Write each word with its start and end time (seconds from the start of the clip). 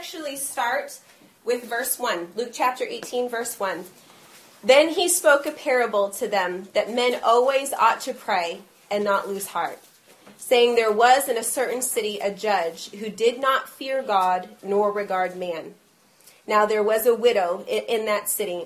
actually 0.00 0.34
start 0.34 0.98
with 1.44 1.62
verse 1.64 1.98
1, 1.98 2.28
Luke 2.34 2.52
chapter 2.54 2.84
18, 2.88 3.28
verse 3.28 3.60
1. 3.60 3.84
Then 4.64 4.88
he 4.88 5.10
spoke 5.10 5.44
a 5.44 5.50
parable 5.50 6.08
to 6.12 6.26
them 6.26 6.68
that 6.72 6.94
men 6.94 7.20
always 7.22 7.74
ought 7.74 8.00
to 8.02 8.14
pray 8.14 8.62
and 8.90 9.04
not 9.04 9.28
lose 9.28 9.48
heart, 9.48 9.78
saying, 10.38 10.74
There 10.74 10.90
was 10.90 11.28
in 11.28 11.36
a 11.36 11.44
certain 11.44 11.82
city 11.82 12.18
a 12.18 12.32
judge 12.32 12.90
who 12.92 13.10
did 13.10 13.42
not 13.42 13.68
fear 13.68 14.02
God 14.02 14.48
nor 14.62 14.90
regard 14.90 15.36
man. 15.36 15.74
Now 16.46 16.64
there 16.64 16.82
was 16.82 17.04
a 17.04 17.14
widow 17.14 17.66
in 17.68 18.06
that 18.06 18.30
city, 18.30 18.64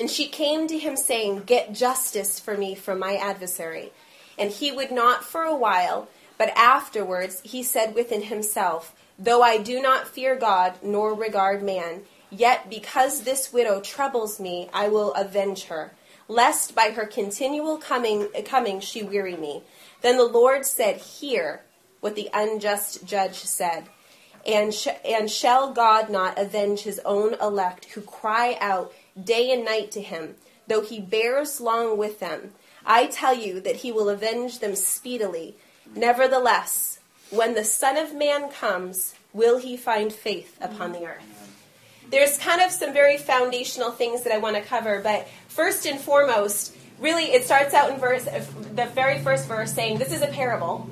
and 0.00 0.10
she 0.10 0.26
came 0.26 0.66
to 0.66 0.76
him, 0.76 0.96
saying, 0.96 1.44
Get 1.46 1.74
justice 1.74 2.40
for 2.40 2.56
me 2.56 2.74
from 2.74 2.98
my 2.98 3.14
adversary. 3.14 3.92
And 4.36 4.50
he 4.50 4.72
would 4.72 4.90
not 4.90 5.22
for 5.22 5.42
a 5.42 5.56
while, 5.56 6.08
but 6.36 6.48
afterwards 6.56 7.40
he 7.44 7.62
said 7.62 7.94
within 7.94 8.22
himself, 8.22 8.92
Though 9.18 9.42
I 9.42 9.58
do 9.58 9.80
not 9.80 10.08
fear 10.08 10.36
God 10.36 10.74
nor 10.82 11.14
regard 11.14 11.62
man, 11.62 12.02
yet 12.30 12.68
because 12.68 13.22
this 13.22 13.52
widow 13.52 13.80
troubles 13.80 14.38
me, 14.38 14.68
I 14.72 14.88
will 14.88 15.14
avenge 15.14 15.64
her, 15.64 15.92
lest 16.28 16.74
by 16.74 16.90
her 16.90 17.06
continual 17.06 17.78
coming, 17.78 18.28
coming 18.44 18.80
she 18.80 19.02
weary 19.02 19.36
me. 19.36 19.62
Then 20.02 20.18
the 20.18 20.24
Lord 20.24 20.66
said, 20.66 20.96
Hear 20.98 21.62
what 22.00 22.14
the 22.14 22.28
unjust 22.32 23.06
judge 23.06 23.36
said. 23.36 23.86
And, 24.46 24.72
sh- 24.72 24.88
and 25.04 25.30
shall 25.30 25.72
God 25.72 26.08
not 26.08 26.38
avenge 26.38 26.82
his 26.82 27.00
own 27.04 27.34
elect 27.40 27.86
who 27.86 28.00
cry 28.02 28.56
out 28.60 28.92
day 29.20 29.50
and 29.50 29.64
night 29.64 29.90
to 29.92 30.02
him, 30.02 30.36
though 30.68 30.82
he 30.82 31.00
bears 31.00 31.60
long 31.60 31.96
with 31.96 32.20
them? 32.20 32.52
I 32.84 33.06
tell 33.06 33.34
you 33.34 33.60
that 33.60 33.76
he 33.76 33.90
will 33.90 34.08
avenge 34.08 34.60
them 34.60 34.76
speedily. 34.76 35.56
Nevertheless, 35.96 37.00
when 37.30 37.54
the 37.54 37.64
Son 37.64 37.96
of 37.96 38.14
Man 38.14 38.48
comes, 38.50 39.15
will 39.36 39.58
he 39.58 39.76
find 39.76 40.12
faith 40.12 40.56
upon 40.60 40.92
the 40.92 41.04
earth? 41.04 41.22
There's 42.10 42.38
kind 42.38 42.62
of 42.62 42.70
some 42.70 42.92
very 42.92 43.18
foundational 43.18 43.90
things 43.90 44.22
that 44.22 44.32
I 44.32 44.38
want 44.38 44.56
to 44.56 44.62
cover, 44.62 45.00
but 45.02 45.28
first 45.48 45.86
and 45.86 46.00
foremost, 46.00 46.74
really 46.98 47.24
it 47.24 47.44
starts 47.44 47.74
out 47.74 47.90
in 47.90 47.98
verse 47.98 48.24
the 48.24 48.86
very 48.86 49.18
first 49.20 49.46
verse 49.46 49.72
saying 49.72 49.98
this 49.98 50.12
is 50.12 50.22
a 50.22 50.28
parable. 50.28 50.88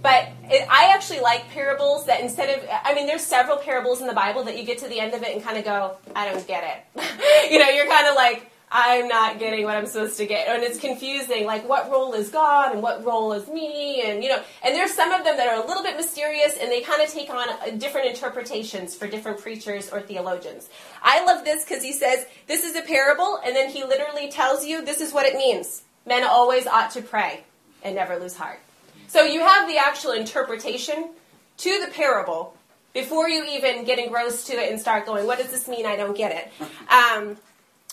But 0.00 0.28
it, 0.44 0.66
I 0.70 0.92
actually 0.94 1.20
like 1.20 1.48
parables 1.50 2.06
that 2.06 2.20
instead 2.20 2.58
of, 2.58 2.68
I 2.84 2.94
mean, 2.94 3.06
there's 3.06 3.24
several 3.24 3.56
parables 3.56 4.02
in 4.02 4.06
the 4.06 4.12
Bible 4.12 4.44
that 4.44 4.58
you 4.58 4.64
get 4.64 4.78
to 4.78 4.88
the 4.88 5.00
end 5.00 5.14
of 5.14 5.22
it 5.22 5.34
and 5.34 5.42
kind 5.42 5.56
of 5.56 5.64
go, 5.64 5.96
I 6.14 6.28
don't 6.28 6.46
get 6.46 6.62
it. 6.94 7.50
you 7.50 7.58
know, 7.58 7.70
you're 7.70 7.86
kind 7.86 8.06
of 8.06 8.14
like, 8.14 8.50
I'm 8.70 9.06
not 9.06 9.38
getting 9.38 9.64
what 9.64 9.76
I'm 9.76 9.86
supposed 9.86 10.16
to 10.16 10.26
get. 10.26 10.48
And 10.48 10.62
it's 10.62 10.80
confusing, 10.80 11.46
like 11.46 11.68
what 11.68 11.90
role 11.90 12.12
is 12.14 12.28
God 12.28 12.72
and 12.72 12.82
what 12.82 13.04
role 13.04 13.32
is 13.32 13.46
me, 13.48 14.02
and 14.02 14.22
you 14.22 14.30
know, 14.30 14.42
and 14.64 14.74
there's 14.74 14.92
some 14.92 15.12
of 15.12 15.24
them 15.24 15.36
that 15.36 15.48
are 15.48 15.62
a 15.62 15.66
little 15.66 15.82
bit 15.82 15.96
mysterious 15.96 16.56
and 16.60 16.70
they 16.70 16.80
kind 16.80 17.00
of 17.00 17.08
take 17.08 17.30
on 17.30 17.48
uh, 17.48 17.70
different 17.78 18.08
interpretations 18.08 18.94
for 18.96 19.06
different 19.06 19.40
preachers 19.40 19.90
or 19.90 20.00
theologians. 20.00 20.68
I 21.02 21.24
love 21.24 21.44
this 21.44 21.64
because 21.64 21.82
he 21.82 21.92
says, 21.92 22.26
this 22.46 22.64
is 22.64 22.74
a 22.74 22.82
parable, 22.82 23.38
and 23.44 23.54
then 23.54 23.70
he 23.70 23.84
literally 23.84 24.30
tells 24.30 24.66
you 24.66 24.84
this 24.84 25.00
is 25.00 25.12
what 25.12 25.26
it 25.26 25.36
means. 25.36 25.82
Men 26.06 26.24
always 26.24 26.66
ought 26.66 26.90
to 26.92 27.02
pray 27.02 27.44
and 27.82 27.94
never 27.94 28.18
lose 28.18 28.36
heart. 28.36 28.60
So 29.06 29.22
you 29.22 29.40
have 29.40 29.68
the 29.68 29.78
actual 29.78 30.12
interpretation 30.12 31.10
to 31.58 31.80
the 31.84 31.92
parable 31.92 32.56
before 32.92 33.28
you 33.28 33.44
even 33.44 33.84
get 33.84 33.98
engrossed 33.98 34.46
to 34.48 34.54
it 34.54 34.70
and 34.70 34.80
start 34.80 35.06
going, 35.06 35.26
what 35.26 35.38
does 35.38 35.50
this 35.50 35.68
mean? 35.68 35.86
I 35.86 35.96
don't 35.96 36.16
get 36.16 36.32
it. 36.32 36.66
Um, 36.92 37.36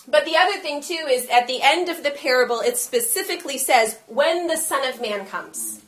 but 0.08 0.24
the 0.24 0.36
other 0.36 0.58
thing, 0.58 0.82
too, 0.82 1.06
is 1.08 1.28
at 1.28 1.46
the 1.46 1.60
end 1.62 1.88
of 1.88 2.02
the 2.02 2.10
parable, 2.10 2.60
it 2.60 2.76
specifically 2.76 3.58
says, 3.58 3.98
when 4.06 4.48
the 4.48 4.56
Son 4.56 4.86
of 4.88 5.00
Man 5.00 5.26
comes. 5.26 5.80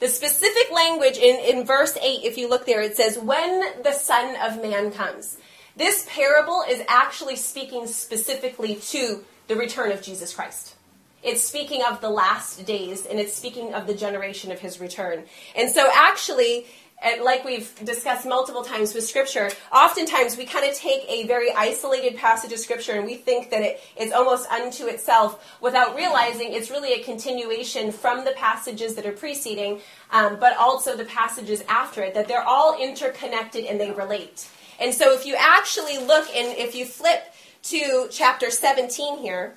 The 0.00 0.08
specific 0.08 0.72
language 0.72 1.16
in, 1.16 1.38
in 1.38 1.66
verse 1.66 1.96
8, 1.96 2.24
if 2.24 2.36
you 2.36 2.48
look 2.48 2.66
there, 2.66 2.80
it 2.80 2.96
says, 2.96 3.18
when 3.18 3.82
the 3.82 3.92
Son 3.92 4.36
of 4.42 4.62
Man 4.62 4.90
comes. 4.90 5.36
This 5.76 6.06
parable 6.10 6.64
is 6.68 6.82
actually 6.88 7.36
speaking 7.36 7.86
specifically 7.86 8.76
to 8.76 9.24
the 9.48 9.56
return 9.56 9.92
of 9.92 10.02
Jesus 10.02 10.34
Christ. 10.34 10.74
It's 11.22 11.42
speaking 11.42 11.82
of 11.88 12.00
the 12.00 12.10
last 12.10 12.66
days, 12.66 13.06
and 13.06 13.20
it's 13.20 13.32
speaking 13.32 13.74
of 13.74 13.86
the 13.86 13.94
generation 13.94 14.50
of 14.50 14.58
his 14.58 14.80
return. 14.80 15.24
And 15.54 15.70
so, 15.70 15.88
actually, 15.94 16.66
and 17.02 17.22
like 17.22 17.44
we've 17.44 17.72
discussed 17.84 18.26
multiple 18.26 18.62
times 18.62 18.94
with 18.94 19.04
scripture, 19.04 19.50
oftentimes 19.72 20.36
we 20.36 20.44
kind 20.44 20.68
of 20.70 20.76
take 20.76 21.04
a 21.08 21.26
very 21.26 21.50
isolated 21.52 22.16
passage 22.16 22.52
of 22.52 22.58
scripture 22.58 22.92
and 22.92 23.04
we 23.04 23.14
think 23.14 23.50
that 23.50 23.62
it 23.62 23.80
is 23.96 24.12
almost 24.12 24.48
unto 24.50 24.86
itself 24.86 25.56
without 25.60 25.96
realizing 25.96 26.52
it's 26.52 26.70
really 26.70 26.92
a 26.94 27.04
continuation 27.04 27.90
from 27.90 28.24
the 28.24 28.32
passages 28.32 28.94
that 28.94 29.06
are 29.06 29.12
preceding, 29.12 29.80
um, 30.10 30.38
but 30.38 30.56
also 30.56 30.96
the 30.96 31.04
passages 31.04 31.62
after 31.68 32.02
it, 32.02 32.14
that 32.14 32.28
they're 32.28 32.44
all 32.44 32.80
interconnected 32.80 33.64
and 33.64 33.80
they 33.80 33.90
relate. 33.90 34.48
And 34.78 34.94
so 34.94 35.12
if 35.12 35.26
you 35.26 35.34
actually 35.38 35.98
look 35.98 36.28
and 36.34 36.56
if 36.56 36.74
you 36.74 36.84
flip 36.84 37.34
to 37.64 38.08
chapter 38.10 38.50
17 38.50 39.18
here, 39.18 39.56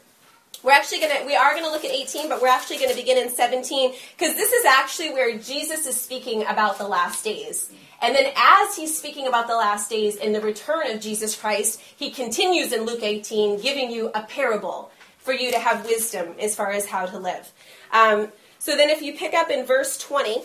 we're 0.66 0.72
actually 0.72 1.00
going 1.00 1.16
to, 1.16 1.26
we 1.26 1.36
are 1.36 1.52
going 1.52 1.64
to 1.64 1.70
look 1.70 1.86
at 1.86 1.92
18, 1.92 2.28
but 2.28 2.42
we're 2.42 2.48
actually 2.48 2.78
going 2.78 2.90
to 2.90 2.96
begin 2.96 3.20
in 3.20 3.30
17 3.30 3.94
because 4.18 4.36
this 4.36 4.52
is 4.52 4.66
actually 4.66 5.12
where 5.12 5.38
Jesus 5.38 5.86
is 5.86 6.00
speaking 6.00 6.42
about 6.42 6.80
the 6.80 6.88
last 6.88 7.24
days. 7.24 7.72
And 8.02 8.16
then 8.16 8.34
as 8.36 8.76
he's 8.76 8.98
speaking 8.98 9.28
about 9.28 9.48
the 9.48 9.56
last 9.56 9.90
days 9.90 10.18
and 10.18 10.34
the 10.34 10.42
return 10.42 10.92
of 10.92 11.00
Jesus 11.00 11.40
Christ, 11.40 11.80
he 11.96 12.09
continues 12.09 12.72
in 12.72 12.81
Luke 12.81 13.03
18 13.03 13.62
giving 13.62 13.92
you 13.92 14.09
a 14.16 14.24
parable 14.24 14.92
for 15.20 15.34
you 15.34 15.52
to 15.52 15.59
have 15.59 15.86
wisdom 15.86 16.34
as 16.40 16.56
far 16.56 16.72
as 16.72 16.88
how 16.88 17.06
to 17.06 17.20
live. 17.20 17.52
Um, 17.92 18.30
so 18.58 18.76
then 18.76 18.90
if 18.90 19.03
you 19.03 19.16
pick 19.16 19.36
up 19.36 19.52
in 19.52 19.66
verse 19.66 20.00
20 20.00 20.42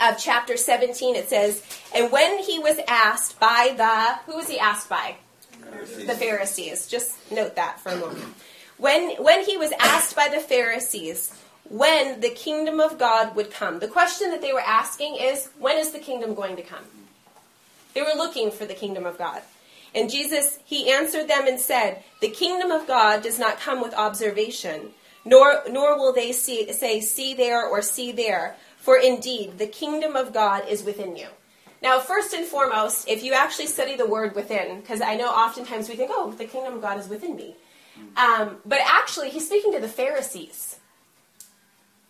of 0.00 0.18
chapter 0.18 0.56
17, 0.56 1.14
it 1.14 1.28
says, 1.28 1.62
And 1.94 2.10
when 2.10 2.38
he 2.42 2.58
was 2.58 2.78
asked 2.88 3.38
by 3.38 3.74
the, 3.76 4.30
who 4.30 4.36
was 4.36 4.48
he 4.48 4.58
asked 4.58 4.88
by? 4.88 5.16
Pharisees. 5.50 6.06
The 6.06 6.14
Pharisees. 6.14 6.86
Just 6.88 7.30
note 7.30 7.54
that 7.56 7.80
for 7.80 7.90
a 7.90 7.96
moment. 7.96 8.34
When, 8.78 9.22
when 9.22 9.44
he 9.44 9.56
was 9.56 9.72
asked 9.78 10.16
by 10.16 10.28
the 10.28 10.40
Pharisees 10.40 11.32
when 11.68 12.20
the 12.20 12.30
kingdom 12.30 12.80
of 12.80 12.98
God 12.98 13.36
would 13.36 13.50
come, 13.50 13.78
the 13.78 13.88
question 13.88 14.30
that 14.30 14.40
they 14.40 14.52
were 14.52 14.60
asking 14.60 15.16
is, 15.16 15.48
when 15.58 15.76
is 15.76 15.90
the 15.90 15.98
kingdom 15.98 16.34
going 16.34 16.56
to 16.56 16.62
come? 16.62 16.84
They 17.94 18.02
were 18.02 18.16
looking 18.16 18.50
for 18.50 18.64
the 18.64 18.74
kingdom 18.74 19.04
of 19.04 19.18
God. 19.18 19.42
And 19.94 20.10
Jesus, 20.10 20.58
he 20.64 20.90
answered 20.90 21.28
them 21.28 21.46
and 21.46 21.58
said, 21.58 22.02
The 22.20 22.28
kingdom 22.28 22.70
of 22.70 22.86
God 22.86 23.22
does 23.22 23.38
not 23.38 23.58
come 23.58 23.82
with 23.82 23.94
observation, 23.94 24.92
nor, 25.24 25.62
nor 25.68 25.96
will 25.96 26.12
they 26.12 26.32
see, 26.32 26.72
say, 26.72 27.00
See 27.00 27.34
there 27.34 27.66
or 27.66 27.82
see 27.82 28.12
there, 28.12 28.56
for 28.76 28.98
indeed 28.98 29.58
the 29.58 29.66
kingdom 29.66 30.14
of 30.14 30.32
God 30.32 30.68
is 30.68 30.84
within 30.84 31.16
you. 31.16 31.28
Now, 31.82 32.00
first 32.00 32.34
and 32.34 32.44
foremost, 32.44 33.08
if 33.08 33.22
you 33.22 33.32
actually 33.32 33.66
study 33.66 33.96
the 33.96 34.06
word 34.06 34.34
within, 34.34 34.80
because 34.80 35.00
I 35.00 35.14
know 35.14 35.28
oftentimes 35.28 35.88
we 35.88 35.96
think, 35.96 36.10
oh, 36.12 36.32
the 36.32 36.44
kingdom 36.44 36.74
of 36.74 36.82
God 36.82 36.98
is 36.98 37.08
within 37.08 37.36
me. 37.36 37.56
Um, 38.16 38.56
but 38.66 38.80
actually, 38.84 39.30
he's 39.30 39.46
speaking 39.46 39.72
to 39.72 39.80
the 39.80 39.88
Pharisees. 39.88 40.78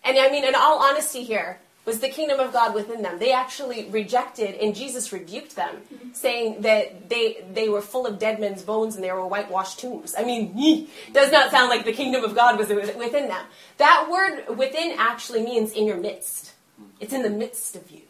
And 0.05 0.19
I 0.19 0.31
mean, 0.31 0.45
in 0.45 0.55
all 0.55 0.79
honesty, 0.83 1.23
here 1.23 1.59
was 1.89 2.01
the 2.01 2.09
kingdom 2.09 2.39
of 2.39 2.53
God 2.53 2.75
within 2.75 3.03
them. 3.03 3.19
They 3.19 3.33
actually 3.33 3.89
rejected, 3.91 4.55
and 4.57 4.75
Jesus 4.75 5.13
rebuked 5.13 5.57
them, 5.57 5.77
mm-hmm. 5.77 6.13
saying 6.13 6.63
that 6.63 7.09
they 7.09 7.45
they 7.53 7.69
were 7.69 7.81
full 7.81 8.07
of 8.07 8.19
dead 8.19 8.39
men's 8.39 8.63
bones 8.63 8.95
and 8.95 9.03
they 9.03 9.11
were 9.11 9.27
whitewashed 9.27 9.81
tombs. 9.81 10.15
I 10.17 10.25
mean, 10.25 10.89
does 11.13 11.33
not 11.33 11.51
sound 11.51 11.71
like 11.71 11.85
the 11.85 11.93
kingdom 11.93 12.25
of 12.25 12.35
God 12.35 12.59
was 12.59 12.69
within 12.69 13.29
them. 13.29 13.45
That 13.79 14.09
word 14.11 14.57
"within" 14.57 14.95
actually 14.99 15.43
means 15.43 15.73
in 15.73 15.87
your 15.87 15.97
midst. 15.97 16.53
It's 17.01 17.13
in 17.13 17.23
the 17.23 17.31
midst 17.31 17.75
of 17.75 17.91
you. 17.91 18.03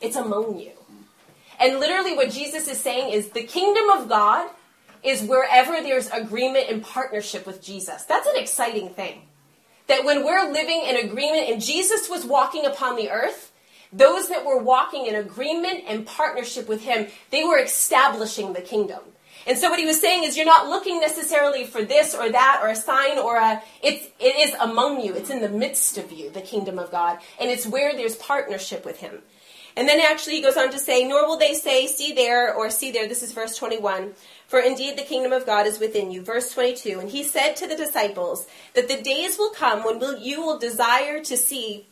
It's 0.00 0.16
among 0.16 0.58
you. 0.58 0.72
And 1.60 1.80
literally, 1.80 2.14
what 2.14 2.30
Jesus 2.30 2.68
is 2.68 2.78
saying 2.78 3.12
is 3.12 3.30
the 3.30 3.42
kingdom 3.42 3.90
of 3.90 4.08
God 4.08 4.48
is 5.02 5.22
wherever 5.22 5.82
there's 5.82 6.08
agreement 6.10 6.66
and 6.68 6.82
partnership 6.82 7.46
with 7.46 7.62
Jesus. 7.62 8.04
That's 8.04 8.26
an 8.26 8.36
exciting 8.36 8.90
thing. 8.90 9.22
That 9.86 10.04
when 10.04 10.24
we're 10.24 10.52
living 10.52 10.84
in 10.86 10.96
agreement 10.96 11.48
and 11.48 11.62
Jesus 11.62 12.08
was 12.08 12.24
walking 12.24 12.66
upon 12.66 12.96
the 12.96 13.10
earth, 13.10 13.52
those 13.92 14.28
that 14.28 14.44
were 14.44 14.62
walking 14.62 15.06
in 15.06 15.14
agreement 15.14 15.84
and 15.88 16.06
partnership 16.06 16.68
with 16.68 16.82
him, 16.82 17.06
they 17.30 17.44
were 17.44 17.58
establishing 17.58 18.52
the 18.52 18.60
kingdom. 18.60 19.00
And 19.46 19.56
so 19.56 19.70
what 19.70 19.78
he 19.78 19.86
was 19.86 20.00
saying 20.00 20.24
is 20.24 20.36
you're 20.36 20.44
not 20.44 20.68
looking 20.68 21.00
necessarily 21.00 21.64
for 21.64 21.82
this 21.82 22.14
or 22.14 22.30
that 22.30 22.60
or 22.62 22.68
a 22.68 22.76
sign 22.76 23.18
or 23.18 23.38
a 23.38 23.62
it's 23.82 24.06
it 24.20 24.36
is 24.36 24.54
among 24.60 25.00
you. 25.00 25.14
It's 25.14 25.30
in 25.30 25.40
the 25.40 25.48
midst 25.48 25.96
of 25.96 26.12
you, 26.12 26.28
the 26.28 26.42
kingdom 26.42 26.78
of 26.78 26.90
God, 26.90 27.18
and 27.40 27.50
it's 27.50 27.66
where 27.66 27.96
there's 27.96 28.16
partnership 28.16 28.84
with 28.84 29.00
him. 29.00 29.22
And 29.74 29.88
then 29.88 30.00
actually 30.00 30.34
he 30.34 30.42
goes 30.42 30.56
on 30.56 30.70
to 30.72 30.78
say, 30.78 31.06
nor 31.06 31.26
will 31.26 31.38
they 31.38 31.54
say, 31.54 31.86
see 31.86 32.12
there 32.12 32.52
or 32.52 32.68
see 32.68 32.90
there. 32.90 33.06
This 33.06 33.22
is 33.22 33.32
verse 33.32 33.56
21. 33.56 34.12
For 34.48 34.58
indeed 34.60 34.96
the 34.96 35.02
kingdom 35.02 35.32
of 35.32 35.46
God 35.46 35.66
is 35.66 35.78
within 35.78 36.10
you. 36.10 36.22
Verse 36.22 36.52
22. 36.52 36.98
And 36.98 37.10
he 37.10 37.22
said 37.22 37.54
to 37.56 37.66
the 37.66 37.76
disciples 37.76 38.46
that 38.74 38.88
the 38.88 39.00
days 39.00 39.38
will 39.38 39.50
come 39.50 39.84
when 39.84 39.98
will, 39.98 40.18
you 40.18 40.40
will 40.40 40.58
desire 40.58 41.22
to 41.24 41.36
see 41.36 41.86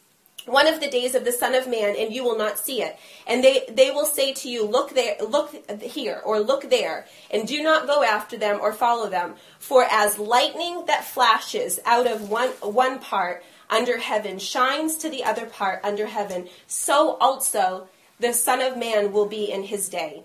one 0.47 0.67
of 0.67 0.81
the 0.81 0.89
days 0.89 1.15
of 1.15 1.25
the 1.25 1.33
Son 1.33 1.55
of 1.55 1.69
Man, 1.69 1.95
and 1.99 2.15
you 2.15 2.25
will 2.25 2.39
not 2.39 2.59
see 2.59 2.81
it. 2.81 2.97
And 3.27 3.43
they, 3.43 3.65
they 3.69 3.91
will 3.91 4.07
say 4.07 4.33
to 4.33 4.49
you, 4.49 4.65
Look 4.65 4.95
there, 4.95 5.17
look 5.21 5.53
here, 5.83 6.23
or 6.25 6.41
look 6.41 6.71
there, 6.71 7.07
and 7.31 7.47
do 7.47 7.63
not 7.63 7.87
go 7.87 8.03
after 8.03 8.37
them 8.37 8.59
or 8.61 8.73
follow 8.73 9.11
them. 9.11 9.35
For 9.59 9.85
as 9.85 10.19
lightning 10.19 10.85
that 10.87 11.05
flashes 11.05 11.79
out 11.85 12.07
of 12.07 12.31
one, 12.31 12.51
one 12.61 13.01
part 13.01 13.45
under 13.69 13.99
heaven 13.99 14.39
shines 14.39 14.97
to 14.99 15.11
the 15.11 15.25
other 15.25 15.47
part 15.47 15.81
under 15.83 16.07
heaven, 16.07 16.49
so 16.67 17.17
also 17.21 17.89
the 18.21 18.33
Son 18.33 18.63
of 18.63 18.77
Man 18.77 19.13
will 19.13 19.27
be 19.27 19.51
in 19.51 19.65
his 19.65 19.89
day. 19.89 20.23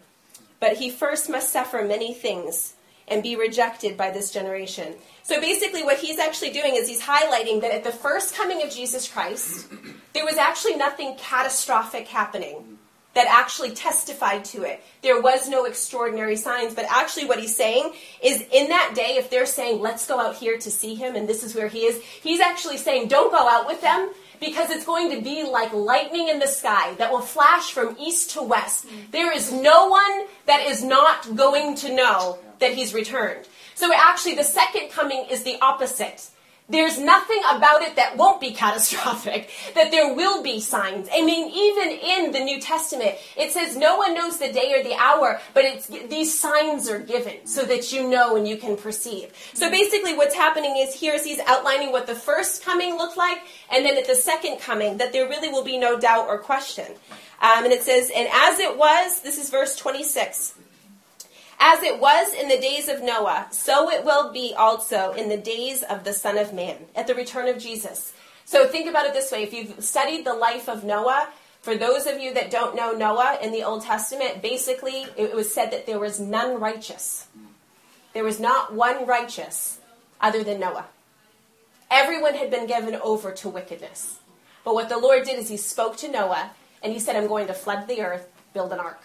But 0.61 0.77
he 0.77 0.89
first 0.89 1.29
must 1.29 1.51
suffer 1.51 1.83
many 1.83 2.13
things 2.13 2.75
and 3.09 3.21
be 3.21 3.35
rejected 3.35 3.97
by 3.97 4.11
this 4.11 4.31
generation. 4.31 4.93
So 5.23 5.41
basically, 5.41 5.83
what 5.83 5.99
he's 5.99 6.19
actually 6.19 6.51
doing 6.51 6.75
is 6.75 6.87
he's 6.87 7.01
highlighting 7.01 7.59
that 7.59 7.73
at 7.73 7.83
the 7.83 7.91
first 7.91 8.35
coming 8.35 8.63
of 8.63 8.71
Jesus 8.71 9.11
Christ, 9.11 9.67
there 10.13 10.23
was 10.23 10.37
actually 10.37 10.77
nothing 10.77 11.15
catastrophic 11.17 12.07
happening 12.07 12.77
that 13.13 13.27
actually 13.27 13.71
testified 13.71 14.45
to 14.45 14.63
it. 14.63 14.81
There 15.01 15.21
was 15.21 15.49
no 15.49 15.65
extraordinary 15.65 16.37
signs, 16.37 16.73
but 16.73 16.85
actually, 16.89 17.25
what 17.25 17.39
he's 17.39 17.55
saying 17.55 17.91
is 18.23 18.41
in 18.53 18.69
that 18.69 18.93
day, 18.95 19.17
if 19.17 19.29
they're 19.29 19.45
saying, 19.45 19.81
let's 19.81 20.07
go 20.07 20.17
out 20.17 20.35
here 20.35 20.57
to 20.57 20.71
see 20.71 20.95
him, 20.95 21.15
and 21.15 21.27
this 21.27 21.43
is 21.43 21.53
where 21.53 21.67
he 21.67 21.79
is, 21.79 22.01
he's 22.01 22.39
actually 22.39 22.77
saying, 22.77 23.09
don't 23.09 23.31
go 23.31 23.49
out 23.49 23.67
with 23.67 23.81
them 23.81 24.11
because 24.41 24.71
it's 24.71 24.85
going 24.85 25.11
to 25.11 25.21
be 25.21 25.43
like 25.43 25.71
lightning 25.71 26.27
in 26.27 26.39
the 26.39 26.47
sky 26.47 26.95
that 26.95 27.11
will 27.11 27.21
flash 27.21 27.71
from 27.71 27.95
east 27.97 28.31
to 28.31 28.41
west. 28.41 28.85
There 29.11 29.31
is 29.31 29.53
no 29.53 29.87
one 29.87 30.25
that 30.47 30.65
is 30.67 30.83
not 30.83 31.33
going 31.37 31.75
to 31.75 31.95
know 31.95 32.39
that 32.59 32.73
he's 32.73 32.93
returned. 32.93 33.47
So 33.75 33.93
actually, 33.95 34.35
the 34.35 34.43
second 34.43 34.89
coming 34.89 35.25
is 35.29 35.43
the 35.43 35.57
opposite. 35.61 36.27
There's 36.71 36.97
nothing 36.97 37.41
about 37.51 37.81
it 37.81 37.97
that 37.97 38.15
won't 38.15 38.39
be 38.39 38.51
catastrophic, 38.63 39.51
that 39.75 39.91
there 39.91 40.13
will 40.13 40.41
be 40.41 40.59
signs. 40.61 41.09
I 41.13 41.21
mean, 41.21 41.51
even 41.53 41.89
in 41.91 42.31
the 42.31 42.39
New 42.39 42.61
Testament, 42.61 43.15
it 43.35 43.51
says 43.51 43.75
no 43.75 43.97
one 43.97 44.13
knows 44.13 44.37
the 44.37 44.51
day 44.51 44.73
or 44.73 44.83
the 44.83 44.95
hour, 44.95 45.39
but 45.53 45.65
it's, 45.65 45.87
these 45.87 46.37
signs 46.37 46.89
are 46.89 46.99
given 46.99 47.45
so 47.45 47.65
that 47.65 47.91
you 47.91 48.09
know 48.09 48.37
and 48.37 48.47
you 48.47 48.57
can 48.57 48.77
perceive. 48.77 49.33
So 49.53 49.69
basically, 49.69 50.15
what's 50.15 50.35
happening 50.35 50.77
is 50.77 50.93
here 50.93 51.13
is 51.13 51.25
he's 51.25 51.39
outlining 51.45 51.91
what 51.91 52.07
the 52.07 52.15
first 52.15 52.63
coming 52.63 52.95
looked 52.97 53.17
like, 53.17 53.39
and 53.69 53.85
then 53.85 53.97
at 53.97 54.07
the 54.07 54.15
second 54.15 54.59
coming, 54.59 54.97
that 54.97 55.11
there 55.11 55.27
really 55.27 55.49
will 55.49 55.65
be 55.65 55.77
no 55.77 55.99
doubt 55.99 56.27
or 56.27 56.37
question. 56.37 56.85
Um, 57.41 57.65
and 57.65 57.73
it 57.73 57.81
says, 57.81 58.11
and 58.15 58.29
as 58.31 58.59
it 58.59 58.77
was, 58.77 59.21
this 59.21 59.37
is 59.37 59.49
verse 59.49 59.75
26. 59.75 60.53
As 61.63 61.83
it 61.83 61.99
was 61.99 62.33
in 62.33 62.49
the 62.49 62.57
days 62.57 62.89
of 62.89 63.03
Noah, 63.03 63.45
so 63.51 63.91
it 63.91 64.03
will 64.03 64.33
be 64.33 64.51
also 64.57 65.11
in 65.11 65.29
the 65.29 65.37
days 65.37 65.83
of 65.83 66.03
the 66.03 66.11
Son 66.11 66.39
of 66.39 66.53
Man, 66.53 66.75
at 66.95 67.05
the 67.05 67.13
return 67.13 67.47
of 67.47 67.59
Jesus. 67.59 68.13
So 68.45 68.67
think 68.67 68.89
about 68.89 69.05
it 69.05 69.13
this 69.13 69.31
way 69.31 69.43
if 69.43 69.53
you've 69.53 69.83
studied 69.83 70.25
the 70.25 70.33
life 70.33 70.67
of 70.67 70.83
Noah, 70.83 71.29
for 71.61 71.77
those 71.77 72.07
of 72.07 72.19
you 72.19 72.33
that 72.33 72.49
don't 72.49 72.75
know 72.75 72.93
Noah 72.93 73.37
in 73.43 73.51
the 73.51 73.63
Old 73.63 73.83
Testament, 73.83 74.41
basically 74.41 75.05
it 75.15 75.35
was 75.35 75.53
said 75.53 75.69
that 75.69 75.85
there 75.85 75.99
was 75.99 76.19
none 76.19 76.59
righteous. 76.59 77.27
There 78.15 78.23
was 78.23 78.39
not 78.39 78.73
one 78.73 79.05
righteous 79.05 79.79
other 80.19 80.43
than 80.43 80.59
Noah. 80.59 80.87
Everyone 81.91 82.33
had 82.33 82.49
been 82.49 82.65
given 82.65 82.95
over 82.95 83.31
to 83.33 83.49
wickedness. 83.49 84.17
But 84.65 84.73
what 84.73 84.89
the 84.89 84.97
Lord 84.97 85.25
did 85.25 85.37
is 85.37 85.49
he 85.49 85.57
spoke 85.57 85.95
to 85.97 86.11
Noah 86.11 86.49
and 86.81 86.91
he 86.91 86.99
said, 86.99 87.15
I'm 87.15 87.27
going 87.27 87.45
to 87.45 87.53
flood 87.53 87.87
the 87.87 88.01
earth, 88.01 88.27
build 88.51 88.73
an 88.73 88.79
ark. 88.79 89.01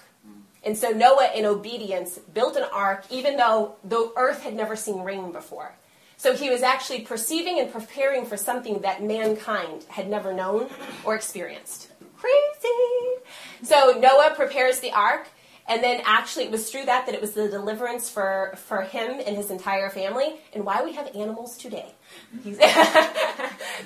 And 0.67 0.77
so 0.77 0.91
Noah, 0.91 1.31
in 1.33 1.47
obedience, 1.47 2.19
built 2.35 2.57
an 2.57 2.65
ark, 2.73 3.05
even 3.09 3.37
though 3.37 3.77
the 3.85 4.13
earth 4.17 4.43
had 4.43 4.53
never 4.55 4.75
seen 4.75 5.03
rain 5.03 5.31
before. 5.31 5.77
So 6.17 6.35
he 6.35 6.51
was 6.51 6.63
actually 6.63 7.03
perceiving 7.03 7.61
and 7.61 7.73
preparing 7.73 8.27
for 8.27 8.37
something 8.37 8.81
that 8.81 9.01
mankind 9.01 9.85
had 9.89 10.09
never 10.09 10.35
known 10.35 10.69
or 11.05 11.15
experienced. 11.15 11.93
Crazy! 12.17 13.23
So 13.63 13.97
Noah 14.01 14.33
prepares 14.35 14.81
the 14.81 14.91
ark, 14.91 15.29
and 15.69 15.83
then 15.83 16.01
actually 16.05 16.45
it 16.45 16.51
was 16.51 16.71
through 16.71 16.85
that 16.85 17.07
that 17.07 17.15
it 17.15 17.21
was 17.21 17.33
the 17.33 17.49
deliverance 17.49 18.09
for, 18.09 18.55
for 18.57 18.83
him 18.83 19.21
and 19.25 19.37
his 19.37 19.51
entire 19.51 19.91
family, 19.91 20.37
and 20.53 20.65
why 20.65 20.83
we 20.85 20.93
have 20.93 21.15
animals 21.15 21.57
today. 21.57 21.93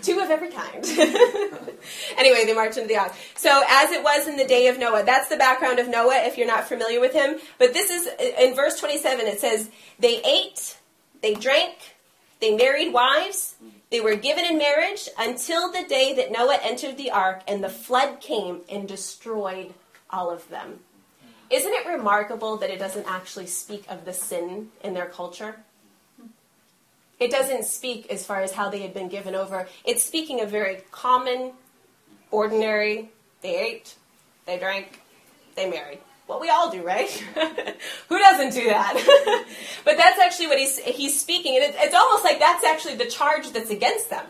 Two 0.02 0.20
of 0.20 0.30
every 0.30 0.50
kind. 0.50 0.84
anyway, 2.18 2.44
they 2.44 2.54
march 2.54 2.76
into 2.76 2.88
the 2.88 2.96
ark. 2.96 3.14
So, 3.34 3.62
as 3.68 3.90
it 3.90 4.02
was 4.02 4.28
in 4.28 4.36
the 4.36 4.46
day 4.46 4.68
of 4.68 4.78
Noah, 4.78 5.04
that's 5.04 5.28
the 5.28 5.36
background 5.36 5.78
of 5.78 5.88
Noah 5.88 6.24
if 6.26 6.36
you're 6.36 6.46
not 6.46 6.68
familiar 6.68 7.00
with 7.00 7.12
him. 7.12 7.38
But 7.58 7.72
this 7.72 7.90
is 7.90 8.08
in 8.38 8.54
verse 8.54 8.78
27, 8.78 9.26
it 9.26 9.40
says, 9.40 9.70
They 9.98 10.22
ate, 10.22 10.76
they 11.22 11.34
drank, 11.34 11.76
they 12.40 12.54
married 12.54 12.92
wives, 12.92 13.54
they 13.90 14.00
were 14.00 14.14
given 14.14 14.44
in 14.44 14.58
marriage 14.58 15.08
until 15.18 15.72
the 15.72 15.84
day 15.84 16.14
that 16.14 16.30
Noah 16.30 16.58
entered 16.62 16.96
the 16.96 17.10
ark 17.10 17.42
and 17.48 17.62
the 17.62 17.68
flood 17.68 18.20
came 18.20 18.60
and 18.70 18.86
destroyed 18.86 19.74
all 20.10 20.30
of 20.30 20.48
them. 20.48 20.80
Isn't 21.50 21.72
it 21.72 21.86
remarkable 21.86 22.56
that 22.58 22.70
it 22.70 22.78
doesn't 22.78 23.06
actually 23.08 23.46
speak 23.46 23.84
of 23.88 24.04
the 24.04 24.12
sin 24.12 24.68
in 24.84 24.94
their 24.94 25.06
culture? 25.06 25.56
It 27.18 27.30
doesn't 27.30 27.64
speak 27.64 28.10
as 28.10 28.24
far 28.24 28.40
as 28.40 28.52
how 28.52 28.70
they 28.70 28.80
had 28.80 28.94
been 28.94 29.08
given 29.08 29.34
over. 29.34 29.68
It's 29.84 30.02
speaking 30.02 30.40
of 30.40 30.50
very 30.50 30.82
common, 30.90 31.52
ordinary, 32.30 33.10
they 33.42 33.58
ate, 33.58 33.94
they 34.46 34.58
drank, 34.58 35.00
they 35.56 35.68
married. 35.68 35.98
Well, 36.28 36.40
we 36.40 36.48
all 36.48 36.70
do, 36.70 36.82
right? 36.82 37.10
Who 38.08 38.18
doesn't 38.18 38.54
do 38.54 38.68
that? 38.68 39.44
but 39.84 39.96
that's 39.96 40.20
actually 40.20 40.46
what 40.46 40.58
he's, 40.58 40.78
he's 40.78 41.20
speaking. 41.20 41.56
And 41.56 41.74
it's 41.76 41.94
almost 41.94 42.22
like 42.22 42.38
that's 42.38 42.64
actually 42.64 42.94
the 42.94 43.06
charge 43.06 43.50
that's 43.50 43.70
against 43.70 44.10
them. 44.10 44.24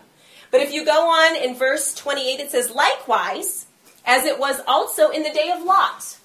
But 0.50 0.62
if 0.62 0.72
you 0.72 0.84
go 0.84 1.10
on 1.10 1.36
in 1.36 1.54
verse 1.54 1.94
28, 1.94 2.40
it 2.40 2.50
says, 2.50 2.70
Likewise, 2.70 3.66
as 4.06 4.24
it 4.24 4.38
was 4.38 4.60
also 4.66 5.10
in 5.10 5.22
the 5.22 5.30
day 5.30 5.52
of 5.54 5.62
Lot. 5.62 6.16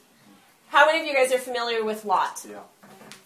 How 0.67 0.85
many 0.85 1.01
of 1.01 1.05
you 1.05 1.13
guys 1.13 1.31
are 1.31 1.37
familiar 1.37 1.83
with 1.83 2.05
Lot? 2.05 2.45
Yeah. 2.49 2.59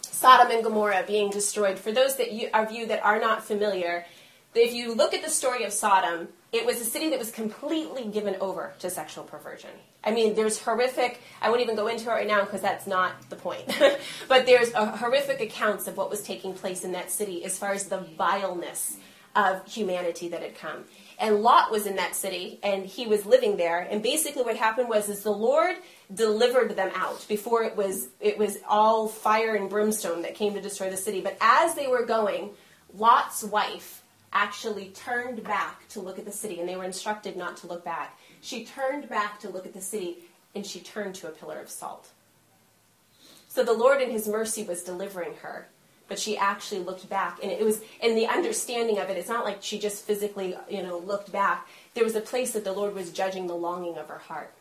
Sodom 0.02 0.52
and 0.52 0.64
Gomorrah 0.64 1.04
being 1.08 1.30
destroyed. 1.30 1.80
For 1.80 1.92
those 1.92 2.18
that 2.18 2.32
you, 2.34 2.50
of 2.54 2.72
you 2.72 2.88
that 2.88 3.04
are 3.04 3.20
not 3.20 3.44
familiar, 3.44 4.06
if 4.54 4.74
you 4.74 4.94
look 4.94 5.14
at 5.14 5.24
the 5.24 5.30
story 5.30 5.64
of 5.64 5.72
Sodom, 5.72 6.28
it 6.52 6.66
was 6.66 6.82
a 6.82 6.84
city 6.84 7.10
that 7.12 7.20
was 7.20 7.32
completely 7.32 8.06
given 8.06 8.36
over 8.42 8.74
to 8.80 8.90
sexual 8.90 9.24
perversion. 9.24 9.70
I 10.04 10.12
mean, 10.12 10.34
there's 10.34 10.60
horrific, 10.62 11.22
I 11.42 11.50
won't 11.50 11.62
even 11.62 11.76
go 11.76 11.88
into 11.88 12.10
it 12.10 12.14
right 12.14 12.28
now 12.28 12.44
because 12.44 12.62
that's 12.62 12.88
not 12.88 13.30
the 13.30 13.36
point. 13.36 13.66
but 14.28 14.46
there's 14.46 14.74
horrific 14.74 15.40
accounts 15.42 15.88
of 15.88 15.96
what 15.96 16.10
was 16.10 16.22
taking 16.22 16.54
place 16.54 16.84
in 16.84 16.92
that 16.94 17.12
city 17.12 17.46
as 17.46 17.58
far 17.58 17.72
as 17.72 17.86
the 17.86 18.00
vileness 18.00 18.98
of 19.36 19.66
humanity 19.68 20.30
that 20.30 20.42
had 20.42 20.56
come. 20.56 20.86
And 21.20 21.42
Lot 21.44 21.72
was 21.72 21.86
in 21.86 21.98
that 21.98 22.16
city 22.16 22.60
and 22.64 22.86
he 22.86 23.06
was 23.08 23.26
living 23.26 23.58
there. 23.58 23.80
And 23.80 24.02
basically 24.02 24.44
what 24.44 24.56
happened 24.56 24.90
was 24.90 25.10
is 25.10 25.24
the 25.24 25.32
Lord 25.32 25.76
delivered 26.14 26.76
them 26.76 26.92
out 26.96 27.26
before 27.28 27.64
it 27.64 27.76
was 27.76 28.08
it 28.20 28.38
was 28.38 28.58
all 28.68 29.08
fire 29.08 29.56
and 29.56 29.70
brimstone 29.70 30.24
that 30.24 30.36
came 30.36 30.54
to 30.54 30.62
destroy 30.62 30.90
the 30.90 30.98
city. 30.98 31.22
But 31.22 31.38
as 31.40 31.76
they 31.76 31.88
were 31.88 32.06
going, 32.06 32.52
Lot's 32.96 33.44
wife 33.44 34.02
actually 34.34 34.90
turned 34.90 35.44
back 35.44 35.88
to 35.90 36.00
look 36.00 36.20
at 36.20 36.26
the 36.26 36.32
city, 36.32 36.60
and 36.60 36.68
they 36.68 36.76
were 36.76 36.84
instructed 36.84 37.36
not 37.36 37.58
to 37.58 37.68
look 37.68 37.84
back. 37.84 38.18
She 38.42 38.66
turned 38.66 39.10
back 39.10 39.40
to 39.42 39.50
look 39.50 39.66
at 39.66 39.74
the 39.74 39.82
city, 39.82 40.20
and 40.56 40.66
she 40.66 40.80
turned 40.80 41.16
to 41.16 41.28
a 41.28 41.32
pillar 41.32 41.60
of 41.60 41.70
salt. 41.70 42.10
So 43.48 43.64
the 43.64 43.74
Lord 43.74 44.02
in 44.02 44.12
his 44.12 44.28
mercy 44.28 44.64
was 44.64 44.84
delivering 44.84 45.34
her, 45.42 45.68
but 46.07 46.19
she 46.19 46.38
actually 46.38 46.81
looked 46.81 47.10
back, 47.10 47.40
and 47.42 47.52
it 47.52 47.64
was 47.64 47.81
in 48.02 48.16
the 48.16 48.28
understanding 48.28 49.00
of 49.00 49.10
it. 49.10 49.18
It's 49.18 49.30
not 49.30 49.45
like 49.45 49.57
she 49.62 49.80
just 49.80 50.06
physically, 50.06 50.56
you 50.69 50.83
know, 50.83 51.00
looked 51.00 51.31
back. 51.31 51.68
There 51.95 52.04
was 52.04 52.16
a 52.16 52.22
place 52.22 52.52
that 52.52 52.64
the 52.64 52.72
Lord 52.72 52.94
was 52.94 53.12
judging 53.12 53.48
the 53.48 53.56
longing 53.56 53.98
of 53.98 54.07
her 54.10 54.19
heart 54.19 54.54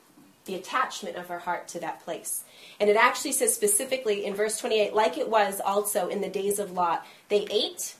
the 0.48 0.56
attachment 0.56 1.14
of 1.14 1.28
her 1.28 1.38
heart 1.38 1.68
to 1.68 1.78
that 1.80 2.00
place. 2.00 2.42
And 2.80 2.90
it 2.90 2.96
actually 2.96 3.32
says 3.32 3.54
specifically 3.54 4.24
in 4.24 4.34
verse 4.34 4.58
28 4.58 4.94
like 4.94 5.16
it 5.16 5.28
was 5.28 5.60
also 5.64 6.08
in 6.08 6.20
the 6.20 6.28
days 6.28 6.58
of 6.58 6.72
Lot. 6.72 7.06
They 7.28 7.46
ate, 7.50 7.94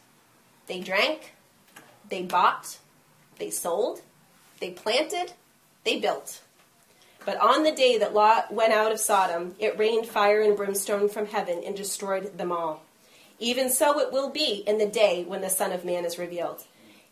they 0.67 0.81
drank, 0.81 1.35
they 2.09 2.23
bought, 2.23 2.79
they 3.39 3.51
sold, 3.51 4.01
they 4.59 4.71
planted, 4.71 5.33
they 5.85 6.01
built. 6.01 6.43
But 7.25 7.39
on 7.39 7.63
the 7.63 7.73
day 7.73 7.99
that 7.99 8.15
Lot 8.15 8.53
went 8.53 8.73
out 8.73 8.91
of 8.91 8.99
Sodom, 8.99 9.55
it 9.59 9.79
rained 9.79 10.07
fire 10.07 10.41
and 10.41 10.57
brimstone 10.57 11.09
from 11.09 11.27
heaven 11.27 11.63
and 11.65 11.77
destroyed 11.77 12.39
them 12.39 12.51
all. 12.51 12.83
Even 13.39 13.71
so 13.71 14.01
it 14.01 14.13
will 14.13 14.31
be 14.31 14.65
in 14.67 14.79
the 14.79 14.87
day 14.87 15.25
when 15.25 15.43
the 15.43 15.51
Son 15.51 15.71
of 15.71 15.85
Man 15.85 16.05
is 16.05 16.19
revealed. 16.19 16.65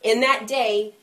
In 0.03 0.21
that 0.21 0.47
day, 0.47 0.95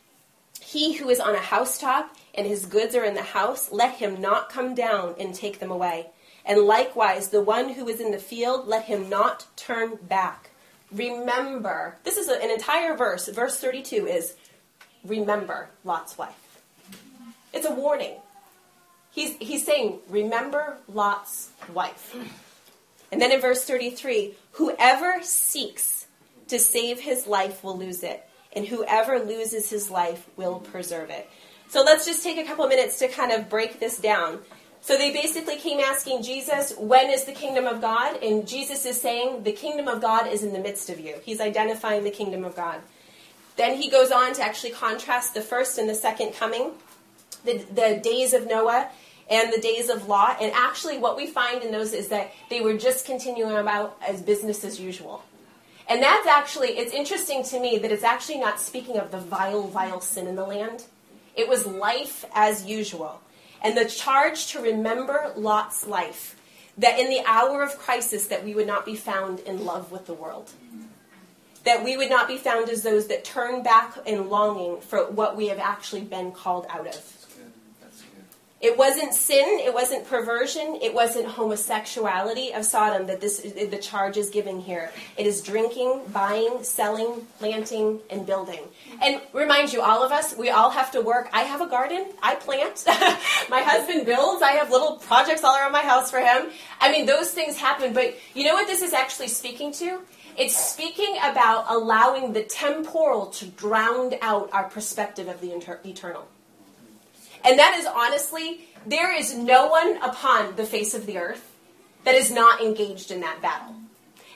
he 0.60 0.94
who 0.94 1.10
is 1.10 1.20
on 1.20 1.36
a 1.36 1.40
housetop 1.40 2.13
and 2.34 2.48
his 2.48 2.66
goods 2.66 2.96
are 2.96 3.04
in 3.04 3.14
the 3.14 3.22
house, 3.22 3.72
let 3.72 3.96
him 3.96 4.20
not 4.20 4.50
come 4.50 4.74
down 4.74 5.16
and 5.20 5.34
take 5.34 5.60
them 5.60 5.72
away. 5.72 6.08
And 6.46 6.62
likewise, 6.62 7.30
the 7.30 7.42
one 7.42 7.70
who 7.70 7.88
is 7.88 8.02
in 8.02 8.12
the 8.12 8.18
field, 8.18 8.68
let 8.68 8.86
him 8.86 9.10
not 9.10 9.46
turn 9.56 9.98
back. 10.02 10.50
Remember, 10.92 11.98
this 12.04 12.18
is 12.18 12.28
an 12.28 12.52
entire 12.52 12.96
verse. 12.96 13.28
Verse 13.30 13.60
32 13.60 14.08
is 14.08 14.36
remember 15.06 15.70
Lot's 15.84 16.18
wife. 16.18 16.60
It's 17.54 17.68
a 17.68 17.74
warning. 17.74 18.16
He's, 19.12 19.36
he's 19.38 19.66
saying, 19.66 20.00
remember 20.10 20.78
Lot's 20.88 21.50
wife. 21.72 22.16
And 23.12 23.22
then 23.22 23.32
in 23.32 23.42
verse 23.42 23.64
33, 23.64 24.34
whoever 24.54 25.22
seeks 25.22 26.08
to 26.48 26.58
save 26.58 27.00
his 27.00 27.28
life 27.28 27.64
will 27.64 27.78
lose 27.78 28.02
it, 28.02 28.28
and 28.56 28.66
whoever 28.66 29.20
loses 29.20 29.70
his 29.70 29.92
life 29.92 30.28
will 30.36 30.60
preserve 30.60 31.12
it. 31.12 31.30
So 31.74 31.82
let's 31.82 32.06
just 32.06 32.22
take 32.22 32.38
a 32.38 32.44
couple 32.44 32.68
minutes 32.68 33.00
to 33.00 33.08
kind 33.08 33.32
of 33.32 33.50
break 33.50 33.80
this 33.80 33.98
down. 33.98 34.38
So 34.82 34.96
they 34.96 35.12
basically 35.12 35.58
came 35.58 35.80
asking 35.80 36.22
Jesus, 36.22 36.72
when 36.78 37.10
is 37.10 37.24
the 37.24 37.32
kingdom 37.32 37.66
of 37.66 37.82
God? 37.82 38.22
And 38.22 38.48
Jesus 38.48 38.86
is 38.86 39.02
saying, 39.02 39.42
the 39.42 39.54
kingdom 39.54 39.88
of 39.88 40.00
God 40.00 40.28
is 40.28 40.44
in 40.44 40.54
the 40.54 40.60
midst 40.60 40.92
of 40.92 41.00
you. 41.00 41.16
He's 41.24 41.42
identifying 41.42 42.04
the 42.04 42.12
kingdom 42.12 42.46
of 42.46 42.56
God. 42.56 42.82
Then 43.56 43.82
he 43.82 43.90
goes 43.90 44.12
on 44.12 44.34
to 44.36 44.44
actually 44.44 44.70
contrast 44.70 45.34
the 45.34 45.42
first 45.42 45.80
and 45.80 45.90
the 45.90 45.96
second 45.96 46.36
coming, 46.36 46.74
the, 47.44 47.66
the 47.74 48.00
days 48.04 48.34
of 48.34 48.46
Noah 48.46 48.90
and 49.28 49.52
the 49.52 49.60
days 49.60 49.90
of 49.90 50.08
Lot. 50.08 50.44
And 50.44 50.52
actually, 50.54 51.00
what 51.00 51.18
we 51.18 51.26
find 51.26 51.64
in 51.64 51.72
those 51.72 51.92
is 51.92 52.10
that 52.10 52.34
they 52.52 52.62
were 52.62 52.78
just 52.78 53.08
continuing 53.08 53.56
about 53.56 53.98
as 54.08 54.22
business 54.22 54.64
as 54.64 54.80
usual. 54.80 55.24
And 55.90 56.04
that's 56.04 56.28
actually, 56.28 56.78
it's 56.78 56.94
interesting 56.94 57.44
to 57.46 57.60
me 57.60 57.80
that 57.80 57.92
it's 57.92 58.04
actually 58.04 58.38
not 58.38 58.60
speaking 58.60 59.00
of 59.00 59.10
the 59.10 59.18
vile, 59.18 59.64
vile 59.70 60.02
sin 60.02 60.28
in 60.28 60.36
the 60.36 60.46
land. 60.46 60.86
It 61.36 61.48
was 61.48 61.66
life 61.66 62.26
as 62.34 62.66
usual. 62.66 63.22
And 63.64 63.78
the 63.78 63.86
charge 63.86 64.48
to 64.48 64.62
remember 64.62 65.34
Lot's 65.36 65.88
life, 65.88 66.36
that 66.78 67.00
in 67.00 67.10
the 67.10 67.22
hour 67.26 67.64
of 67.64 67.78
crisis 67.78 68.28
that 68.28 68.44
we 68.44 68.54
would 68.54 68.68
not 68.68 68.86
be 68.86 68.96
found 68.96 69.40
in 69.42 69.64
love 69.64 69.92
with 69.92 70.06
the 70.06 70.14
world. 70.14 70.52
That 71.64 71.84
we 71.84 71.96
would 71.96 72.10
not 72.10 72.28
be 72.28 72.38
found 72.38 72.70
as 72.70 72.84
those 72.84 73.08
that 73.08 73.24
turn 73.24 73.64
back 73.64 73.98
in 74.06 74.30
longing 74.30 74.82
for 74.82 75.10
what 75.10 75.38
we 75.38 75.48
have 75.48 75.60
actually 75.60 76.02
been 76.02 76.32
called 76.32 76.68
out 76.70 76.88
of. 76.88 77.23
It 78.64 78.78
wasn't 78.78 79.14
sin, 79.14 79.60
it 79.60 79.74
wasn't 79.74 80.08
perversion, 80.08 80.80
it 80.82 80.94
wasn't 80.94 81.28
homosexuality 81.28 82.54
of 82.54 82.64
Sodom 82.64 83.08
that 83.08 83.20
this 83.20 83.42
the 83.42 83.78
charge 83.78 84.16
is 84.16 84.30
giving 84.30 84.62
here. 84.62 84.90
It 85.18 85.28
is 85.28 85.42
drinking, 85.42 86.04
buying, 86.14 86.64
selling, 86.64 87.28
planting, 87.40 88.00
and 88.10 88.26
building. 88.26 88.62
And 89.02 89.20
remind 89.34 89.74
you, 89.74 89.82
all 89.82 90.02
of 90.02 90.14
us, 90.14 90.34
we 90.38 90.50
all 90.50 90.70
have 90.70 90.92
to 90.92 91.02
work. 91.02 91.28
I 91.34 91.42
have 91.42 91.60
a 91.60 91.68
garden, 91.68 92.06
I 92.22 92.36
plant. 92.36 92.86
my 93.50 93.60
husband 93.60 94.06
builds, 94.06 94.42
I 94.42 94.52
have 94.52 94.72
little 94.72 94.96
projects 94.96 95.44
all 95.44 95.58
around 95.58 95.74
my 95.74 95.82
house 95.82 96.10
for 96.10 96.20
him. 96.20 96.50
I 96.80 96.90
mean, 96.90 97.06
those 97.06 97.32
things 97.32 97.58
happen, 97.58 97.94
but 97.94 98.16
you 98.34 98.46
know 98.46 98.54
what 98.54 98.68
this 98.68 98.82
is 98.82 98.94
actually 98.94 99.28
speaking 99.28 99.74
to? 99.74 100.00
It's 100.38 100.56
speaking 100.56 101.18
about 101.22 101.66
allowing 101.68 102.32
the 102.32 102.44
temporal 102.44 103.26
to 103.28 103.46
drown 103.46 104.14
out 104.22 104.50
our 104.54 104.70
perspective 104.70 105.28
of 105.28 105.42
the 105.42 105.52
eternal. 105.52 106.30
And 107.44 107.60
that 107.60 107.78
is 107.78 107.86
honestly, 107.86 108.68
there 108.86 109.16
is 109.16 109.36
no 109.36 109.68
one 109.68 109.98
upon 110.02 110.56
the 110.56 110.66
face 110.66 110.94
of 110.94 111.06
the 111.06 111.18
earth 111.18 111.52
that 112.04 112.16
is 112.16 112.32
not 112.32 112.62
engaged 112.62 113.12
in 113.12 113.22
that 113.22 113.42
battle. 113.42 113.76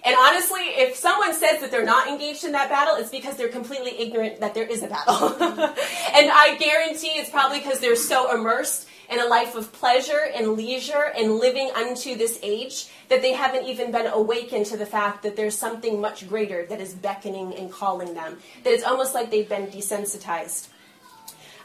And 0.06 0.16
honestly, 0.18 0.62
if 0.62 0.96
someone 0.96 1.34
says 1.34 1.60
that 1.60 1.70
they're 1.70 1.84
not 1.84 2.08
engaged 2.08 2.46
in 2.46 2.54
that 2.54 2.70
battle, 2.70 2.96
it's 2.96 3.10
because 3.10 3.36
they're 3.36 3.50
completely 3.50 4.00
ignorant 4.00 4.40
that 4.40 4.54
there 4.54 4.66
is 4.66 4.82
a 4.84 4.88
battle. 4.88 5.36
and 5.42 6.32
I 6.32 6.56
guarantee 6.60 7.10
it's 7.10 7.30
probably 7.30 7.60
because 7.60 7.80
they're 7.80 7.98
so 7.98 8.34
immersed 8.34 8.88
in 9.10 9.20
a 9.20 9.26
life 9.26 9.56
of 9.56 9.72
pleasure 9.74 10.30
and 10.34 10.54
leisure 10.54 11.12
and 11.18 11.40
living 11.40 11.72
unto 11.76 12.16
this 12.16 12.40
age 12.44 12.88
that 13.10 13.22
they 13.22 13.34
haven't 13.34 13.66
even 13.66 13.92
been 13.92 14.08
awakened 14.08 14.66
to 14.68 14.78
the 14.78 14.86
fact 14.86 15.24
that 15.24 15.36
there's 15.36 15.58
something 15.58 16.00
much 16.00 16.28
greater 16.28 16.66
that 16.68 16.80
is 16.80 16.94
beckoning 16.94 17.54
and 17.56 17.72
calling 17.72 18.14
them. 18.14 18.38
That 18.64 18.74
it's 18.74 18.84
almost 18.84 19.14
like 19.14 19.30
they've 19.30 19.48
been 19.48 19.68
desensitized. 19.68 20.68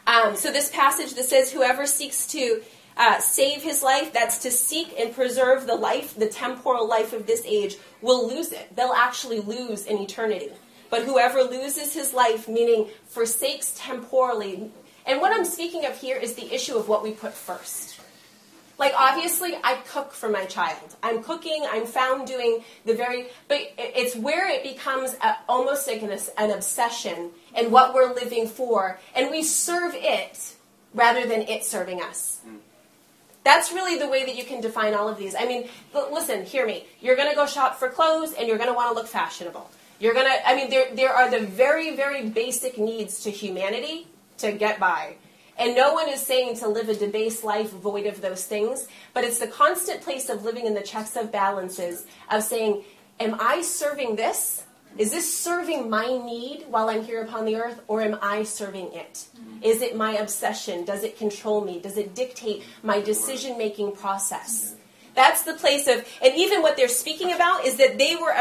Um, 0.05 0.35
so 0.35 0.51
this 0.51 0.69
passage 0.69 1.13
that 1.15 1.25
says, 1.25 1.51
"Whoever 1.51 1.85
seeks 1.85 2.27
to 2.27 2.61
uh, 2.97 3.19
save 3.19 3.63
his 3.63 3.81
life, 3.81 4.13
that's 4.13 4.39
to 4.39 4.51
seek 4.51 4.93
and 4.99 5.13
preserve 5.13 5.65
the 5.65 5.75
life, 5.75 6.15
the 6.15 6.27
temporal 6.27 6.87
life 6.87 7.13
of 7.13 7.25
this 7.25 7.43
age, 7.45 7.77
will 8.01 8.27
lose 8.27 8.51
it. 8.51 8.75
They'll 8.75 8.93
actually 8.93 9.39
lose 9.39 9.85
in 9.85 9.97
eternity. 9.99 10.49
But 10.89 11.03
whoever 11.03 11.41
loses 11.43 11.93
his 11.93 12.13
life, 12.13 12.47
meaning 12.47 12.87
forsakes 13.07 13.73
temporally, 13.75 14.71
and 15.05 15.19
what 15.19 15.33
I'm 15.33 15.45
speaking 15.45 15.85
of 15.85 15.97
here 15.97 16.17
is 16.17 16.35
the 16.35 16.53
issue 16.53 16.77
of 16.77 16.87
what 16.87 17.03
we 17.03 17.11
put 17.11 17.33
first. 17.33 17.99
Like, 18.77 18.93
obviously, 18.97 19.55
I 19.63 19.75
cook 19.87 20.13
for 20.13 20.29
my 20.29 20.45
child. 20.45 20.95
I'm 21.03 21.23
cooking, 21.23 21.65
I'm 21.69 21.85
found 21.85 22.27
doing 22.27 22.63
the 22.85 22.93
very, 22.95 23.27
but 23.47 23.59
it's 23.77 24.15
where 24.15 24.49
it 24.49 24.63
becomes 24.63 25.13
a, 25.21 25.37
almost 25.47 25.87
like 25.87 26.01
an, 26.01 26.17
an 26.37 26.51
obsession 26.51 27.31
and 27.53 27.71
what 27.71 27.93
we're 27.93 28.13
living 28.13 28.47
for, 28.47 28.99
and 29.15 29.29
we 29.29 29.43
serve 29.43 29.93
it 29.95 30.55
rather 30.93 31.25
than 31.25 31.41
it 31.41 31.63
serving 31.63 32.01
us. 32.01 32.39
Hmm. 32.45 32.57
That's 33.43 33.71
really 33.73 33.99
the 33.99 34.07
way 34.07 34.25
that 34.25 34.35
you 34.35 34.45
can 34.45 34.61
define 34.61 34.93
all 34.93 35.09
of 35.09 35.17
these. 35.17 35.35
I 35.35 35.45
mean, 35.45 35.67
listen, 35.93 36.45
hear 36.45 36.65
me. 36.65 36.85
You're 37.01 37.17
going 37.17 37.29
to 37.29 37.35
go 37.35 37.45
shop 37.45 37.77
for 37.77 37.89
clothes 37.89 38.33
and 38.33 38.47
you're 38.47 38.57
going 38.57 38.69
to 38.69 38.73
want 38.73 38.89
to 38.89 38.95
look 38.95 39.07
fashionable. 39.07 39.69
You're 39.99 40.13
going 40.13 40.27
to, 40.27 40.49
I 40.49 40.55
mean, 40.55 40.69
there, 40.69 40.95
there 40.95 41.13
are 41.13 41.29
the 41.29 41.41
very, 41.41 41.95
very 41.95 42.29
basic 42.29 42.77
needs 42.77 43.21
to 43.23 43.31
humanity 43.31 44.07
to 44.37 44.53
get 44.53 44.79
by. 44.79 45.15
And 45.57 45.75
no 45.75 45.93
one 45.93 46.09
is 46.09 46.21
saying 46.21 46.57
to 46.57 46.67
live 46.67 46.89
a 46.89 46.95
debased 46.95 47.43
life 47.43 47.69
void 47.69 48.07
of 48.07 48.21
those 48.21 48.45
things, 48.45 48.87
but 49.13 49.23
it's 49.23 49.39
the 49.39 49.47
constant 49.47 50.01
place 50.01 50.29
of 50.29 50.43
living 50.43 50.65
in 50.65 50.73
the 50.73 50.81
checks 50.81 51.15
of 51.15 51.31
balances 51.31 52.05
of 52.31 52.43
saying, 52.43 52.83
Am 53.19 53.37
I 53.39 53.61
serving 53.61 54.15
this? 54.15 54.63
Is 54.97 55.11
this 55.11 55.37
serving 55.37 55.89
my 55.89 56.05
need 56.05 56.65
while 56.69 56.89
I'm 56.89 57.03
here 57.03 57.23
upon 57.23 57.45
the 57.45 57.55
earth, 57.55 57.81
or 57.87 58.01
am 58.01 58.17
I 58.21 58.43
serving 58.43 58.93
it? 58.93 59.25
Mm-hmm. 59.35 59.63
Is 59.63 59.81
it 59.81 59.95
my 59.95 60.13
obsession? 60.13 60.85
Does 60.85 61.03
it 61.03 61.17
control 61.17 61.61
me? 61.61 61.79
Does 61.79 61.97
it 61.97 62.13
dictate 62.13 62.63
my 62.83 63.01
decision 63.01 63.57
making 63.57 63.93
process? 63.93 64.75
That's 65.15 65.43
the 65.43 65.53
place 65.53 65.87
of, 65.87 66.05
and 66.23 66.33
even 66.35 66.61
what 66.61 66.77
they're 66.77 66.87
speaking 66.87 67.33
about 67.33 67.65
is 67.65 67.77
that 67.77 67.97
they 67.97 68.15
were 68.15 68.33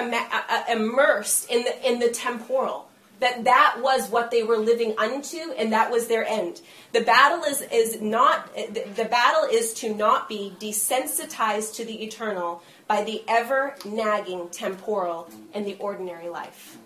immersed 0.71 1.50
in 1.50 1.64
the, 1.64 1.88
in 1.90 1.99
the 1.99 2.09
temporal 2.09 2.88
that 3.23 3.44
that 3.44 3.76
was 3.80 4.11
what 4.11 4.32
they 4.32 4.42
were 4.42 4.56
living 4.56 4.94
unto 4.99 5.52
and 5.56 5.73
that 5.73 5.90
was 5.90 6.09
their 6.09 6.26
end 6.26 6.61
the 6.92 7.00
battle 7.00 7.44
is 7.44 7.62
is 7.73 8.02
not 8.02 8.52
the 8.54 9.06
battle 9.09 9.49
is 9.50 9.73
to 9.73 9.94
not 9.94 10.28
be 10.28 10.52
desensitized 10.59 11.76
to 11.76 11.85
the 11.85 12.02
eternal 12.02 12.62
by 12.92 13.02
the 13.04 13.22
ever 13.26 13.75
nagging 13.87 14.50
temporal 14.50 15.26
and 15.54 15.64
the 15.64 15.75
ordinary 15.76 16.28
life 16.28 16.76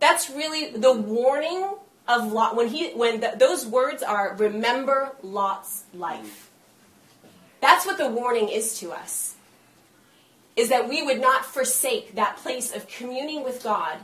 that's 0.00 0.28
really 0.28 0.72
the 0.72 0.92
warning 0.92 1.76
of 2.08 2.32
lot 2.32 2.56
when 2.56 2.66
he 2.66 2.90
when 2.94 3.20
the, 3.20 3.32
those 3.38 3.64
words 3.64 4.02
are 4.02 4.34
remember 4.36 5.12
lot's 5.22 5.84
life 5.94 6.50
that's 7.60 7.86
what 7.86 7.98
the 7.98 8.08
warning 8.08 8.48
is 8.48 8.80
to 8.80 8.90
us 8.90 9.36
is 10.56 10.70
that 10.70 10.88
we 10.88 11.04
would 11.04 11.20
not 11.20 11.44
forsake 11.44 12.16
that 12.16 12.36
place 12.38 12.74
of 12.74 12.88
communing 12.88 13.44
with 13.44 13.62
god 13.62 13.96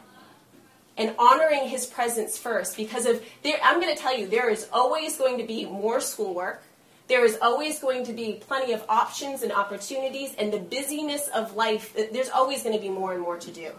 and 0.96 1.16
honoring 1.18 1.68
his 1.68 1.84
presence 1.84 2.38
first 2.38 2.76
because 2.76 3.06
of 3.06 3.20
there 3.42 3.58
I'm 3.60 3.80
going 3.80 3.92
to 3.92 4.00
tell 4.00 4.16
you 4.16 4.28
there 4.28 4.50
is 4.50 4.68
always 4.72 5.16
going 5.16 5.38
to 5.38 5.44
be 5.44 5.66
more 5.66 6.00
schoolwork. 6.00 6.62
There 7.06 7.24
is 7.24 7.36
always 7.42 7.80
going 7.80 8.04
to 8.06 8.12
be 8.12 8.40
plenty 8.40 8.72
of 8.72 8.84
options 8.88 9.42
and 9.42 9.52
opportunities 9.52 10.34
and 10.38 10.52
the 10.52 10.58
busyness 10.58 11.28
of 11.34 11.54
life 11.54 11.94
there's 11.94 12.30
always 12.30 12.62
going 12.62 12.74
to 12.74 12.80
be 12.80 12.88
more 12.88 13.12
and 13.12 13.20
more 13.20 13.36
to 13.38 13.50
do. 13.50 13.72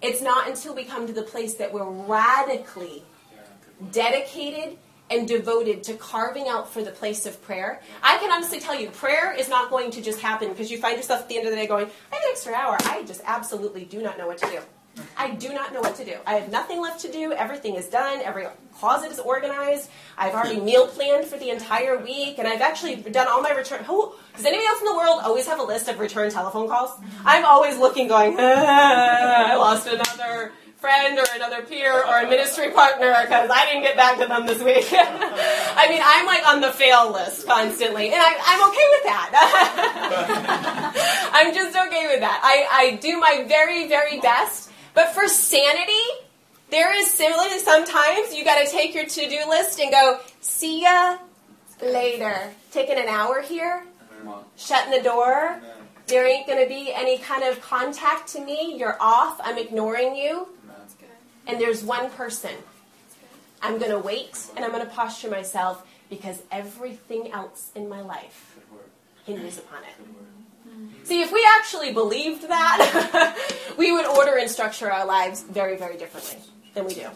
It's 0.00 0.22
not 0.22 0.48
until 0.48 0.74
we 0.74 0.84
come 0.84 1.06
to 1.06 1.12
the 1.12 1.22
place 1.22 1.54
that 1.54 1.72
we're 1.72 1.88
radically 1.88 3.04
dedicated 3.90 4.78
and 5.10 5.28
devoted 5.28 5.82
to 5.84 5.94
carving 5.94 6.48
out 6.48 6.72
for 6.72 6.82
the 6.82 6.90
place 6.90 7.26
of 7.26 7.40
prayer. 7.42 7.82
I 8.02 8.16
can 8.16 8.32
honestly 8.32 8.58
tell 8.58 8.78
you, 8.78 8.88
prayer 8.90 9.34
is 9.34 9.48
not 9.48 9.70
going 9.70 9.90
to 9.92 10.00
just 10.00 10.20
happen 10.20 10.48
because 10.48 10.70
you 10.70 10.78
find 10.78 10.96
yourself 10.96 11.22
at 11.22 11.28
the 11.28 11.36
end 11.36 11.46
of 11.46 11.50
the 11.50 11.56
day 11.56 11.66
going, 11.66 11.86
I 12.10 12.14
have 12.14 12.24
an 12.24 12.30
extra 12.30 12.54
hour. 12.54 12.76
I 12.80 13.02
just 13.04 13.20
absolutely 13.24 13.84
do 13.84 14.02
not 14.02 14.16
know 14.16 14.26
what 14.26 14.38
to 14.38 14.46
do. 14.46 14.60
I 15.16 15.30
do 15.30 15.52
not 15.52 15.72
know 15.72 15.80
what 15.80 15.96
to 15.96 16.04
do. 16.04 16.16
I 16.26 16.34
have 16.34 16.50
nothing 16.50 16.80
left 16.80 17.00
to 17.00 17.12
do. 17.12 17.32
Everything 17.32 17.76
is 17.76 17.86
done. 17.86 18.20
Every 18.20 18.46
closet 18.78 19.10
is 19.10 19.18
organized. 19.18 19.88
I've 20.18 20.34
already 20.34 20.60
meal 20.60 20.86
planned 20.86 21.26
for 21.26 21.38
the 21.38 21.50
entire 21.50 21.98
week, 21.98 22.38
and 22.38 22.46
I've 22.46 22.60
actually 22.60 22.96
done 22.96 23.28
all 23.28 23.40
my 23.40 23.52
return. 23.52 23.84
Who 23.84 24.12
does 24.36 24.44
anybody 24.44 24.66
else 24.66 24.80
in 24.80 24.86
the 24.86 24.96
world 24.96 25.20
always 25.22 25.46
have 25.46 25.60
a 25.60 25.62
list 25.62 25.88
of 25.88 25.98
return 25.98 26.30
telephone 26.30 26.68
calls? 26.68 26.90
I'm 27.24 27.44
always 27.44 27.78
looking, 27.78 28.08
going, 28.08 28.36
ah, 28.38 29.52
I 29.52 29.56
lost 29.56 29.86
another 29.86 30.52
friend 30.76 31.16
or 31.16 31.24
another 31.36 31.62
peer 31.62 31.92
or 31.92 32.22
a 32.22 32.28
ministry 32.28 32.72
partner 32.72 33.14
because 33.22 33.48
I 33.48 33.66
didn't 33.66 33.82
get 33.82 33.96
back 33.96 34.18
to 34.18 34.26
them 34.26 34.46
this 34.46 34.60
week. 34.60 34.88
I 34.92 35.86
mean, 35.88 36.02
I'm 36.04 36.26
like 36.26 36.46
on 36.48 36.60
the 36.60 36.72
fail 36.72 37.12
list 37.12 37.46
constantly, 37.46 38.06
and 38.06 38.16
I, 38.18 38.32
am 38.32 38.68
okay 38.68 38.86
with 38.90 39.04
that. 39.04 39.30
I'm 41.32 41.54
just 41.54 41.76
okay 41.76 42.08
with 42.08 42.20
that. 42.20 42.40
I, 42.42 42.66
I 42.72 42.96
do 42.96 43.20
my 43.20 43.44
very, 43.46 43.86
very 43.86 44.18
best 44.18 44.71
but 44.94 45.14
for 45.14 45.28
sanity, 45.28 45.92
there 46.70 46.94
is 46.98 47.10
similarly 47.10 47.58
sometimes 47.58 48.34
you 48.34 48.44
got 48.44 48.64
to 48.64 48.70
take 48.70 48.94
your 48.94 49.06
to 49.06 49.28
do 49.28 49.38
list 49.48 49.78
and 49.80 49.90
go, 49.90 50.20
see 50.40 50.82
ya 50.82 51.18
later. 51.82 52.50
Taking 52.70 52.98
an 52.98 53.08
hour 53.08 53.42
here, 53.42 53.84
shutting 54.56 54.92
the 54.92 55.02
door. 55.02 55.60
There 56.06 56.26
ain't 56.26 56.46
going 56.46 56.62
to 56.62 56.68
be 56.68 56.92
any 56.92 57.18
kind 57.18 57.42
of 57.44 57.60
contact 57.62 58.28
to 58.28 58.40
me. 58.40 58.76
You're 58.76 58.96
off. 59.00 59.40
I'm 59.42 59.58
ignoring 59.58 60.16
you. 60.16 60.48
And 61.46 61.60
there's 61.60 61.82
one 61.82 62.10
person. 62.10 62.52
I'm 63.62 63.78
going 63.78 63.90
to 63.90 63.98
wait 63.98 64.50
and 64.56 64.64
I'm 64.64 64.72
going 64.72 64.84
to 64.84 64.90
posture 64.90 65.30
myself 65.30 65.86
because 66.10 66.42
everything 66.50 67.30
else 67.32 67.70
in 67.74 67.88
my 67.88 68.00
life 68.00 68.58
hinges 69.24 69.58
upon 69.58 69.82
it. 69.84 70.21
See, 71.04 71.20
if 71.22 71.32
we 71.32 71.46
actually 71.58 71.92
believed 71.92 72.48
that, 72.48 73.36
we 73.76 73.92
would 73.92 74.06
order 74.06 74.36
and 74.38 74.50
structure 74.50 74.90
our 74.90 75.04
lives 75.06 75.42
very, 75.42 75.76
very 75.76 75.96
differently 75.96 76.38
than 76.74 76.84
we 76.86 76.94
do. 76.94 77.08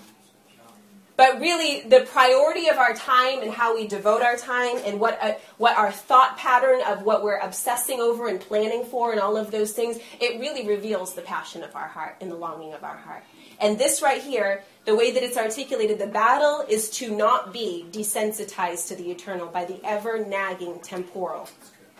but 1.16 1.40
really 1.40 1.80
the 1.88 2.00
priority 2.00 2.68
of 2.68 2.76
our 2.76 2.92
time 2.94 3.42
and 3.42 3.50
how 3.50 3.74
we 3.74 3.86
devote 3.86 4.22
our 4.22 4.36
time 4.36 4.76
and 4.84 5.00
what 5.00 5.18
uh, 5.22 5.34
what 5.56 5.76
our 5.76 5.90
thought 5.90 6.36
pattern 6.36 6.80
of 6.86 7.02
what 7.02 7.22
we're 7.22 7.38
obsessing 7.38 8.00
over 8.00 8.28
and 8.28 8.40
planning 8.40 8.84
for 8.84 9.12
and 9.12 9.20
all 9.20 9.36
of 9.36 9.50
those 9.50 9.72
things 9.72 9.98
it 10.20 10.38
really 10.38 10.66
reveals 10.66 11.14
the 11.14 11.22
passion 11.22 11.62
of 11.62 11.74
our 11.74 11.88
heart 11.88 12.16
and 12.20 12.30
the 12.30 12.36
longing 12.36 12.74
of 12.74 12.84
our 12.84 12.96
heart 12.98 13.24
and 13.60 13.78
this 13.78 14.02
right 14.02 14.22
here 14.22 14.62
the 14.84 14.94
way 14.94 15.10
that 15.10 15.22
it's 15.22 15.38
articulated 15.38 15.98
the 15.98 16.06
battle 16.06 16.64
is 16.68 16.90
to 16.90 17.14
not 17.16 17.52
be 17.52 17.86
desensitized 17.90 18.88
to 18.88 18.94
the 18.94 19.10
eternal 19.10 19.46
by 19.46 19.64
the 19.64 19.80
ever 19.84 20.22
nagging 20.24 20.78
temporal 20.80 21.48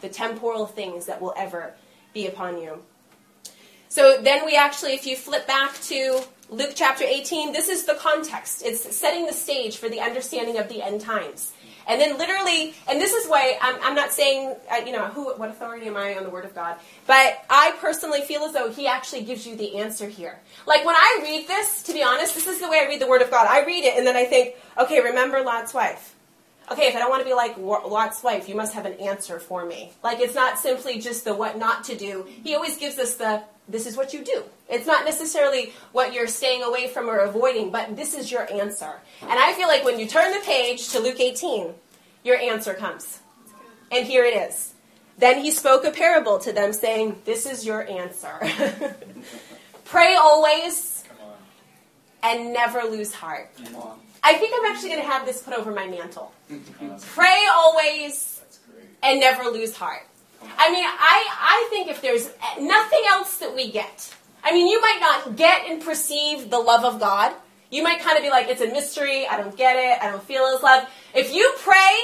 the 0.07 0.15
temporal 0.15 0.67
things 0.67 1.07
that 1.07 1.21
will 1.21 1.35
ever 1.37 1.75
be 2.15 2.27
upon 2.27 2.61
you 2.61 2.83
so 3.89 4.21
then 4.23 4.45
we 4.45 4.57
actually 4.57 4.93
if 4.93 5.07
you 5.07 5.17
flip 5.17 5.47
back 5.47 5.75
to 5.83 6.23
Luke 6.49 6.73
chapter 6.77 7.03
18, 7.03 7.53
this 7.53 7.69
is 7.69 7.87
the 7.87 7.95
context. 7.95 8.63
It's 8.65 8.95
setting 8.95 9.27
the 9.27 9.33
stage 9.33 9.79
for 9.79 9.89
the 9.89 10.01
understanding 10.01 10.59
of 10.59 10.69
the 10.69 10.81
end 10.81 11.01
times. 11.01 11.53
And 11.89 12.01
then 12.01 12.19
literally, 12.19 12.75
and 12.89 13.01
this 13.01 13.13
is 13.13 13.29
why 13.29 13.59
I'm, 13.61 13.77
I'm 13.83 13.95
not 13.95 14.13
saying, 14.13 14.55
uh, 14.71 14.77
you 14.85 14.93
know, 14.93 15.07
who, 15.07 15.35
what 15.35 15.51
authority 15.51 15.87
am 15.87 15.97
I 15.97 16.17
on 16.17 16.25
the 16.25 16.31
Word 16.31 16.45
of 16.45 16.55
God? 16.55 16.77
But 17.07 17.45
I 17.49 17.75
personally 17.81 18.23
feel 18.23 18.43
as 18.43 18.53
though 18.53 18.71
He 18.71 18.87
actually 18.87 19.23
gives 19.23 19.47
you 19.47 19.57
the 19.57 19.79
answer 19.79 20.09
here. 20.09 20.39
Like 20.67 20.85
when 20.85 20.97
I 20.97 21.21
read 21.23 21.47
this, 21.49 21.85
to 21.85 21.93
be 21.93 22.03
honest, 22.03 22.35
this 22.35 22.47
is 22.47 22.61
the 22.61 22.69
way 22.69 22.81
I 22.81 22.87
read 22.87 23.01
the 23.01 23.09
Word 23.09 23.23
of 23.23 23.31
God. 23.31 23.47
I 23.49 23.65
read 23.65 23.85
it 23.85 23.97
and 23.97 24.07
then 24.07 24.17
I 24.17 24.25
think, 24.25 24.57
okay, 24.79 25.01
remember 25.01 25.43
Lot's 25.43 25.75
wife. 25.75 26.16
Okay, 26.71 26.89
if 26.89 26.97
I 26.97 26.99
don't 26.99 27.11
want 27.11 27.23
to 27.23 27.29
be 27.29 27.35
like 27.35 27.57
Lot's 27.59 28.23
wife, 28.23 28.49
you 28.49 28.57
must 28.57 28.75
have 28.75 28.87
an 28.87 28.95
answer 28.95 29.39
for 29.39 29.65
me. 29.65 29.93
Like 30.03 30.21
it's 30.21 30.35
not 30.35 30.59
simply 30.59 30.99
just 30.99 31.25
the 31.25 31.35
what 31.35 31.59
not 31.59 31.85
to 31.85 31.97
do. 31.97 32.27
He 32.43 32.55
always 32.55 32.77
gives 32.77 32.99
us 32.99 33.15
the 33.15 33.43
this 33.69 33.87
is 33.87 33.97
what 33.97 34.13
you 34.13 34.25
do. 34.25 34.45
It's 34.69 34.87
not 34.87 35.05
necessarily 35.05 35.73
what 35.93 36.13
you're 36.13 36.29
staying 36.29 36.63
away 36.63 36.89
from 36.89 37.09
or 37.09 37.19
avoiding, 37.19 37.71
but 37.71 37.97
this 37.97 38.15
is 38.15 38.31
your 38.31 38.51
answer. 38.53 38.93
And 39.23 39.33
I 39.33 39.53
feel 39.55 39.69
like 39.69 39.85
when 39.85 39.99
you 39.99 40.07
turn 40.07 40.33
the 40.33 40.41
page 40.45 40.89
to 40.91 41.01
Luke 41.01 41.19
18, 41.19 41.75
your 42.25 42.37
answer 42.37 42.75
comes. 42.75 43.21
And 43.91 44.07
here 44.07 44.25
it 44.25 44.37
is. 44.51 44.73
Then 45.19 45.41
he 45.41 45.51
spoke 45.51 45.85
a 45.85 45.91
parable 45.91 46.39
to 46.41 46.53
them, 46.53 46.73
saying, 46.73 47.23
This 47.25 47.47
is 47.47 47.65
your 47.65 47.89
answer. 47.89 48.39
Pray 49.85 50.15
always 50.17 50.96
and 52.23 52.53
never 52.53 52.83
lose 52.83 53.13
heart. 53.13 53.51
I 54.23 54.35
think 54.35 54.53
I'm 54.57 54.73
actually 54.73 54.91
going 54.91 55.03
to 55.03 55.09
have 55.09 55.25
this 55.25 55.43
put 55.43 55.55
over 55.55 55.71
my 55.71 55.87
mantle. 55.87 56.33
Pray 57.15 57.47
always 57.55 58.41
and 59.03 59.21
never 59.21 59.51
lose 59.51 59.77
heart. 59.77 60.03
I 60.59 60.71
mean, 60.71 60.85
I, 60.85 61.29
I 61.31 61.67
think 61.71 61.89
if 61.89 62.03
there's 62.03 62.29
nothing 62.61 63.03
else 63.09 63.39
that 63.39 63.55
we 63.55 63.71
get, 63.71 64.13
I 64.43 64.53
mean, 64.53 64.67
you 64.69 64.81
might 64.81 64.99
not 65.01 65.37
get 65.37 65.69
and 65.69 65.83
perceive 65.83 66.51
the 66.51 66.59
love 66.59 66.85
of 66.85 67.01
God. 67.01 67.35
You 67.71 67.83
might 67.83 68.01
kind 68.01 68.17
of 68.17 68.23
be 68.23 68.31
like, 68.31 68.49
it's 68.49 68.61
a 68.61 68.69
mystery, 68.69 69.27
I 69.27 69.37
don't 69.37 69.57
get 69.57 69.77
it, 69.77 70.03
I 70.03 70.11
don't 70.11 70.23
feel 70.23 70.51
His 70.53 70.63
love. 70.63 70.89
If 71.15 71.35
you 71.35 71.53
pray 71.59 71.99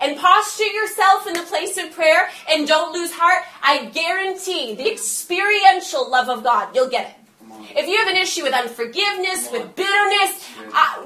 and 0.00 0.18
posture 0.18 0.64
yourself 0.64 1.26
in 1.26 1.32
the 1.34 1.42
place 1.42 1.78
of 1.78 1.92
prayer 1.92 2.28
and 2.50 2.68
don't 2.68 2.92
lose 2.92 3.10
heart, 3.12 3.42
I 3.62 3.86
guarantee 3.86 4.74
the 4.74 4.90
experiential 4.90 6.10
love 6.10 6.28
of 6.28 6.42
God, 6.44 6.74
you'll 6.74 6.90
get 6.90 7.10
it. 7.10 7.21
If 7.74 7.88
you 7.88 7.96
have 7.98 8.08
an 8.08 8.16
issue 8.16 8.42
with 8.42 8.54
unforgiveness, 8.54 9.50
with 9.50 9.74
bitterness, 9.74 10.48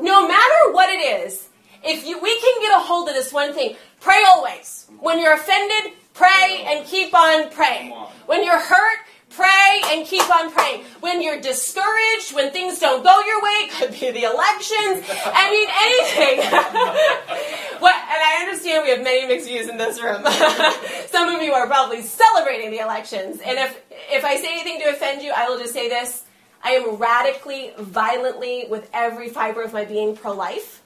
no 0.01 0.27
matter 0.27 0.73
what 0.73 0.89
it 0.91 1.25
is, 1.25 1.49
if 1.85 2.07
you, 2.07 2.21
we 2.21 2.41
can 2.41 2.61
get 2.61 2.77
a 2.77 2.81
hold 2.81 3.09
of 3.09 3.15
this 3.15 3.33
one 3.33 3.55
thing, 3.55 3.77
pray 4.01 4.25
always. 4.27 4.87
When 5.01 5.21
you're 5.21 5.35
offended, 5.35 5.93
Pray 6.17 6.65
and 6.67 6.87
keep 6.87 7.15
on 7.15 7.51
praying. 7.51 7.93
When 8.25 8.43
you're 8.43 8.59
hurt, 8.59 8.99
pray 9.29 9.83
and 9.89 10.07
keep 10.07 10.25
on 10.35 10.51
praying. 10.51 10.83
When 11.01 11.21
you're 11.21 11.43
discouraged, 11.43 12.35
when 12.35 12.53
things 12.53 12.79
don't 12.79 13.05
go 13.05 13.21
your 13.21 13.43
way, 13.43 13.69
could 13.79 13.91
be 13.91 14.11
the 14.13 14.23
elections, 14.25 15.05
I 15.27 15.51
mean 15.51 15.69
anything. 15.77 16.39
what, 17.81 17.95
and 17.95 18.23
I 18.25 18.47
understand 18.49 18.85
we 18.85 18.91
have 18.93 19.03
many 19.03 19.29
mixed 19.29 19.47
views 19.47 19.69
in 19.69 19.77
this 19.77 20.01
room. 20.01 20.25
Some 21.09 21.29
of 21.29 21.43
you 21.43 21.53
are 21.53 21.67
probably 21.67 22.01
celebrating 22.01 22.71
the 22.71 22.79
elections. 22.79 23.39
And 23.45 23.59
if, 23.59 23.79
if 24.11 24.25
I 24.25 24.37
say 24.37 24.53
anything 24.53 24.81
to 24.81 24.89
offend 24.89 25.21
you, 25.21 25.33
I 25.37 25.51
will 25.51 25.59
just 25.59 25.75
say 25.75 25.91
this. 25.91 26.25
I 26.67 26.71
am 26.71 26.97
radically, 26.97 27.71
violently, 27.79 28.67
with 28.69 28.91
every 28.93 29.29
fiber 29.29 29.63
of 29.63 29.73
my 29.73 29.85
being 29.85 30.17
pro 30.17 30.33
life. 30.33 30.83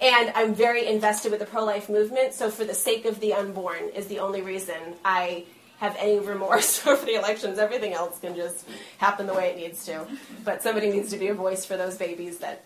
And 0.00 0.30
I'm 0.36 0.54
very 0.54 0.86
invested 0.86 1.32
with 1.32 1.40
the 1.40 1.46
pro 1.46 1.64
life 1.64 1.88
movement, 1.88 2.32
so 2.32 2.48
for 2.48 2.64
the 2.64 2.74
sake 2.74 3.06
of 3.06 3.18
the 3.18 3.32
unborn 3.32 3.88
is 3.96 4.06
the 4.06 4.20
only 4.20 4.40
reason 4.40 4.76
I 5.04 5.46
have 5.78 5.96
any 5.98 6.20
remorse 6.20 6.86
over 6.86 7.04
the 7.04 7.16
elections. 7.16 7.58
Everything 7.58 7.92
else 7.92 8.20
can 8.20 8.36
just 8.36 8.68
happen 8.98 9.26
the 9.26 9.34
way 9.34 9.48
it 9.48 9.56
needs 9.56 9.84
to. 9.86 10.06
But 10.44 10.62
somebody 10.62 10.90
needs 10.92 11.10
to 11.10 11.16
be 11.16 11.26
a 11.26 11.34
voice 11.34 11.64
for 11.64 11.76
those 11.76 11.98
babies 11.98 12.38
that 12.38 12.64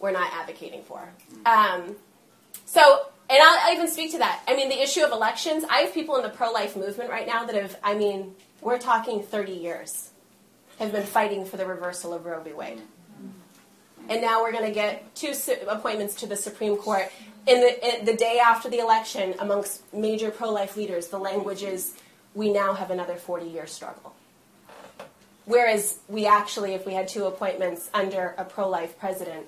we're 0.00 0.10
not 0.10 0.32
advocating 0.32 0.82
for. 0.82 1.08
Um, 1.46 1.94
so, 2.64 3.06
and 3.30 3.38
I'll, 3.40 3.58
I'll 3.60 3.74
even 3.74 3.86
speak 3.86 4.10
to 4.12 4.18
that. 4.18 4.42
I 4.48 4.56
mean, 4.56 4.68
the 4.68 4.82
issue 4.82 5.04
of 5.04 5.12
elections, 5.12 5.62
I 5.70 5.82
have 5.82 5.94
people 5.94 6.16
in 6.16 6.24
the 6.24 6.28
pro 6.28 6.50
life 6.50 6.74
movement 6.74 7.08
right 7.08 7.26
now 7.26 7.44
that 7.44 7.54
have, 7.54 7.78
I 7.84 7.94
mean, 7.94 8.34
we're 8.60 8.78
talking 8.78 9.22
30 9.22 9.52
years, 9.52 10.10
have 10.78 10.92
been 10.92 11.06
fighting 11.06 11.44
for 11.44 11.56
the 11.56 11.66
reversal 11.66 12.12
of 12.12 12.24
Roe 12.26 12.42
v. 12.42 12.52
Wade 12.52 12.80
and 14.08 14.20
now 14.20 14.42
we're 14.42 14.52
going 14.52 14.64
to 14.64 14.72
get 14.72 15.14
two 15.14 15.32
appointments 15.68 16.14
to 16.16 16.26
the 16.26 16.36
Supreme 16.36 16.76
Court. 16.76 17.10
In 17.46 17.60
the, 17.60 17.98
in 17.98 18.04
the 18.04 18.14
day 18.14 18.40
after 18.44 18.68
the 18.68 18.78
election, 18.78 19.34
amongst 19.38 19.82
major 19.92 20.30
pro 20.30 20.50
life 20.50 20.76
leaders, 20.76 21.08
the 21.08 21.18
language 21.18 21.62
is 21.62 21.94
we 22.34 22.52
now 22.52 22.74
have 22.74 22.90
another 22.90 23.16
40 23.16 23.46
year 23.46 23.66
struggle. 23.66 24.14
Whereas 25.44 25.98
we 26.08 26.26
actually, 26.26 26.74
if 26.74 26.86
we 26.86 26.94
had 26.94 27.06
two 27.06 27.24
appointments 27.24 27.88
under 27.94 28.34
a 28.36 28.44
pro 28.44 28.68
life 28.68 28.98
president, 28.98 29.46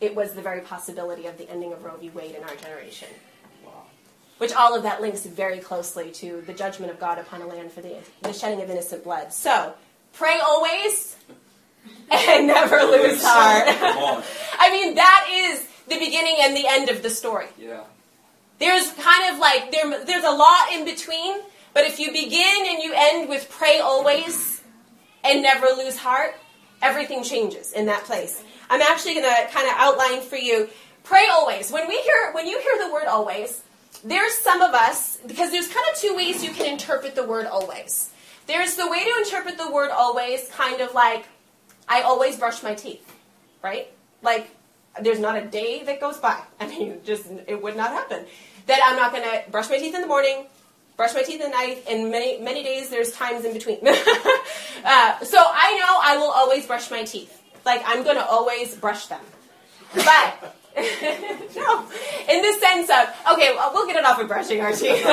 it 0.00 0.14
was 0.14 0.34
the 0.34 0.42
very 0.42 0.60
possibility 0.60 1.26
of 1.26 1.38
the 1.38 1.48
ending 1.50 1.72
of 1.72 1.84
Roe 1.84 1.96
v. 1.96 2.10
Wade 2.10 2.34
in 2.34 2.42
our 2.42 2.54
generation. 2.56 3.08
Which 4.38 4.52
all 4.52 4.74
of 4.74 4.82
that 4.82 5.00
links 5.00 5.24
very 5.24 5.58
closely 5.58 6.10
to 6.12 6.42
the 6.46 6.52
judgment 6.52 6.90
of 6.90 6.98
God 6.98 7.18
upon 7.18 7.42
a 7.42 7.46
land 7.46 7.70
for 7.70 7.80
the, 7.80 7.96
the 8.22 8.32
shedding 8.32 8.60
of 8.60 8.68
innocent 8.68 9.04
blood. 9.04 9.32
So, 9.32 9.74
pray 10.12 10.38
always 10.44 11.16
and 12.10 12.46
never 12.46 12.76
lose 12.76 13.22
heart. 13.24 13.64
I 14.58 14.70
mean, 14.70 14.94
that 14.94 15.28
is 15.30 15.66
the 15.88 15.98
beginning 15.98 16.36
and 16.40 16.56
the 16.56 16.66
end 16.66 16.88
of 16.88 17.02
the 17.02 17.10
story. 17.10 17.46
Yeah. 17.58 17.82
There's 18.58 18.90
kind 18.92 19.32
of 19.32 19.40
like 19.40 19.72
there, 19.72 20.04
there's 20.04 20.24
a 20.24 20.30
lot 20.30 20.72
in 20.72 20.84
between, 20.84 21.40
but 21.74 21.84
if 21.84 21.98
you 21.98 22.12
begin 22.12 22.66
and 22.66 22.82
you 22.82 22.92
end 22.94 23.28
with 23.28 23.48
pray 23.50 23.80
always 23.80 24.62
and 25.24 25.42
never 25.42 25.66
lose 25.76 25.96
heart, 25.96 26.34
everything 26.80 27.22
changes 27.22 27.72
in 27.72 27.86
that 27.86 28.04
place. 28.04 28.42
I'm 28.70 28.82
actually 28.82 29.14
going 29.14 29.26
to 29.26 29.52
kind 29.52 29.66
of 29.68 29.74
outline 29.76 30.22
for 30.22 30.36
you 30.36 30.68
pray 31.04 31.26
always. 31.30 31.70
When 31.70 31.88
we 31.88 32.00
hear 32.00 32.32
when 32.32 32.46
you 32.46 32.60
hear 32.60 32.86
the 32.86 32.92
word 32.92 33.06
always, 33.06 33.62
there's 34.04 34.34
some 34.34 34.62
of 34.62 34.74
us 34.74 35.18
because 35.26 35.50
there's 35.50 35.68
kind 35.68 35.84
of 35.92 35.98
two 35.98 36.14
ways 36.14 36.42
you 36.42 36.50
can 36.50 36.66
interpret 36.66 37.14
the 37.14 37.24
word 37.24 37.46
always. 37.46 38.10
There's 38.46 38.74
the 38.76 38.88
way 38.88 39.04
to 39.04 39.14
interpret 39.24 39.56
the 39.56 39.70
word 39.70 39.90
always 39.90 40.48
kind 40.48 40.80
of 40.80 40.94
like 40.94 41.26
I 41.88 42.02
always 42.02 42.36
brush 42.36 42.62
my 42.62 42.74
teeth, 42.74 43.06
right? 43.62 43.88
Like, 44.22 44.50
there's 45.00 45.18
not 45.18 45.36
a 45.36 45.44
day 45.46 45.82
that 45.84 46.00
goes 46.00 46.18
by. 46.18 46.40
I 46.60 46.66
mean, 46.66 47.00
just 47.04 47.26
it 47.46 47.62
would 47.62 47.76
not 47.76 47.90
happen 47.90 48.26
that 48.66 48.80
I'm 48.84 48.96
not 48.96 49.12
going 49.12 49.24
to 49.24 49.50
brush 49.50 49.68
my 49.68 49.78
teeth 49.78 49.94
in 49.94 50.00
the 50.00 50.06
morning, 50.06 50.46
brush 50.96 51.14
my 51.14 51.22
teeth 51.22 51.40
at 51.40 51.50
night, 51.50 51.84
and 51.88 52.10
many 52.10 52.40
many 52.40 52.62
days 52.62 52.90
there's 52.90 53.12
times 53.12 53.44
in 53.44 53.52
between. 53.52 53.78
uh, 53.86 55.18
so 55.24 55.38
I 55.38 55.78
know 55.78 55.98
I 56.02 56.16
will 56.18 56.30
always 56.30 56.66
brush 56.66 56.90
my 56.90 57.04
teeth. 57.04 57.40
Like 57.64 57.82
I'm 57.84 58.02
going 58.02 58.16
to 58.16 58.24
always 58.24 58.74
brush 58.76 59.06
them, 59.06 59.20
but. 59.94 60.56
no, 61.54 61.86
in 62.30 62.40
the 62.40 62.58
sense 62.58 62.88
of 62.88 63.34
okay, 63.34 63.54
well, 63.54 63.72
we'll 63.74 63.86
get 63.86 63.96
it 63.96 64.06
off 64.06 64.18
of 64.18 64.26
brushing 64.26 64.58
our 64.62 64.72
teeth. 64.72 65.04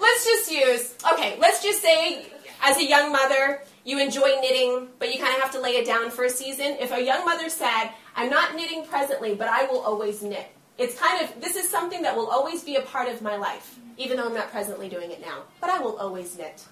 Let's 0.00 0.24
just 0.24 0.50
use 0.50 0.94
okay. 1.12 1.36
Let's 1.38 1.62
just 1.62 1.82
say, 1.82 2.26
as 2.62 2.76
a 2.76 2.86
young 2.86 3.12
mother, 3.12 3.62
you 3.84 3.98
enjoy 3.98 4.36
knitting, 4.40 4.88
but 4.98 5.12
you 5.12 5.20
kind 5.20 5.34
of 5.36 5.42
have 5.42 5.52
to 5.52 5.60
lay 5.60 5.72
it 5.72 5.86
down 5.86 6.10
for 6.10 6.24
a 6.24 6.30
season. 6.30 6.76
If 6.80 6.92
a 6.92 7.02
young 7.02 7.24
mother 7.24 7.48
said, 7.48 7.90
I'm 8.14 8.30
not 8.30 8.54
knitting 8.54 8.84
presently, 8.84 9.34
but 9.34 9.48
I 9.48 9.64
will 9.64 9.80
always 9.80 10.22
knit, 10.22 10.46
it's 10.78 10.98
kind 10.98 11.22
of, 11.22 11.40
this 11.40 11.56
is 11.56 11.68
something 11.68 12.02
that 12.02 12.16
will 12.16 12.28
always 12.28 12.64
be 12.64 12.76
a 12.76 12.82
part 12.82 13.08
of 13.08 13.22
my 13.22 13.36
life, 13.36 13.78
even 13.98 14.16
though 14.16 14.26
I'm 14.26 14.34
not 14.34 14.50
presently 14.50 14.88
doing 14.88 15.10
it 15.10 15.20
now. 15.20 15.42
But 15.60 15.70
I 15.70 15.78
will 15.78 15.96
always 15.98 16.36
knit. 16.36 16.64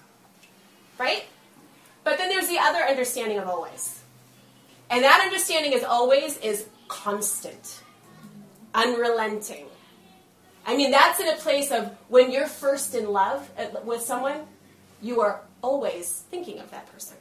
Right? 0.97 1.25
But 2.03 2.17
then 2.17 2.29
there's 2.29 2.47
the 2.47 2.59
other 2.59 2.79
understanding 2.79 3.37
of 3.37 3.47
always. 3.47 4.01
And 4.89 5.03
that 5.03 5.21
understanding 5.23 5.73
is 5.73 5.83
always 5.83 6.37
is 6.39 6.67
constant, 6.87 7.83
unrelenting. 8.73 9.67
I 10.65 10.75
mean, 10.77 10.91
that's 10.91 11.19
in 11.19 11.27
a 11.27 11.37
place 11.37 11.71
of 11.71 11.91
when 12.09 12.31
you're 12.31 12.47
first 12.47 12.93
in 12.95 13.11
love 13.11 13.49
with 13.83 14.01
someone, 14.01 14.41
you 15.01 15.21
are 15.21 15.41
always 15.61 16.23
thinking 16.29 16.59
of 16.59 16.69
that 16.71 16.91
person. 16.91 17.17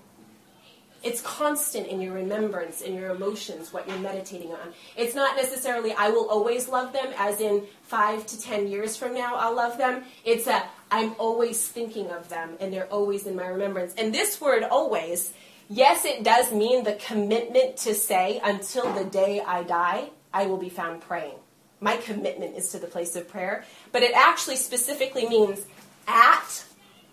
It's 1.01 1.23
constant 1.23 1.87
in 1.87 2.01
your 2.01 2.13
remembrance, 2.13 2.81
in 2.81 2.95
your 2.95 3.11
emotions, 3.11 3.73
what 3.73 3.89
you're 3.89 4.01
meditating 4.01 4.51
on. 4.51 4.75
It's 4.97 5.15
not 5.15 5.37
necessarily, 5.37 5.93
I 5.93 6.11
will 6.11 6.29
always 6.29 6.69
love 6.69 6.93
them, 6.93 7.07
as 7.17 7.41
in 7.41 7.67
five 7.85 8.27
to 8.27 8.41
ten 8.41 8.67
years 8.67 8.97
from 8.97 9.15
now, 9.15 9.37
I'll 9.37 9.55
love 9.55 9.79
them. 9.79 10.03
It's 10.25 10.49
a, 10.49 10.65
I'm 10.91 11.15
always 11.19 11.67
thinking 11.69 12.11
of 12.11 12.29
them 12.29 12.57
and 12.59 12.73
they're 12.73 12.89
always 12.89 13.27
in 13.27 13.37
my 13.37 13.47
remembrance. 13.47 13.95
And 13.97 14.13
this 14.13 14.41
word 14.41 14.65
always, 14.65 15.33
yes, 15.71 16.05
it 16.05 16.25
does 16.25 16.51
mean 16.53 16.83
the 16.83 16.95
commitment 16.95 17.77
to 17.79 17.95
say, 17.95 18.41
until 18.43 18.93
the 18.93 19.05
day 19.05 19.41
I 19.41 19.63
die, 19.63 20.11
I 20.35 20.47
will 20.47 20.57
be 20.57 20.69
found 20.69 21.01
praying. 21.03 21.37
My 21.81 21.97
commitment 21.97 22.57
is 22.57 22.71
to 22.71 22.79
the 22.79 22.87
place 22.87 23.17
of 23.17 23.29
prayer. 23.29 23.65
But 23.93 24.03
it 24.03 24.13
actually 24.15 24.57
specifically 24.57 25.29
means 25.29 25.65
at 26.07 26.65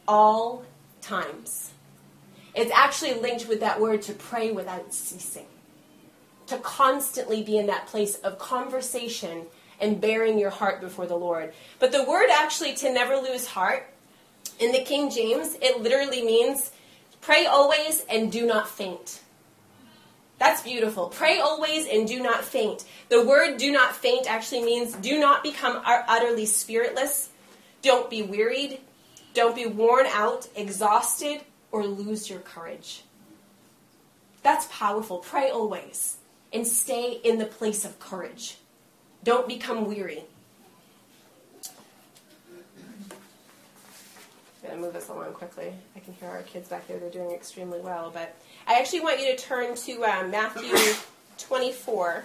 all 0.08 0.64
times. 1.02 1.72
It's 2.54 2.72
actually 2.74 3.16
linked 3.16 3.48
with 3.48 3.60
that 3.60 3.82
word 3.82 4.02
to 4.04 4.14
pray 4.14 4.52
without 4.52 4.94
ceasing, 4.94 5.48
to 6.48 6.58
constantly 6.60 7.44
be 7.44 7.58
in 7.58 7.68
that 7.68 7.88
place 7.88 8.16
of 8.16 8.40
conversation 8.40 9.46
and 9.82 10.00
bearing 10.00 10.40
your 10.40 10.50
heart 10.50 10.80
before 10.80 11.06
the 11.06 11.18
Lord. 11.18 11.54
But 11.80 11.92
the 11.92 12.06
word 12.06 12.30
actually 12.32 12.74
to 12.76 12.94
never 12.94 13.18
lose 13.18 13.46
heart, 13.46 13.92
in 14.58 14.72
the 14.72 14.84
King 14.84 15.12
James, 15.12 15.58
it 15.62 15.82
literally 15.82 16.24
means 16.24 16.72
pray 17.20 17.46
always 17.46 18.06
and 18.10 18.32
do 18.32 18.46
not 18.46 18.70
faint. 18.70 19.20
That's 20.38 20.62
beautiful. 20.62 21.08
Pray 21.08 21.40
always 21.40 21.88
and 21.88 22.08
do 22.08 22.22
not 22.22 22.44
faint. 22.44 22.84
The 23.10 23.26
word 23.26 23.58
do 23.58 23.72
not 23.72 23.96
faint 23.96 24.30
actually 24.30 24.64
means 24.64 24.94
do 24.94 25.20
not 25.20 25.44
become 25.44 25.82
utterly 25.86 26.46
spiritless. 26.46 27.30
Don't 27.82 28.10
be 28.10 28.22
wearied. 28.22 28.80
Don't 29.34 29.56
be 29.56 29.66
worn 29.66 30.06
out, 30.08 30.48
exhausted, 30.56 31.42
or 31.72 31.86
lose 31.86 32.30
your 32.30 32.40
courage. 32.40 33.04
That's 34.44 34.68
powerful. 34.72 35.20
Pray 35.20 35.50
always 35.50 36.18
and 36.54 36.68
stay 36.68 37.20
in 37.24 37.38
the 37.38 37.46
place 37.46 37.86
of 37.86 38.00
courage. 38.00 38.58
Don't 39.24 39.48
become 39.48 39.86
weary. 39.86 40.24
Going 44.76 44.82
to 44.82 44.88
move 44.88 44.94
this 44.94 45.10
along 45.10 45.34
quickly. 45.34 45.74
I 45.96 46.00
can 46.00 46.14
hear 46.14 46.30
our 46.30 46.42
kids 46.44 46.70
back 46.70 46.88
there. 46.88 47.00
They're 47.00 47.10
doing 47.10 47.32
extremely 47.32 47.80
well. 47.80 48.12
But 48.14 48.36
I 48.68 48.80
actually 48.80 49.02
want 49.02 49.20
you 49.22 49.36
to 49.36 49.38
turn 49.38 49.76
to 49.76 50.04
uh, 50.04 50.28
Matthew 50.28 50.76
24. 51.38 52.24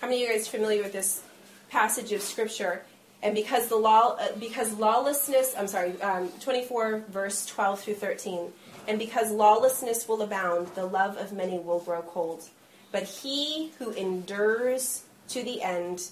How 0.00 0.08
many 0.08 0.22
of 0.22 0.28
you 0.28 0.36
guys 0.36 0.46
are 0.46 0.50
familiar 0.50 0.82
with 0.82 0.92
this 0.92 1.22
passage 1.70 2.12
of 2.12 2.20
scripture? 2.20 2.82
And 3.22 3.34
because 3.34 3.68
the 3.68 3.76
law, 3.76 4.16
uh, 4.20 4.28
because 4.38 4.74
lawlessness, 4.74 5.54
I'm 5.56 5.66
sorry, 5.66 6.00
um, 6.02 6.28
24 6.40 7.04
verse 7.08 7.46
12 7.46 7.80
through 7.80 7.94
13. 7.94 8.52
And 8.86 8.98
because 8.98 9.30
lawlessness 9.30 10.06
will 10.08 10.22
abound, 10.22 10.68
the 10.74 10.84
love 10.84 11.16
of 11.16 11.32
many 11.32 11.58
will 11.58 11.80
grow 11.80 12.02
cold. 12.02 12.48
But 12.92 13.04
he 13.04 13.72
who 13.78 13.90
endures 13.90 15.04
to 15.28 15.42
the 15.42 15.62
end 15.62 16.10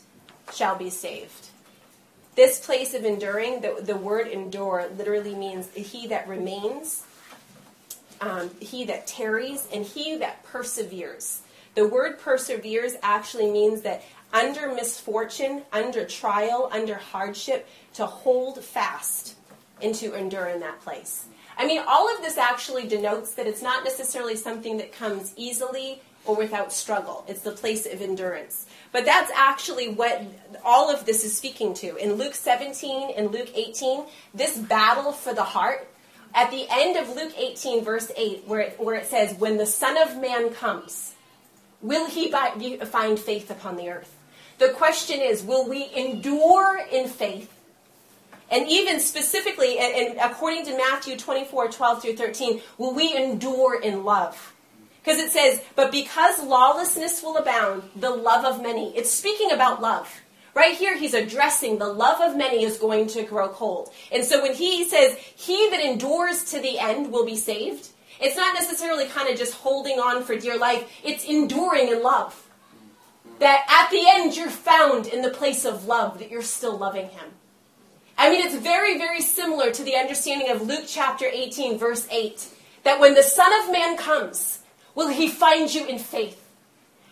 shall 0.52 0.76
be 0.76 0.90
saved. 0.90 1.48
This 2.34 2.64
place 2.64 2.94
of 2.94 3.04
enduring, 3.04 3.60
the, 3.60 3.78
the 3.82 3.96
word 3.96 4.26
endure 4.26 4.88
literally 4.96 5.34
means 5.34 5.68
he 5.74 6.06
that 6.06 6.26
remains, 6.26 7.04
um, 8.22 8.50
he 8.58 8.84
that 8.86 9.06
tarries, 9.06 9.68
and 9.72 9.84
he 9.84 10.16
that 10.16 10.42
perseveres. 10.44 11.42
The 11.74 11.86
word 11.86 12.18
perseveres 12.18 12.94
actually 13.02 13.50
means 13.50 13.82
that 13.82 14.02
under 14.32 14.72
misfortune, 14.72 15.62
under 15.72 16.06
trial, 16.06 16.70
under 16.72 16.94
hardship, 16.94 17.68
to 17.94 18.06
hold 18.06 18.64
fast 18.64 19.36
and 19.82 19.94
to 19.96 20.14
endure 20.14 20.46
in 20.46 20.60
that 20.60 20.80
place. 20.80 21.26
I 21.62 21.64
mean, 21.64 21.80
all 21.86 22.12
of 22.12 22.22
this 22.22 22.38
actually 22.38 22.88
denotes 22.88 23.34
that 23.34 23.46
it's 23.46 23.62
not 23.62 23.84
necessarily 23.84 24.34
something 24.34 24.78
that 24.78 24.92
comes 24.92 25.32
easily 25.36 26.02
or 26.24 26.34
without 26.34 26.72
struggle. 26.72 27.24
It's 27.28 27.42
the 27.42 27.52
place 27.52 27.86
of 27.86 28.02
endurance. 28.02 28.66
But 28.90 29.04
that's 29.04 29.30
actually 29.32 29.88
what 29.88 30.24
all 30.64 30.92
of 30.92 31.06
this 31.06 31.24
is 31.24 31.36
speaking 31.36 31.72
to. 31.74 31.94
In 31.98 32.14
Luke 32.14 32.34
17 32.34 33.12
and 33.16 33.30
Luke 33.30 33.48
18, 33.54 34.06
this 34.34 34.58
battle 34.58 35.12
for 35.12 35.34
the 35.34 35.44
heart, 35.44 35.88
at 36.34 36.50
the 36.50 36.66
end 36.68 36.96
of 36.96 37.14
Luke 37.14 37.32
18, 37.38 37.84
verse 37.84 38.10
8, 38.16 38.42
where 38.48 38.60
it, 38.60 38.80
where 38.80 38.96
it 38.96 39.06
says, 39.06 39.32
When 39.38 39.56
the 39.56 39.66
Son 39.66 39.96
of 39.96 40.20
Man 40.20 40.52
comes, 40.52 41.14
will 41.80 42.08
he 42.08 42.28
find 42.32 43.20
faith 43.20 43.52
upon 43.52 43.76
the 43.76 43.88
earth? 43.88 44.16
The 44.58 44.70
question 44.70 45.20
is, 45.20 45.44
will 45.44 45.68
we 45.68 45.88
endure 45.94 46.80
in 46.90 47.06
faith? 47.06 47.52
And 48.52 48.68
even 48.68 49.00
specifically, 49.00 49.78
and, 49.78 49.94
and 49.94 50.18
according 50.20 50.66
to 50.66 50.76
Matthew 50.76 51.16
24, 51.16 51.68
12 51.68 52.02
through 52.02 52.16
13, 52.16 52.60
will 52.76 52.94
we 52.94 53.16
endure 53.16 53.80
in 53.80 54.04
love? 54.04 54.54
Because 55.02 55.18
it 55.18 55.32
says, 55.32 55.62
but 55.74 55.90
because 55.90 56.44
lawlessness 56.44 57.22
will 57.22 57.38
abound, 57.38 57.82
the 57.96 58.10
love 58.10 58.44
of 58.44 58.62
many. 58.62 58.96
It's 58.96 59.10
speaking 59.10 59.50
about 59.50 59.80
love. 59.80 60.20
Right 60.54 60.76
here, 60.76 60.98
he's 60.98 61.14
addressing 61.14 61.78
the 61.78 61.88
love 61.88 62.20
of 62.20 62.36
many 62.36 62.62
is 62.62 62.76
going 62.76 63.06
to 63.08 63.22
grow 63.22 63.48
cold. 63.48 63.90
And 64.12 64.22
so 64.22 64.42
when 64.42 64.54
he 64.54 64.84
says, 64.86 65.16
he 65.16 65.70
that 65.70 65.80
endures 65.80 66.44
to 66.50 66.60
the 66.60 66.78
end 66.78 67.10
will 67.10 67.24
be 67.24 67.36
saved, 67.36 67.88
it's 68.20 68.36
not 68.36 68.54
necessarily 68.54 69.06
kind 69.06 69.30
of 69.30 69.38
just 69.38 69.54
holding 69.54 69.98
on 69.98 70.22
for 70.22 70.36
dear 70.36 70.58
life, 70.58 70.88
it's 71.02 71.24
enduring 71.24 71.88
in 71.88 72.02
love 72.02 72.48
that 73.38 73.64
at 73.68 73.90
the 73.90 74.04
end 74.06 74.36
you're 74.36 74.50
found 74.50 75.06
in 75.06 75.22
the 75.22 75.30
place 75.30 75.64
of 75.64 75.86
love, 75.86 76.18
that 76.18 76.30
you're 76.30 76.42
still 76.42 76.76
loving 76.76 77.08
him. 77.08 77.30
I 78.16 78.30
mean, 78.30 78.46
it's 78.46 78.56
very, 78.56 78.98
very 78.98 79.20
similar 79.20 79.70
to 79.70 79.82
the 79.82 79.96
understanding 79.96 80.50
of 80.50 80.62
Luke 80.62 80.84
chapter 80.86 81.26
18, 81.26 81.78
verse 81.78 82.06
8, 82.10 82.48
that 82.84 83.00
when 83.00 83.14
the 83.14 83.22
Son 83.22 83.52
of 83.62 83.72
Man 83.72 83.96
comes, 83.96 84.60
will 84.94 85.08
he 85.08 85.28
find 85.28 85.72
you 85.72 85.86
in 85.86 85.98
faith? 85.98 86.38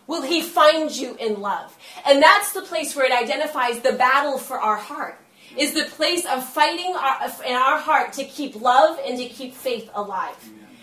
Will 0.07 0.23
he 0.23 0.43
find 0.43 0.91
you 0.91 1.17
in 1.17 1.41
love? 1.41 1.77
And 2.05 2.23
that's 2.23 2.53
the 2.53 2.63
place 2.63 2.97
where 2.97 3.07
it 3.07 3.13
identifies 3.13 3.81
the 3.81 3.93
battle 3.93 4.39
for 4.39 4.59
our 4.59 4.77
heart, 4.77 5.19
is 5.57 5.73
the 5.73 5.85
place 5.85 6.27
of 6.27 6.45
fighting 6.45 6.95
our, 6.97 7.31
in 7.47 7.55
our 7.55 7.79
heart 7.79 8.13
to 8.15 8.25
keep 8.25 8.61
love 8.61 8.99
and 9.07 9.19
to 9.19 9.27
keep 9.27 9.55
faith 9.55 9.89
alive. 9.95 10.37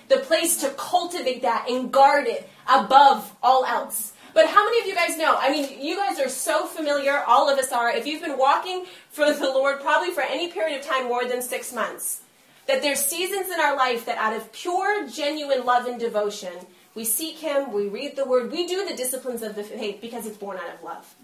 The 0.07 0.17
place 0.17 0.61
to 0.61 0.69
cultivate 0.77 1.41
that 1.41 1.67
and 1.69 1.91
guard 1.91 2.27
it 2.27 2.49
above 2.69 3.35
all 3.43 3.65
else. 3.65 4.13
But 4.37 4.45
how 4.45 4.63
many 4.65 4.81
of 4.81 4.85
you 4.85 4.93
guys 4.93 5.17
know? 5.17 5.35
I 5.35 5.49
mean, 5.49 5.81
you 5.81 5.95
guys 5.95 6.19
are 6.19 6.29
so 6.29 6.67
familiar, 6.67 7.23
all 7.25 7.49
of 7.49 7.57
us 7.57 7.71
are. 7.71 7.89
If 7.89 8.05
you've 8.05 8.21
been 8.21 8.37
walking 8.37 8.85
for 9.09 9.33
the 9.33 9.45
Lord 9.45 9.81
probably 9.81 10.11
for 10.11 10.21
any 10.21 10.51
period 10.51 10.79
of 10.79 10.85
time 10.85 11.05
more 11.05 11.25
than 11.25 11.41
six 11.41 11.73
months, 11.73 12.21
that 12.67 12.83
there's 12.83 13.03
seasons 13.03 13.47
in 13.47 13.59
our 13.59 13.75
life 13.75 14.05
that 14.05 14.19
out 14.19 14.35
of 14.35 14.51
pure, 14.51 15.07
genuine 15.07 15.65
love 15.65 15.87
and 15.87 15.99
devotion, 15.99 16.53
we 16.93 17.03
seek 17.03 17.39
Him, 17.39 17.71
we 17.71 17.87
read 17.87 18.15
the 18.15 18.25
Word, 18.25 18.51
we 18.51 18.67
do 18.67 18.87
the 18.87 18.95
disciplines 18.95 19.41
of 19.41 19.55
the 19.55 19.63
faith 19.63 20.01
because 20.01 20.27
it's 20.27 20.37
born 20.37 20.57
out 20.57 20.71
of 20.71 20.83
love. 20.83 21.15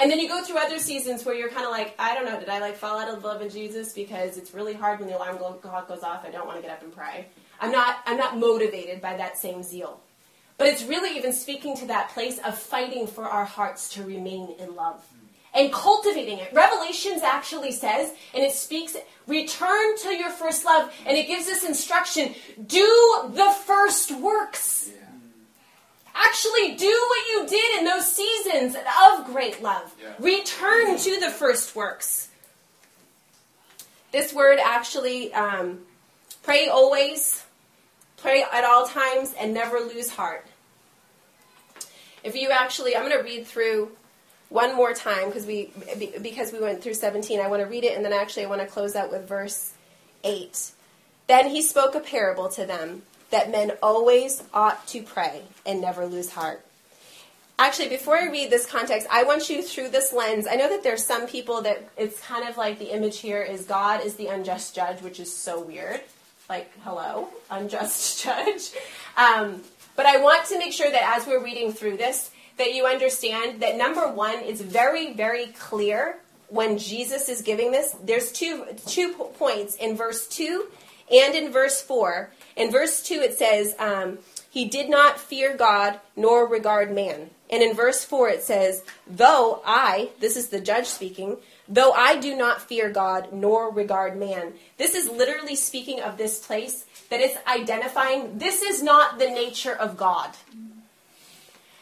And 0.00 0.10
then 0.10 0.18
you 0.18 0.26
go 0.26 0.42
through 0.42 0.56
other 0.56 0.78
seasons 0.78 1.26
where 1.26 1.34
you're 1.34 1.50
kind 1.50 1.66
of 1.66 1.72
like, 1.72 1.94
I 1.98 2.14
don't 2.14 2.24
know, 2.24 2.40
did 2.40 2.48
I 2.48 2.58
like 2.58 2.76
fall 2.76 2.98
out 2.98 3.14
of 3.14 3.22
love 3.22 3.42
in 3.42 3.50
Jesus 3.50 3.92
because 3.92 4.38
it's 4.38 4.54
really 4.54 4.72
hard 4.72 4.98
when 4.98 5.10
the 5.10 5.16
alarm 5.18 5.36
clock 5.36 5.88
goes 5.88 6.02
off? 6.02 6.24
I 6.24 6.30
don't 6.30 6.46
want 6.46 6.56
to 6.56 6.62
get 6.62 6.70
up 6.70 6.82
and 6.82 6.96
pray. 6.96 7.26
I'm 7.60 7.70
not. 7.70 7.98
I'm 8.06 8.16
not 8.16 8.38
motivated 8.38 9.02
by 9.02 9.18
that 9.18 9.36
same 9.36 9.62
zeal. 9.62 10.00
But 10.58 10.68
it's 10.68 10.84
really 10.84 11.16
even 11.16 11.32
speaking 11.32 11.76
to 11.78 11.86
that 11.86 12.10
place 12.10 12.38
of 12.38 12.58
fighting 12.58 13.06
for 13.06 13.24
our 13.24 13.44
hearts 13.44 13.88
to 13.94 14.04
remain 14.04 14.54
in 14.58 14.76
love 14.76 15.04
and 15.54 15.72
cultivating 15.72 16.38
it. 16.38 16.52
Revelations 16.52 17.22
actually 17.22 17.72
says, 17.72 18.12
and 18.34 18.42
it 18.42 18.52
speaks, 18.52 18.96
return 19.26 19.98
to 19.98 20.14
your 20.14 20.30
first 20.30 20.64
love, 20.64 20.92
and 21.06 21.16
it 21.16 21.26
gives 21.26 21.48
us 21.48 21.64
instruction 21.64 22.34
do 22.66 23.30
the 23.32 23.54
first 23.66 24.12
works. 24.12 24.90
Yeah. 24.92 25.00
Actually, 26.14 26.76
do 26.76 26.86
what 26.86 27.28
you 27.28 27.46
did 27.48 27.78
in 27.78 27.84
those 27.84 28.10
seasons 28.10 28.76
of 28.76 29.26
great 29.26 29.62
love. 29.62 29.94
Yeah. 30.00 30.14
Return 30.18 30.98
to 30.98 31.20
the 31.20 31.30
first 31.30 31.74
works. 31.74 32.28
This 34.10 34.32
word 34.32 34.58
actually, 34.62 35.32
um, 35.32 35.80
pray 36.42 36.68
always, 36.68 37.44
pray 38.22 38.44
at 38.50 38.64
all 38.64 38.86
times, 38.86 39.34
and 39.38 39.52
never 39.52 39.80
lose 39.80 40.10
heart. 40.10 40.46
If 42.24 42.36
you 42.36 42.50
actually, 42.50 42.96
I'm 42.96 43.08
going 43.08 43.18
to 43.18 43.24
read 43.24 43.46
through 43.46 43.90
one 44.48 44.76
more 44.76 44.92
time 44.92 45.26
because 45.26 45.46
we 45.46 45.70
because 46.20 46.52
we 46.52 46.60
went 46.60 46.82
through 46.82 46.94
17. 46.94 47.40
I 47.40 47.48
want 47.48 47.62
to 47.62 47.68
read 47.68 47.84
it 47.84 47.96
and 47.96 48.04
then 48.04 48.12
actually 48.12 48.44
I 48.44 48.48
want 48.48 48.60
to 48.60 48.66
close 48.66 48.94
out 48.94 49.10
with 49.10 49.26
verse 49.26 49.72
8. 50.24 50.72
Then 51.26 51.48
he 51.48 51.62
spoke 51.62 51.94
a 51.94 52.00
parable 52.00 52.48
to 52.50 52.66
them 52.66 53.02
that 53.30 53.50
men 53.50 53.72
always 53.82 54.42
ought 54.52 54.86
to 54.88 55.02
pray 55.02 55.42
and 55.64 55.80
never 55.80 56.06
lose 56.06 56.30
heart. 56.30 56.64
Actually, 57.58 57.88
before 57.88 58.18
I 58.18 58.28
read 58.28 58.50
this 58.50 58.66
context, 58.66 59.06
I 59.10 59.22
want 59.22 59.48
you 59.48 59.62
through 59.62 59.88
this 59.88 60.12
lens. 60.12 60.46
I 60.46 60.56
know 60.56 60.68
that 60.68 60.82
there's 60.82 61.04
some 61.04 61.26
people 61.26 61.62
that 61.62 61.88
it's 61.96 62.20
kind 62.20 62.46
of 62.46 62.56
like 62.56 62.78
the 62.78 62.94
image 62.94 63.20
here 63.20 63.42
is 63.42 63.64
God 63.64 64.04
is 64.04 64.16
the 64.16 64.26
unjust 64.26 64.74
judge, 64.74 65.00
which 65.00 65.20
is 65.20 65.34
so 65.34 65.62
weird. 65.62 66.00
Like, 66.52 66.70
hello, 66.84 67.30
unjust 67.50 68.22
judge. 68.24 68.72
Um, 69.16 69.62
but 69.96 70.04
I 70.04 70.18
want 70.18 70.44
to 70.48 70.58
make 70.58 70.74
sure 70.74 70.90
that 70.90 71.16
as 71.16 71.26
we're 71.26 71.42
reading 71.42 71.72
through 71.72 71.96
this, 71.96 72.30
that 72.58 72.74
you 72.74 72.84
understand 72.84 73.62
that 73.62 73.78
number 73.78 74.06
one, 74.06 74.34
it's 74.40 74.60
very, 74.60 75.14
very 75.14 75.46
clear 75.46 76.18
when 76.48 76.76
Jesus 76.76 77.30
is 77.30 77.40
giving 77.40 77.72
this. 77.72 77.96
There's 78.04 78.32
two 78.32 78.66
two 78.86 79.14
points 79.14 79.76
in 79.76 79.96
verse 79.96 80.28
two 80.28 80.66
and 81.10 81.34
in 81.34 81.50
verse 81.52 81.80
4. 81.80 82.30
In 82.56 82.70
verse 82.70 83.02
2, 83.02 83.14
it 83.14 83.38
says, 83.38 83.74
um, 83.78 84.18
He 84.50 84.66
did 84.66 84.90
not 84.90 85.18
fear 85.18 85.56
God 85.56 86.00
nor 86.16 86.46
regard 86.46 86.94
man. 86.94 87.30
And 87.50 87.62
in 87.62 87.74
verse 87.74 88.04
4, 88.04 88.28
it 88.28 88.42
says, 88.42 88.82
Though 89.06 89.62
I, 89.64 90.10
this 90.20 90.36
is 90.36 90.48
the 90.48 90.60
judge 90.60 90.86
speaking, 90.86 91.38
though 91.72 91.92
I 91.92 92.16
do 92.16 92.36
not 92.36 92.60
fear 92.60 92.90
God 92.90 93.32
nor 93.32 93.72
regard 93.72 94.18
man. 94.18 94.52
This 94.76 94.94
is 94.94 95.08
literally 95.08 95.56
speaking 95.56 96.00
of 96.00 96.18
this 96.18 96.44
place 96.44 96.84
that 97.08 97.20
is 97.20 97.34
identifying 97.46 98.38
this 98.38 98.62
is 98.62 98.82
not 98.82 99.18
the 99.18 99.28
nature 99.28 99.74
of 99.74 99.96
God. 99.96 100.30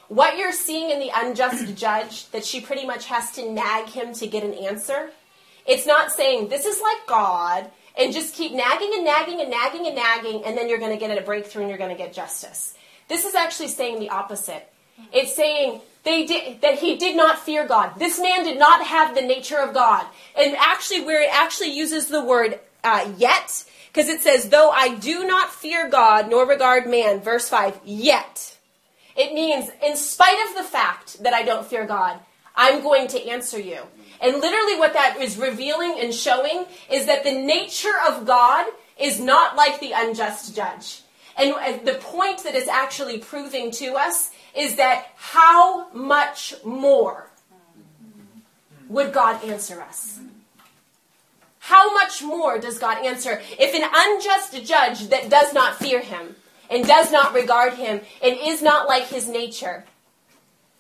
What 0.07 0.39
you're 0.39 0.53
seeing 0.53 0.91
in 0.91 1.01
the 1.01 1.11
unjust 1.15 1.75
judge, 1.77 2.31
that 2.31 2.45
she 2.45 2.61
pretty 2.61 2.87
much 2.87 3.07
has 3.07 3.33
to 3.33 3.51
nag 3.51 3.87
him 3.87 4.13
to 4.15 4.27
get 4.27 4.45
an 4.45 4.55
answer, 4.55 5.11
it's 5.67 5.87
not 5.87 6.13
saying 6.13 6.49
this 6.49 6.67
is 6.67 6.81
like 6.81 7.07
God 7.07 7.71
and 7.99 8.13
just 8.13 8.35
keep 8.35 8.53
nagging 8.53 8.93
and 8.95 9.05
nagging 9.05 9.41
and 9.41 9.51
nagging 9.51 9.87
and 9.87 9.97
nagging, 9.97 10.45
and 10.45 10.57
then 10.57 10.69
you're 10.69 10.79
going 10.79 10.97
to 10.97 11.05
get 11.05 11.17
a 11.17 11.21
breakthrough 11.21 11.63
and 11.63 11.69
you're 11.69 11.79
going 11.79 11.91
to 11.91 12.01
get 12.01 12.13
justice. 12.13 12.75
This 13.09 13.25
is 13.25 13.35
actually 13.35 13.69
saying 13.69 13.99
the 13.99 14.11
opposite. 14.11 14.70
It's 15.13 15.35
saying 15.35 15.81
they 16.03 16.25
did, 16.25 16.63
that 16.63 16.79
he 16.79 16.97
did 16.97 17.17
not 17.17 17.39
fear 17.39 17.67
God. 17.67 17.99
This 17.99 18.19
man 18.19 18.45
did 18.45 18.59
not 18.59 18.87
have 18.87 19.15
the 19.15 19.23
nature 19.23 19.59
of 19.59 19.75
God. 19.75 20.07
And 20.37 20.57
actually, 20.57 21.03
where 21.03 21.23
it 21.23 21.31
actually 21.33 21.73
uses 21.73 22.07
the 22.07 22.25
word 22.25 22.59
uh, 22.83 23.13
yet, 23.19 23.65
because 23.93 24.09
it 24.09 24.23
says, 24.23 24.49
though 24.49 24.71
I 24.71 24.95
do 24.95 25.27
not 25.27 25.53
fear 25.53 25.89
God 25.89 26.31
nor 26.31 26.47
regard 26.47 26.87
man, 26.87 27.21
verse 27.21 27.49
5, 27.49 27.81
yet. 27.85 28.57
It 29.17 29.35
means, 29.35 29.71
in 29.85 29.97
spite 29.97 30.49
of 30.49 30.57
the 30.57 30.65
fact 30.65 31.23
that 31.23 31.35
I 31.35 31.43
don't 31.43 31.67
fear 31.67 31.87
God, 31.87 32.19
I'm 32.55 32.83
going 32.83 33.09
to 33.09 33.29
answer 33.29 33.61
you. 33.61 33.81
And 34.23 34.41
literally, 34.41 34.79
what 34.79 34.95
that 34.95 35.17
is 35.21 35.37
revealing 35.37 35.99
and 35.99 36.15
showing 36.15 36.67
is 36.91 37.07
that 37.07 37.25
the 37.25 37.33
nature 37.33 37.89
of 38.09 38.27
God 38.27 38.67
is 38.99 39.19
not 39.21 39.57
like 39.57 39.81
the 39.81 39.93
unjust 39.95 40.55
judge. 40.55 41.03
And 41.37 41.87
the 41.87 41.95
point 41.95 42.45
that 42.45 42.55
is 42.55 42.69
actually 42.69 43.19
proving 43.19 43.71
to 43.73 43.95
us 43.95 44.30
is 44.55 44.77
that 44.77 45.07
how 45.17 45.91
much 45.93 46.55
more 46.65 47.29
would 48.89 49.13
God 49.13 49.45
answer 49.45 49.81
us? 49.81 50.19
How 51.59 51.93
much 51.93 52.23
more 52.23 52.59
does 52.59 52.79
God 52.79 53.05
answer 53.05 53.41
if 53.59 53.75
an 53.75 53.89
unjust 53.95 54.65
judge 54.65 55.09
that 55.09 55.29
does 55.31 55.53
not 55.53 55.77
fear 55.77 56.01
him 56.01 56.35
and 56.69 56.87
does 56.87 57.13
not 57.13 57.35
regard 57.35 57.75
him 57.75 58.01
and 58.23 58.37
is 58.41 58.63
not 58.63 58.89
like 58.89 59.05
his 59.05 59.29
nature 59.29 59.85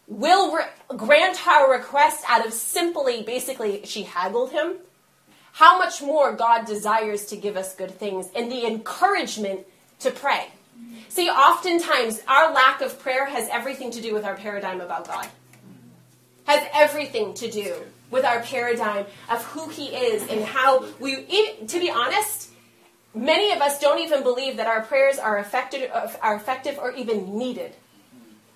will 0.09 0.56
re- 0.56 0.64
grant 0.96 1.46
our 1.46 1.70
request 1.70 2.24
out 2.28 2.44
of 2.44 2.52
simply, 2.52 3.22
basically, 3.22 3.83
she 3.85 4.02
haggled 4.02 4.50
him? 4.50 4.74
How 5.52 5.78
much 5.78 6.02
more 6.02 6.33
God 6.33 6.64
desires 6.66 7.26
to 7.26 7.37
give 7.37 7.56
us 7.56 7.76
good 7.76 7.92
things 7.92 8.28
and 8.35 8.50
the 8.50 8.66
encouragement 8.66 9.66
to 10.00 10.11
pray. 10.11 10.48
See, 11.09 11.28
oftentimes 11.28 12.22
our 12.28 12.52
lack 12.52 12.80
of 12.80 12.98
prayer 13.00 13.26
has 13.26 13.48
everything 13.50 13.90
to 13.92 14.00
do 14.00 14.14
with 14.14 14.24
our 14.24 14.37
paradigm 14.37 14.80
about 14.80 15.06
God. 15.06 15.28
Has 16.46 16.66
everything 16.72 17.35
to 17.35 17.50
do 17.50 17.74
with 18.11 18.24
our 18.24 18.40
paradigm 18.40 19.06
of 19.30 19.44
who 19.46 19.68
He 19.68 19.87
is 19.87 20.28
and 20.28 20.44
how 20.44 20.85
we, 20.98 21.24
even, 21.28 21.66
to 21.66 21.80
be 21.80 21.90
honest, 21.90 22.50
many 23.14 23.52
of 23.52 23.61
us 23.61 23.80
don't 23.80 23.98
even 24.00 24.22
believe 24.22 24.56
that 24.56 24.66
our 24.66 24.83
prayers 24.83 25.18
are 25.18 25.38
effective, 25.38 25.90
are 26.22 26.37
effective 26.37 26.78
or 26.78 26.92
even 26.92 27.38
needed. 27.38 27.72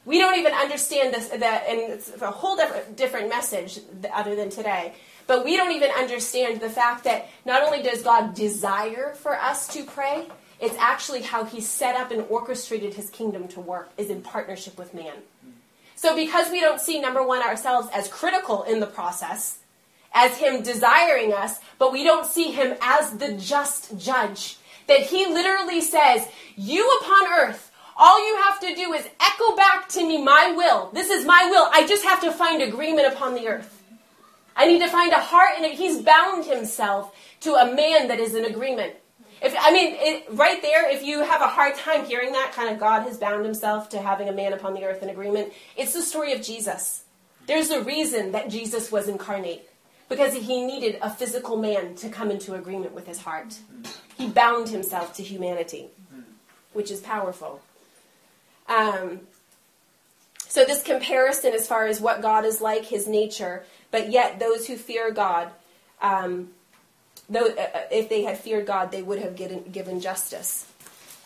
We 0.05 0.19
don't 0.19 0.39
even 0.39 0.53
understand 0.53 1.15
this, 1.15 1.29
that, 1.29 1.65
and 1.69 1.81
it's 1.81 2.21
a 2.21 2.31
whole 2.31 2.57
different, 2.57 2.97
different 2.97 3.29
message 3.31 3.81
other 4.13 4.37
than 4.37 4.51
today. 4.51 4.93
But 5.27 5.45
we 5.45 5.57
don't 5.57 5.73
even 5.73 5.91
understand 5.91 6.61
the 6.61 6.69
fact 6.69 7.05
that 7.05 7.29
not 7.47 7.63
only 7.63 7.83
does 7.83 8.03
God 8.03 8.35
desire 8.35 9.15
for 9.15 9.35
us 9.35 9.67
to 9.69 9.85
pray, 9.85 10.27
it's 10.65 10.77
actually 10.79 11.23
how 11.23 11.45
he 11.45 11.61
set 11.61 11.95
up 11.95 12.11
and 12.11 12.25
orchestrated 12.29 12.95
his 12.95 13.11
kingdom 13.11 13.49
to 13.49 13.61
work 13.61 13.91
is 13.97 14.11
in 14.11 14.23
partnership 14.23 14.79
with 14.79 14.95
man. 14.95 15.15
So 15.95 16.17
because 16.17 16.51
we 16.51 16.61
don't 16.61 16.81
see 16.81 17.01
number 17.01 17.23
one 17.23 17.43
ourselves 17.43 17.89
as 17.93 18.09
critical 18.09 18.63
in 18.63 18.81
the 18.81 18.87
process, 18.87 19.59
as 20.13 20.39
him 20.39 20.63
desiring 20.63 21.33
us, 21.33 21.59
but 21.79 21.93
we 21.93 22.05
don't 22.05 22.27
see 22.27 22.53
him 22.53 22.77
as 22.81 23.19
the 23.19 23.35
just 23.35 23.99
judge, 23.99 24.59
that 24.87 25.01
he 25.01 25.27
literally 25.27 25.81
says, 25.81 26.27
you 26.57 26.89
upon 27.01 27.27
earth, 27.33 27.71
all 27.97 28.27
you 28.27 28.43
have 28.43 28.61
to 28.61 28.75
do 28.75 28.93
is 28.93 29.07
echo 29.21 29.57
back 29.57 29.89
to 29.91 30.07
me 30.07 30.23
my 30.23 30.53
will. 30.57 30.91
This 30.93 31.11
is 31.11 31.25
my 31.25 31.49
will. 31.51 31.69
I 31.73 31.87
just 31.87 32.05
have 32.05 32.21
to 32.23 32.33
find 32.33 32.63
agreement 32.63 33.13
upon 33.13 33.35
the 33.35 33.49
earth. 33.49 33.83
I 34.57 34.67
need 34.67 34.81
to 34.81 34.89
find 34.89 35.13
a 35.13 35.21
heart 35.21 35.59
it. 35.59 35.75
He's 35.75 36.01
bound 36.01 36.45
himself 36.45 37.15
to 37.41 37.55
a 37.55 37.75
man 37.75 38.09
that 38.09 38.21
is 38.21 38.35
in 38.35 38.45
agreement. 38.45 38.95
If 39.45 39.55
I 39.61 39.73
mean, 39.73 39.95
it, 39.99 40.25
right 40.31 40.63
there, 40.63 40.91
if 40.91 41.03
you 41.03 41.23
have 41.23 41.43
a 41.43 41.47
hard 41.47 41.75
time 41.77 42.07
hearing 42.07 42.33
that, 42.33 42.53
kind 42.55 42.71
of 42.73 42.81
God 42.81 43.03
has 43.03 43.19
bound 43.19 43.45
himself 43.45 43.91
to 43.91 44.01
having 44.01 44.29
a 44.29 44.33
man 44.33 44.55
upon 44.55 44.73
the 44.73 44.85
earth 44.85 45.03
in 45.03 45.11
agreement, 45.11 45.53
it's 45.77 45.93
the 45.93 46.01
story 46.01 46.33
of 46.33 46.41
Jesus. 46.41 47.05
There's 47.47 47.69
a 47.69 47.83
reason 47.83 48.33
that 48.33 48.49
Jesus 48.49 48.91
was 48.91 49.07
incarnate 49.07 49.69
because 50.09 50.33
he 50.33 50.65
needed 50.65 50.99
a 51.03 51.11
physical 51.11 51.59
man 51.59 51.95
to 51.97 52.09
come 52.09 52.31
into 52.31 52.55
agreement 52.55 52.95
with 52.95 53.07
his 53.07 53.19
heart. 53.19 53.59
He 54.17 54.29
bound 54.29 54.71
himself 54.71 55.15
to 55.17 55.23
humanity, 55.23 55.89
which 56.73 56.91
is 56.91 57.01
powerful. 57.01 57.61
Um, 58.67 59.21
so, 60.39 60.65
this 60.65 60.83
comparison 60.83 61.53
as 61.53 61.67
far 61.67 61.87
as 61.87 62.01
what 62.01 62.23
God 62.23 62.47
is 62.47 62.63
like, 62.63 62.87
his 62.87 63.07
nature, 63.07 63.65
but 63.91 64.11
yet 64.11 64.39
those 64.39 64.67
who 64.67 64.77
fear 64.77 65.11
God, 65.11 65.51
um, 66.01 66.51
though, 67.29 67.47
uh, 67.47 67.83
if 67.91 68.09
they 68.09 68.23
had 68.23 68.39
feared 68.39 68.67
God, 68.67 68.91
they 68.93 69.03
would 69.03 69.19
have 69.19 69.37
given, 69.37 69.63
given 69.65 70.01
justice. 70.01 70.67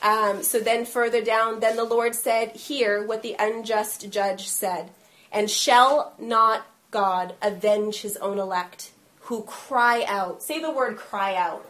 Um, 0.02 0.42
so 0.42 0.60
then 0.60 0.84
further 0.84 1.22
down, 1.22 1.60
then 1.60 1.76
the 1.76 1.84
Lord 1.84 2.14
said, 2.14 2.52
Hear 2.52 3.04
what 3.04 3.22
the 3.22 3.36
unjust 3.38 4.10
judge 4.10 4.48
said, 4.48 4.90
and 5.32 5.50
shall 5.50 6.14
not 6.18 6.66
God 6.90 7.34
avenge 7.42 8.02
his 8.02 8.16
own 8.18 8.38
elect, 8.38 8.92
who 9.22 9.42
cry 9.42 10.04
out, 10.06 10.42
say 10.42 10.60
the 10.60 10.70
word 10.70 10.96
cry 10.96 11.34
out, 11.34 11.66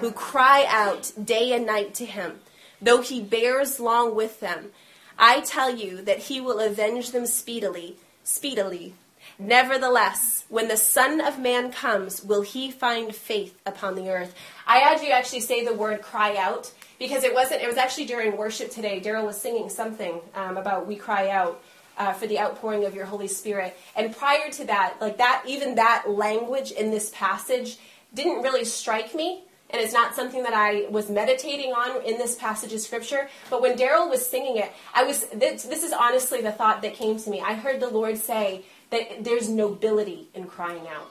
who 0.00 0.10
cry 0.10 0.66
out 0.68 1.12
day 1.22 1.52
and 1.52 1.64
night 1.64 1.94
to 1.94 2.04
him, 2.04 2.40
though 2.82 3.00
he 3.00 3.22
bears 3.22 3.80
long 3.80 4.14
with 4.14 4.40
them. 4.40 4.72
I 5.18 5.40
tell 5.40 5.74
you 5.74 6.02
that 6.02 6.18
he 6.18 6.40
will 6.40 6.60
avenge 6.60 7.12
them 7.12 7.26
speedily, 7.26 7.96
speedily. 8.24 8.94
Nevertheless, 9.38 10.44
when 10.48 10.68
the 10.68 10.76
Son 10.76 11.20
of 11.20 11.38
Man 11.38 11.70
comes, 11.70 12.22
will 12.22 12.42
he 12.42 12.70
find 12.70 13.14
faith 13.14 13.60
upon 13.66 13.94
the 13.94 14.08
earth? 14.08 14.34
I 14.66 14.78
had 14.78 15.02
you 15.02 15.10
actually 15.10 15.40
say 15.40 15.64
the 15.64 15.74
word 15.74 16.00
cry 16.00 16.36
out 16.36 16.72
because 16.98 17.22
it 17.22 17.34
wasn't, 17.34 17.62
it 17.62 17.66
was 17.66 17.76
actually 17.76 18.06
during 18.06 18.36
worship 18.36 18.70
today. 18.70 19.00
Daryl 19.00 19.26
was 19.26 19.38
singing 19.40 19.68
something 19.68 20.20
um, 20.34 20.56
about 20.56 20.86
we 20.86 20.96
cry 20.96 21.30
out. 21.30 21.62
Uh, 21.98 22.12
for 22.12 22.26
the 22.26 22.38
outpouring 22.38 22.84
of 22.84 22.94
your 22.94 23.06
Holy 23.06 23.26
Spirit. 23.26 23.74
And 23.96 24.14
prior 24.14 24.50
to 24.50 24.64
that, 24.66 24.96
like 25.00 25.16
that, 25.16 25.44
even 25.48 25.76
that 25.76 26.04
language 26.06 26.70
in 26.70 26.90
this 26.90 27.10
passage 27.14 27.78
didn't 28.12 28.42
really 28.42 28.66
strike 28.66 29.14
me. 29.14 29.44
And 29.70 29.80
it's 29.80 29.94
not 29.94 30.14
something 30.14 30.42
that 30.42 30.52
I 30.52 30.86
was 30.90 31.08
meditating 31.08 31.72
on 31.72 32.04
in 32.04 32.18
this 32.18 32.34
passage 32.34 32.74
of 32.74 32.80
scripture. 32.80 33.30
But 33.48 33.62
when 33.62 33.78
Daryl 33.78 34.10
was 34.10 34.28
singing 34.28 34.58
it, 34.58 34.72
I 34.92 35.04
was, 35.04 35.26
this, 35.28 35.62
this 35.62 35.82
is 35.82 35.92
honestly 35.92 36.42
the 36.42 36.52
thought 36.52 36.82
that 36.82 36.92
came 36.92 37.18
to 37.18 37.30
me. 37.30 37.40
I 37.40 37.54
heard 37.54 37.80
the 37.80 37.88
Lord 37.88 38.18
say, 38.18 38.66
that 38.90 39.24
there's 39.24 39.48
nobility 39.48 40.28
in 40.34 40.46
crying 40.46 40.86
out. 40.88 41.10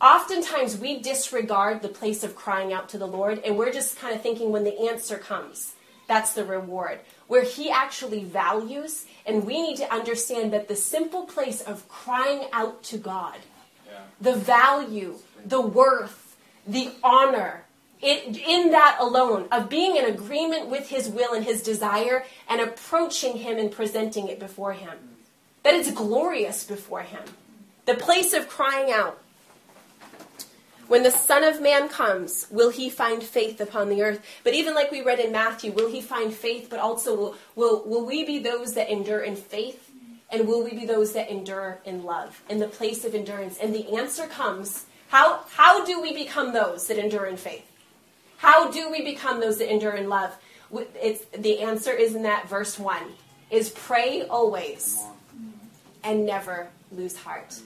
Oftentimes 0.00 0.78
we 0.78 1.00
disregard 1.00 1.82
the 1.82 1.88
place 1.88 2.22
of 2.22 2.36
crying 2.36 2.72
out 2.72 2.88
to 2.90 2.98
the 2.98 3.06
Lord 3.06 3.40
and 3.44 3.56
we're 3.56 3.72
just 3.72 3.98
kind 3.98 4.14
of 4.14 4.22
thinking 4.22 4.52
when 4.52 4.64
the 4.64 4.88
answer 4.88 5.18
comes, 5.18 5.74
that's 6.06 6.32
the 6.34 6.44
reward. 6.44 7.00
Where 7.26 7.44
He 7.44 7.70
actually 7.70 8.24
values, 8.24 9.04
and 9.26 9.44
we 9.44 9.60
need 9.60 9.76
to 9.76 9.92
understand 9.92 10.52
that 10.52 10.68
the 10.68 10.76
simple 10.76 11.26
place 11.26 11.60
of 11.60 11.86
crying 11.88 12.48
out 12.52 12.82
to 12.84 12.96
God, 12.96 13.36
yeah. 13.86 13.98
the 14.20 14.34
value, 14.34 15.16
the 15.44 15.60
worth, 15.60 16.36
the 16.66 16.92
honor, 17.04 17.64
it, 18.00 18.38
in 18.38 18.70
that 18.70 18.96
alone, 19.00 19.48
of 19.52 19.68
being 19.68 19.96
in 19.96 20.06
agreement 20.06 20.68
with 20.68 20.88
His 20.88 21.08
will 21.08 21.34
and 21.34 21.44
His 21.44 21.62
desire 21.62 22.24
and 22.48 22.62
approaching 22.62 23.36
Him 23.36 23.58
and 23.58 23.70
presenting 23.70 24.28
it 24.28 24.38
before 24.38 24.72
Him 24.72 25.17
that 25.68 25.74
it's 25.74 25.92
glorious 25.92 26.64
before 26.64 27.02
him. 27.02 27.22
The 27.84 27.92
place 27.92 28.32
of 28.32 28.48
crying 28.48 28.90
out. 28.90 29.22
When 30.86 31.02
the 31.02 31.10
Son 31.10 31.44
of 31.44 31.60
Man 31.60 31.90
comes, 31.90 32.46
will 32.50 32.70
he 32.70 32.88
find 32.88 33.22
faith 33.22 33.60
upon 33.60 33.90
the 33.90 34.02
earth? 34.02 34.24
But 34.44 34.54
even 34.54 34.74
like 34.74 34.90
we 34.90 35.02
read 35.02 35.18
in 35.18 35.30
Matthew, 35.30 35.72
will 35.72 35.90
he 35.90 36.00
find 36.00 36.32
faith, 36.32 36.68
but 36.70 36.80
also 36.80 37.14
will, 37.14 37.36
will, 37.54 37.84
will 37.84 38.06
we 38.06 38.24
be 38.24 38.38
those 38.38 38.72
that 38.74 38.88
endure 38.88 39.20
in 39.20 39.36
faith? 39.36 39.90
And 40.30 40.48
will 40.48 40.64
we 40.64 40.70
be 40.70 40.86
those 40.86 41.12
that 41.12 41.28
endure 41.28 41.80
in 41.84 42.02
love, 42.02 42.42
in 42.48 42.60
the 42.60 42.68
place 42.68 43.04
of 43.04 43.14
endurance? 43.14 43.58
And 43.58 43.74
the 43.74 43.94
answer 43.94 44.26
comes 44.26 44.86
how, 45.08 45.40
how 45.50 45.84
do 45.84 46.00
we 46.00 46.14
become 46.14 46.54
those 46.54 46.86
that 46.86 46.96
endure 46.96 47.26
in 47.26 47.36
faith? 47.36 47.70
How 48.38 48.70
do 48.70 48.90
we 48.90 49.02
become 49.02 49.40
those 49.40 49.58
that 49.58 49.70
endure 49.70 49.96
in 49.96 50.08
love? 50.08 50.34
It's, 50.72 51.26
the 51.36 51.60
answer 51.60 51.92
is 51.92 52.14
in 52.14 52.22
that 52.22 52.48
verse 52.48 52.78
1 52.78 53.02
is 53.50 53.68
pray 53.68 54.22
always 54.22 55.04
and 56.08 56.24
never 56.24 56.68
lose 56.90 57.16
heart. 57.16 57.60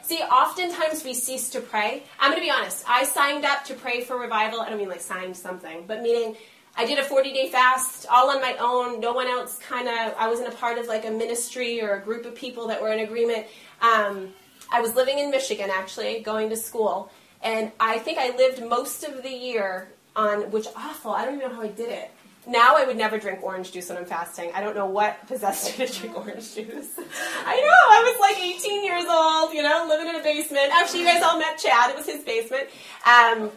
See, 0.00 0.18
oftentimes 0.18 1.04
we 1.04 1.12
cease 1.14 1.50
to 1.50 1.60
pray. 1.60 2.02
I'm 2.18 2.30
going 2.30 2.42
to 2.42 2.46
be 2.46 2.50
honest. 2.50 2.84
I 2.88 3.04
signed 3.04 3.44
up 3.44 3.64
to 3.66 3.74
pray 3.74 4.00
for 4.00 4.18
revival. 4.18 4.60
I 4.60 4.68
don't 4.68 4.78
mean 4.78 4.88
like 4.88 5.02
signed 5.02 5.36
something, 5.36 5.84
but 5.86 6.02
meaning 6.02 6.36
I 6.74 6.86
did 6.86 6.98
a 6.98 7.04
40 7.04 7.32
day 7.32 7.50
fast 7.50 8.06
all 8.10 8.30
on 8.30 8.40
my 8.40 8.56
own. 8.58 8.98
No 8.98 9.12
one 9.12 9.28
else 9.28 9.58
kind 9.58 9.88
of, 9.88 10.14
I 10.18 10.28
wasn't 10.28 10.48
a 10.48 10.56
part 10.56 10.78
of 10.78 10.86
like 10.86 11.04
a 11.04 11.10
ministry 11.10 11.82
or 11.82 11.94
a 11.96 12.00
group 12.00 12.24
of 12.24 12.34
people 12.34 12.66
that 12.68 12.80
were 12.80 12.90
in 12.92 13.00
agreement. 13.00 13.46
Um, 13.82 14.32
I 14.72 14.80
was 14.80 14.94
living 14.94 15.18
in 15.18 15.30
Michigan 15.30 15.68
actually, 15.70 16.20
going 16.20 16.48
to 16.48 16.56
school. 16.56 17.10
And 17.42 17.72
I 17.78 17.98
think 17.98 18.18
I 18.18 18.34
lived 18.36 18.64
most 18.64 19.04
of 19.04 19.22
the 19.22 19.30
year 19.30 19.92
on, 20.16 20.50
which 20.50 20.66
awful, 20.74 21.12
I 21.12 21.26
don't 21.26 21.36
even 21.36 21.50
know 21.50 21.56
how 21.56 21.62
I 21.62 21.68
did 21.68 21.90
it. 21.90 22.10
Now 22.46 22.76
I 22.76 22.84
would 22.84 22.96
never 22.96 23.18
drink 23.18 23.40
orange 23.42 23.70
juice 23.70 23.88
when 23.88 23.98
I'm 23.98 24.04
fasting. 24.04 24.50
I 24.54 24.60
don't 24.60 24.74
know 24.74 24.86
what 24.86 25.26
possessed 25.28 25.78
me 25.78 25.86
to 25.86 25.92
drink 25.92 26.16
orange 26.16 26.54
juice. 26.54 26.88
I 27.46 27.60
know, 27.60 27.80
I 27.90 28.02
was 28.02 28.20
like 28.20 28.42
18 28.42 28.84
years 28.84 29.04
old, 29.08 29.54
you 29.54 29.62
know, 29.62 29.86
living 29.88 30.08
in 30.08 30.16
a 30.16 30.22
basement. 30.22 30.70
Actually, 30.72 31.00
you 31.00 31.06
guys 31.06 31.22
all 31.22 31.38
met 31.38 31.58
Chad, 31.58 31.90
it 31.90 31.96
was 31.96 32.06
his 32.06 32.24
basement. 32.24 32.68
Um, 33.06 33.50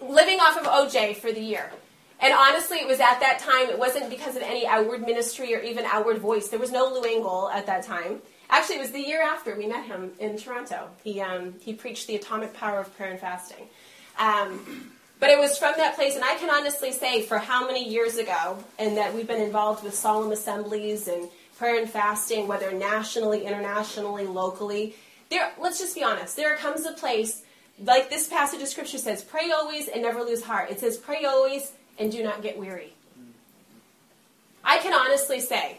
living 0.00 0.38
off 0.38 0.56
of 0.56 0.66
OJ 0.66 1.16
for 1.16 1.32
the 1.32 1.40
year. 1.40 1.70
And 2.20 2.34
honestly, 2.34 2.78
it 2.78 2.86
was 2.86 3.00
at 3.00 3.18
that 3.20 3.38
time, 3.38 3.70
it 3.70 3.78
wasn't 3.78 4.10
because 4.10 4.36
of 4.36 4.42
any 4.42 4.66
outward 4.66 5.00
ministry 5.00 5.54
or 5.54 5.60
even 5.60 5.84
outward 5.86 6.18
voice. 6.18 6.48
There 6.48 6.58
was 6.58 6.70
no 6.70 6.84
Lou 6.84 7.02
Engle 7.02 7.48
at 7.48 7.66
that 7.66 7.82
time. 7.82 8.20
Actually, 8.50 8.76
it 8.76 8.80
was 8.80 8.90
the 8.90 9.00
year 9.00 9.22
after 9.22 9.56
we 9.56 9.66
met 9.66 9.86
him 9.86 10.12
in 10.18 10.36
Toronto. 10.36 10.90
He, 11.02 11.20
um, 11.20 11.54
he 11.60 11.72
preached 11.72 12.06
the 12.06 12.16
atomic 12.16 12.52
power 12.52 12.80
of 12.80 12.94
prayer 12.96 13.10
and 13.10 13.20
fasting. 13.20 13.68
Um, 14.18 14.92
but 15.20 15.30
it 15.30 15.38
was 15.38 15.56
from 15.58 15.74
that 15.76 15.94
place, 15.94 16.16
and 16.16 16.24
I 16.24 16.34
can 16.36 16.50
honestly 16.50 16.92
say 16.92 17.22
for 17.22 17.38
how 17.38 17.66
many 17.66 17.88
years 17.88 18.16
ago, 18.16 18.58
and 18.78 18.96
that 18.96 19.14
we've 19.14 19.28
been 19.28 19.40
involved 19.40 19.84
with 19.84 19.94
solemn 19.94 20.32
assemblies 20.32 21.06
and 21.06 21.28
prayer 21.58 21.78
and 21.78 21.88
fasting, 21.88 22.48
whether 22.48 22.72
nationally, 22.72 23.44
internationally, 23.44 24.26
locally. 24.26 24.96
There, 25.28 25.52
let's 25.60 25.78
just 25.78 25.94
be 25.94 26.02
honest. 26.02 26.34
There 26.34 26.56
comes 26.56 26.86
a 26.86 26.92
place, 26.92 27.42
like 27.84 28.08
this 28.08 28.28
passage 28.28 28.62
of 28.62 28.68
scripture 28.68 28.98
says, 28.98 29.22
pray 29.22 29.50
always 29.50 29.86
and 29.88 30.02
never 30.02 30.22
lose 30.22 30.42
heart. 30.42 30.70
It 30.70 30.80
says, 30.80 30.96
pray 30.96 31.24
always 31.26 31.72
and 31.98 32.10
do 32.10 32.22
not 32.22 32.42
get 32.42 32.58
weary. 32.58 32.94
I 34.64 34.78
can 34.78 34.94
honestly 34.94 35.40
say, 35.40 35.78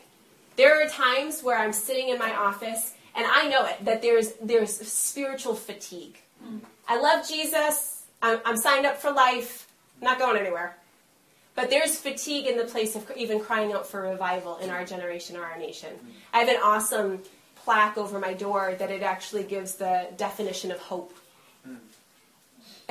there 0.55 0.81
are 0.81 0.87
times 0.87 1.41
where 1.41 1.57
I'm 1.57 1.73
sitting 1.73 2.09
in 2.09 2.19
my 2.19 2.31
office 2.35 2.93
and 3.15 3.25
I 3.27 3.47
know 3.47 3.65
it 3.65 3.83
that 3.85 4.01
there's 4.01 4.33
there's 4.41 4.75
spiritual 4.87 5.55
fatigue. 5.55 6.19
Mm. 6.45 6.61
I 6.87 6.99
love 6.99 7.27
Jesus. 7.27 7.90
I'm, 8.21 8.39
I'm 8.45 8.57
signed 8.57 8.85
up 8.85 8.97
for 8.97 9.11
life. 9.11 9.67
Not 10.01 10.19
going 10.19 10.37
anywhere. 10.37 10.77
But 11.55 11.69
there's 11.69 11.97
fatigue 11.97 12.47
in 12.47 12.57
the 12.57 12.63
place 12.63 12.95
of 12.95 13.11
even 13.15 13.39
crying 13.39 13.73
out 13.73 13.85
for 13.85 14.01
revival 14.01 14.57
in 14.57 14.69
our 14.69 14.85
generation 14.85 15.35
or 15.35 15.43
our 15.43 15.57
nation. 15.57 15.89
I 16.33 16.39
have 16.39 16.49
an 16.49 16.61
awesome 16.63 17.21
plaque 17.55 17.97
over 17.97 18.19
my 18.19 18.33
door 18.33 18.75
that 18.79 18.89
it 18.89 19.03
actually 19.03 19.43
gives 19.43 19.75
the 19.75 20.07
definition 20.17 20.71
of 20.71 20.79
hope. 20.79 21.13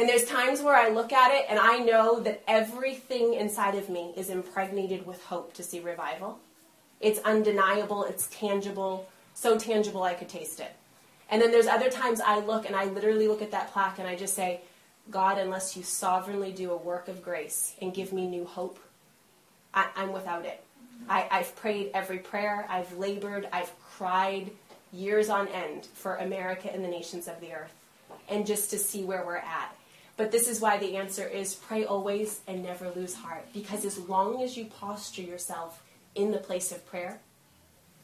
And 0.00 0.08
there's 0.08 0.24
times 0.24 0.62
where 0.62 0.76
I 0.76 0.88
look 0.88 1.12
at 1.12 1.34
it 1.34 1.44
and 1.50 1.58
I 1.58 1.78
know 1.78 2.20
that 2.20 2.42
everything 2.48 3.34
inside 3.34 3.74
of 3.74 3.90
me 3.90 4.14
is 4.16 4.30
impregnated 4.30 5.04
with 5.04 5.22
hope 5.24 5.52
to 5.54 5.62
see 5.62 5.80
revival. 5.80 6.38
It's 7.00 7.18
undeniable, 7.20 8.04
it's 8.04 8.26
tangible, 8.28 9.08
so 9.34 9.58
tangible 9.58 10.02
I 10.02 10.14
could 10.14 10.28
taste 10.28 10.60
it. 10.60 10.72
And 11.28 11.40
then 11.40 11.50
there's 11.50 11.66
other 11.66 11.90
times 11.90 12.20
I 12.20 12.38
look 12.40 12.66
and 12.66 12.74
I 12.74 12.84
literally 12.84 13.28
look 13.28 13.42
at 13.42 13.50
that 13.50 13.72
plaque 13.72 13.98
and 13.98 14.08
I 14.08 14.16
just 14.16 14.34
say, 14.34 14.62
God, 15.10 15.38
unless 15.38 15.76
you 15.76 15.82
sovereignly 15.82 16.52
do 16.52 16.70
a 16.70 16.76
work 16.76 17.08
of 17.08 17.22
grace 17.22 17.74
and 17.80 17.92
give 17.92 18.12
me 18.12 18.26
new 18.26 18.44
hope, 18.44 18.78
I, 19.74 19.88
am 19.96 20.12
without 20.12 20.44
it. 20.44 20.62
I, 21.08 21.26
I've 21.30 21.56
prayed 21.56 21.90
every 21.94 22.18
prayer, 22.18 22.66
I've 22.68 22.96
labored, 22.96 23.48
I've 23.52 23.72
cried 23.80 24.50
years 24.92 25.28
on 25.28 25.48
end 25.48 25.86
for 25.94 26.16
America 26.16 26.72
and 26.72 26.84
the 26.84 26.88
nations 26.88 27.28
of 27.28 27.40
the 27.40 27.52
earth, 27.52 27.74
and 28.28 28.46
just 28.46 28.70
to 28.70 28.78
see 28.78 29.04
where 29.04 29.24
we're 29.24 29.36
at. 29.36 29.74
But 30.16 30.30
this 30.30 30.48
is 30.48 30.60
why 30.60 30.76
the 30.76 30.96
answer 30.96 31.26
is 31.26 31.54
pray 31.54 31.84
always 31.84 32.40
and 32.46 32.62
never 32.62 32.90
lose 32.90 33.14
heart. 33.14 33.46
Because 33.54 33.84
as 33.84 33.98
long 33.98 34.42
as 34.42 34.56
you 34.56 34.66
posture 34.66 35.22
yourself 35.22 35.82
in 36.14 36.30
the 36.30 36.38
place 36.38 36.72
of 36.72 36.86
prayer, 36.86 37.20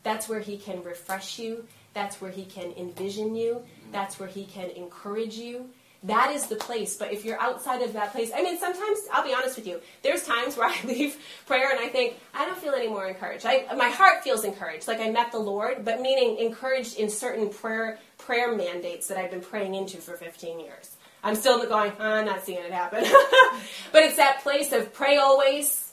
that's 0.02 0.28
where 0.28 0.40
He 0.40 0.56
can 0.56 0.82
refresh 0.82 1.38
you, 1.38 1.66
that's 1.92 2.20
where 2.20 2.30
He 2.30 2.44
can 2.44 2.72
envision 2.76 3.34
you, 3.36 3.62
that's 3.92 4.18
where 4.18 4.28
He 4.28 4.44
can 4.44 4.70
encourage 4.70 5.34
you. 5.34 5.68
That 6.02 6.32
is 6.32 6.46
the 6.46 6.56
place. 6.56 6.96
But 6.96 7.12
if 7.12 7.24
you're 7.24 7.40
outside 7.40 7.82
of 7.82 7.92
that 7.94 8.12
place, 8.12 8.30
I 8.34 8.42
mean, 8.42 8.58
sometimes 8.58 9.00
I'll 9.12 9.24
be 9.24 9.34
honest 9.34 9.56
with 9.56 9.66
you. 9.66 9.80
There's 10.02 10.24
times 10.24 10.56
where 10.56 10.68
I 10.70 10.76
leave 10.84 11.16
prayer 11.46 11.70
and 11.70 11.80
I 11.80 11.88
think 11.88 12.14
I 12.34 12.44
don't 12.44 12.58
feel 12.58 12.74
any 12.74 12.88
more 12.88 13.06
encouraged. 13.06 13.46
I, 13.46 13.66
my 13.76 13.88
heart 13.88 14.22
feels 14.22 14.44
encouraged, 14.44 14.88
like 14.88 15.00
I 15.00 15.10
met 15.10 15.32
the 15.32 15.38
Lord, 15.38 15.84
but 15.84 16.00
meaning 16.00 16.38
encouraged 16.38 16.98
in 16.98 17.08
certain 17.10 17.48
prayer 17.48 17.98
prayer 18.18 18.56
mandates 18.56 19.08
that 19.08 19.18
I've 19.18 19.30
been 19.30 19.40
praying 19.40 19.74
into 19.74 19.98
for 19.98 20.16
15 20.16 20.60
years. 20.60 20.96
I'm 21.22 21.34
still 21.34 21.58
going, 21.66 21.92
oh, 21.98 22.04
I'm 22.04 22.24
not 22.26 22.44
seeing 22.44 22.58
it 22.58 22.72
happen. 22.72 23.02
but 23.92 24.02
it's 24.02 24.16
that 24.16 24.40
place 24.42 24.72
of 24.72 24.92
pray 24.92 25.16
always 25.16 25.92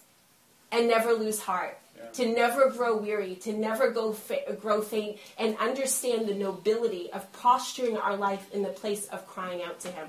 and 0.71 0.87
never 0.87 1.13
lose 1.13 1.39
heart 1.39 1.77
to 2.15 2.27
never 2.27 2.69
grow 2.69 2.97
weary, 2.97 3.35
to 3.35 3.53
never 3.53 3.91
go 3.91 4.13
fa- 4.13 4.55
grow 4.59 4.81
faint, 4.81 5.17
and 5.37 5.57
understand 5.57 6.27
the 6.27 6.33
nobility 6.33 7.11
of 7.11 7.31
posturing 7.33 7.97
our 7.97 8.15
life 8.15 8.53
in 8.53 8.63
the 8.63 8.69
place 8.69 9.05
of 9.07 9.27
crying 9.27 9.61
out 9.63 9.79
to 9.81 9.89
Him. 9.89 10.07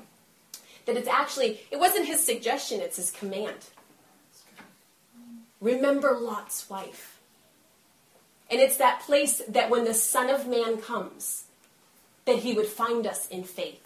That 0.86 0.96
it's 0.96 1.08
actually, 1.08 1.60
it 1.70 1.78
wasn't 1.78 2.06
His 2.06 2.24
suggestion, 2.24 2.80
it's 2.80 2.96
His 2.96 3.10
command. 3.10 3.56
Remember 5.60 6.16
Lot's 6.18 6.68
wife. 6.68 7.18
And 8.50 8.60
it's 8.60 8.76
that 8.76 9.00
place 9.00 9.40
that 9.48 9.70
when 9.70 9.84
the 9.84 9.94
Son 9.94 10.28
of 10.28 10.46
Man 10.46 10.76
comes, 10.76 11.44
that 12.26 12.36
He 12.36 12.52
would 12.52 12.66
find 12.66 13.06
us 13.06 13.26
in 13.28 13.44
faith. 13.44 13.80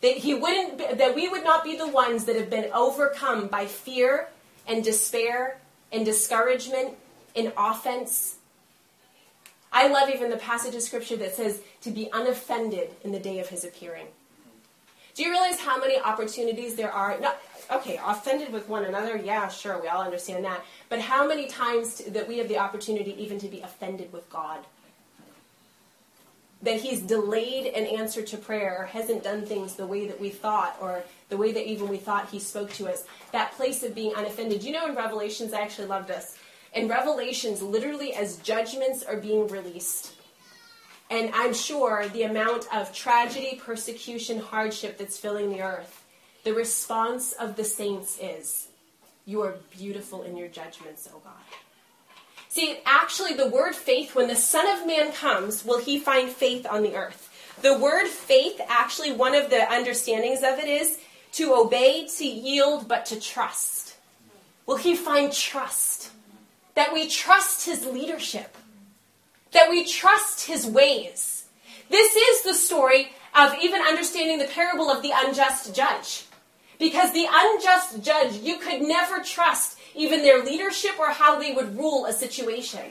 That 0.00 0.18
He 0.18 0.34
wouldn't, 0.34 0.78
be, 0.78 0.86
that 0.94 1.14
we 1.14 1.28
would 1.28 1.44
not 1.44 1.64
be 1.64 1.76
the 1.76 1.88
ones 1.88 2.24
that 2.26 2.36
have 2.36 2.48
been 2.50 2.70
overcome 2.72 3.48
by 3.48 3.66
fear 3.66 4.28
and 4.66 4.84
despair 4.84 5.58
and 5.92 6.04
discouragement, 6.04 6.96
in 7.34 7.52
offense. 7.56 8.36
I 9.72 9.88
love 9.88 10.08
even 10.10 10.30
the 10.30 10.36
passage 10.36 10.74
of 10.74 10.82
scripture 10.82 11.16
that 11.16 11.34
says 11.34 11.60
to 11.82 11.90
be 11.90 12.08
unoffended 12.12 12.90
in 13.04 13.12
the 13.12 13.20
day 13.20 13.38
of 13.38 13.48
his 13.48 13.64
appearing. 13.64 14.06
Do 15.14 15.22
you 15.22 15.30
realize 15.30 15.60
how 15.60 15.78
many 15.78 15.98
opportunities 15.98 16.76
there 16.76 16.92
are? 16.92 17.18
Not, 17.20 17.40
okay, 17.70 18.00
offended 18.04 18.52
with 18.52 18.68
one 18.68 18.84
another, 18.84 19.16
yeah, 19.16 19.48
sure, 19.48 19.80
we 19.80 19.88
all 19.88 20.02
understand 20.02 20.44
that. 20.44 20.64
But 20.88 21.00
how 21.00 21.26
many 21.26 21.46
times 21.46 21.96
to, 21.96 22.10
that 22.12 22.28
we 22.28 22.38
have 22.38 22.48
the 22.48 22.58
opportunity 22.58 23.14
even 23.22 23.38
to 23.40 23.48
be 23.48 23.60
offended 23.60 24.12
with 24.12 24.28
God? 24.30 24.60
That 26.62 26.80
he's 26.80 27.00
delayed 27.00 27.66
an 27.74 27.86
answer 27.86 28.22
to 28.22 28.36
prayer 28.36 28.76
or 28.78 28.84
hasn't 28.86 29.24
done 29.24 29.46
things 29.46 29.74
the 29.74 29.86
way 29.86 30.06
that 30.06 30.20
we 30.20 30.30
thought 30.30 30.76
or 30.80 31.02
the 31.28 31.36
way 31.36 31.52
that 31.52 31.66
even 31.68 31.88
we 31.88 31.96
thought 31.96 32.28
he 32.28 32.38
spoke 32.38 32.72
to 32.74 32.88
us. 32.88 33.04
That 33.32 33.52
place 33.52 33.82
of 33.82 33.94
being 33.94 34.12
unoffended. 34.16 34.62
You 34.62 34.72
know, 34.72 34.86
in 34.86 34.94
Revelations, 34.94 35.52
I 35.52 35.60
actually 35.60 35.88
love 35.88 36.06
this. 36.06 36.36
In 36.72 36.88
Revelations, 36.88 37.62
literally 37.62 38.14
as 38.14 38.36
judgments 38.36 39.02
are 39.02 39.16
being 39.16 39.48
released, 39.48 40.12
and 41.10 41.32
I'm 41.34 41.52
sure 41.52 42.06
the 42.08 42.22
amount 42.22 42.72
of 42.72 42.94
tragedy, 42.94 43.60
persecution, 43.62 44.38
hardship 44.38 44.96
that's 44.96 45.18
filling 45.18 45.50
the 45.50 45.62
earth, 45.62 46.04
the 46.44 46.54
response 46.54 47.32
of 47.32 47.56
the 47.56 47.64
saints 47.64 48.18
is, 48.22 48.68
You 49.26 49.42
are 49.42 49.56
beautiful 49.76 50.22
in 50.22 50.36
your 50.36 50.48
judgments, 50.48 51.08
O 51.12 51.18
God. 51.18 51.32
See, 52.48 52.78
actually, 52.86 53.34
the 53.34 53.48
word 53.48 53.74
faith, 53.74 54.14
when 54.14 54.28
the 54.28 54.36
Son 54.36 54.66
of 54.68 54.86
Man 54.86 55.12
comes, 55.12 55.64
will 55.64 55.80
he 55.80 55.98
find 55.98 56.30
faith 56.30 56.66
on 56.68 56.82
the 56.82 56.96
earth? 56.96 57.28
The 57.62 57.78
word 57.78 58.06
faith, 58.06 58.60
actually, 58.68 59.12
one 59.12 59.34
of 59.34 59.50
the 59.50 59.70
understandings 59.70 60.38
of 60.38 60.58
it 60.58 60.68
is 60.68 60.98
to 61.32 61.54
obey, 61.54 62.06
to 62.16 62.24
yield, 62.24 62.88
but 62.88 63.06
to 63.06 63.20
trust. 63.20 63.96
Will 64.66 64.76
he 64.76 64.96
find 64.96 65.32
trust? 65.32 65.99
That 66.80 66.94
we 66.94 67.08
trust 67.08 67.66
his 67.66 67.84
leadership, 67.84 68.56
that 69.52 69.68
we 69.68 69.84
trust 69.84 70.46
his 70.46 70.64
ways. 70.64 71.44
This 71.90 72.16
is 72.16 72.42
the 72.42 72.54
story 72.54 73.12
of 73.34 73.52
even 73.62 73.82
understanding 73.82 74.38
the 74.38 74.46
parable 74.46 74.90
of 74.90 75.02
the 75.02 75.12
unjust 75.14 75.74
judge. 75.74 76.24
Because 76.78 77.12
the 77.12 77.26
unjust 77.30 78.02
judge, 78.02 78.38
you 78.38 78.56
could 78.56 78.80
never 78.80 79.20
trust 79.22 79.78
even 79.94 80.22
their 80.22 80.42
leadership 80.42 80.98
or 80.98 81.10
how 81.10 81.38
they 81.38 81.52
would 81.52 81.76
rule 81.76 82.06
a 82.06 82.14
situation. 82.14 82.86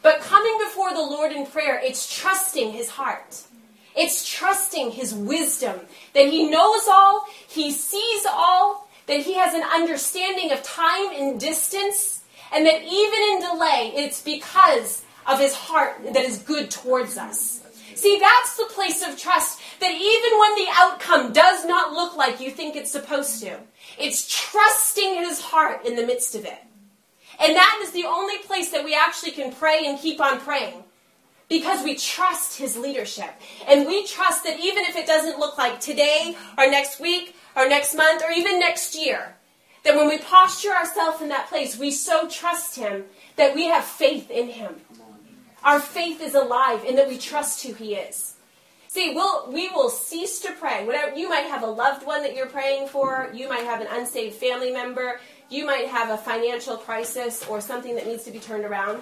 But 0.00 0.22
coming 0.22 0.56
before 0.64 0.94
the 0.94 1.02
Lord 1.02 1.30
in 1.30 1.44
prayer, 1.44 1.78
it's 1.78 2.18
trusting 2.18 2.72
his 2.72 2.88
heart. 2.88 3.42
It's 3.94 4.26
trusting 4.26 4.92
his 4.92 5.12
wisdom 5.12 5.78
that 6.14 6.28
he 6.28 6.48
knows 6.48 6.88
all, 6.88 7.26
he 7.46 7.70
sees 7.70 8.24
all, 8.24 8.88
that 9.08 9.20
he 9.20 9.34
has 9.34 9.52
an 9.52 9.62
understanding 9.62 10.52
of 10.52 10.62
time 10.62 11.10
and 11.12 11.38
distance, 11.38 12.22
and 12.52 12.66
that 12.66 12.82
even 12.82 13.20
in 13.32 13.40
delay, 13.40 13.92
it's 13.96 14.22
because 14.22 15.02
of 15.26 15.38
his 15.40 15.54
heart 15.54 16.02
that 16.12 16.24
is 16.24 16.38
good 16.38 16.70
towards 16.70 17.16
us. 17.18 17.62
See, 17.94 18.18
that's 18.20 18.56
the 18.56 18.66
place 18.74 19.06
of 19.06 19.18
trust 19.18 19.60
that 19.80 19.90
even 19.90 20.38
when 20.38 20.54
the 20.54 20.68
outcome 20.72 21.32
does 21.32 21.64
not 21.64 21.92
look 21.92 22.14
like 22.16 22.40
you 22.40 22.50
think 22.50 22.76
it's 22.76 22.92
supposed 22.92 23.40
to, 23.42 23.58
it's 23.98 24.26
trusting 24.28 25.14
his 25.16 25.40
heart 25.40 25.86
in 25.86 25.96
the 25.96 26.06
midst 26.06 26.34
of 26.34 26.44
it. 26.44 26.58
And 27.40 27.56
that 27.56 27.80
is 27.82 27.92
the 27.92 28.04
only 28.04 28.38
place 28.38 28.70
that 28.70 28.84
we 28.84 28.94
actually 28.94 29.32
can 29.32 29.52
pray 29.52 29.86
and 29.86 29.98
keep 29.98 30.20
on 30.20 30.40
praying. 30.40 30.84
because 31.48 31.84
we 31.84 31.94
trust 31.96 32.58
his 32.58 32.76
leadership. 32.76 33.30
And 33.68 33.86
we 33.86 34.06
trust 34.06 34.44
that 34.44 34.58
even 34.58 34.84
if 34.84 34.96
it 34.96 35.06
doesn't 35.06 35.38
look 35.38 35.56
like 35.58 35.80
today 35.80 36.36
or 36.58 36.68
next 36.70 37.00
week 37.00 37.36
or 37.54 37.68
next 37.68 37.94
month 37.94 38.22
or 38.22 38.30
even 38.30 38.58
next 38.58 38.94
year, 38.96 39.36
that 39.86 39.94
when 39.96 40.08
we 40.08 40.18
posture 40.18 40.72
ourselves 40.72 41.22
in 41.22 41.28
that 41.28 41.48
place, 41.48 41.78
we 41.78 41.92
so 41.92 42.28
trust 42.28 42.74
him 42.74 43.04
that 43.36 43.54
we 43.54 43.66
have 43.66 43.84
faith 43.84 44.30
in 44.30 44.48
him. 44.48 44.74
Our 45.62 45.78
faith 45.78 46.20
is 46.20 46.34
alive 46.34 46.84
in 46.84 46.96
that 46.96 47.08
we 47.08 47.18
trust 47.18 47.62
who 47.62 47.72
he 47.72 47.94
is. 47.94 48.34
See, 48.88 49.14
we'll, 49.14 49.52
we 49.52 49.68
will 49.68 49.88
cease 49.88 50.40
to 50.40 50.52
pray. 50.52 50.84
Whatever, 50.84 51.16
you 51.16 51.28
might 51.28 51.46
have 51.46 51.62
a 51.62 51.66
loved 51.66 52.04
one 52.04 52.22
that 52.22 52.34
you're 52.34 52.46
praying 52.46 52.88
for. 52.88 53.30
You 53.32 53.48
might 53.48 53.64
have 53.64 53.80
an 53.80 53.86
unsaved 53.90 54.34
family 54.34 54.72
member. 54.72 55.20
You 55.50 55.64
might 55.64 55.86
have 55.86 56.10
a 56.10 56.16
financial 56.16 56.76
crisis 56.76 57.46
or 57.46 57.60
something 57.60 57.94
that 57.94 58.06
needs 58.06 58.24
to 58.24 58.32
be 58.32 58.40
turned 58.40 58.64
around. 58.64 59.00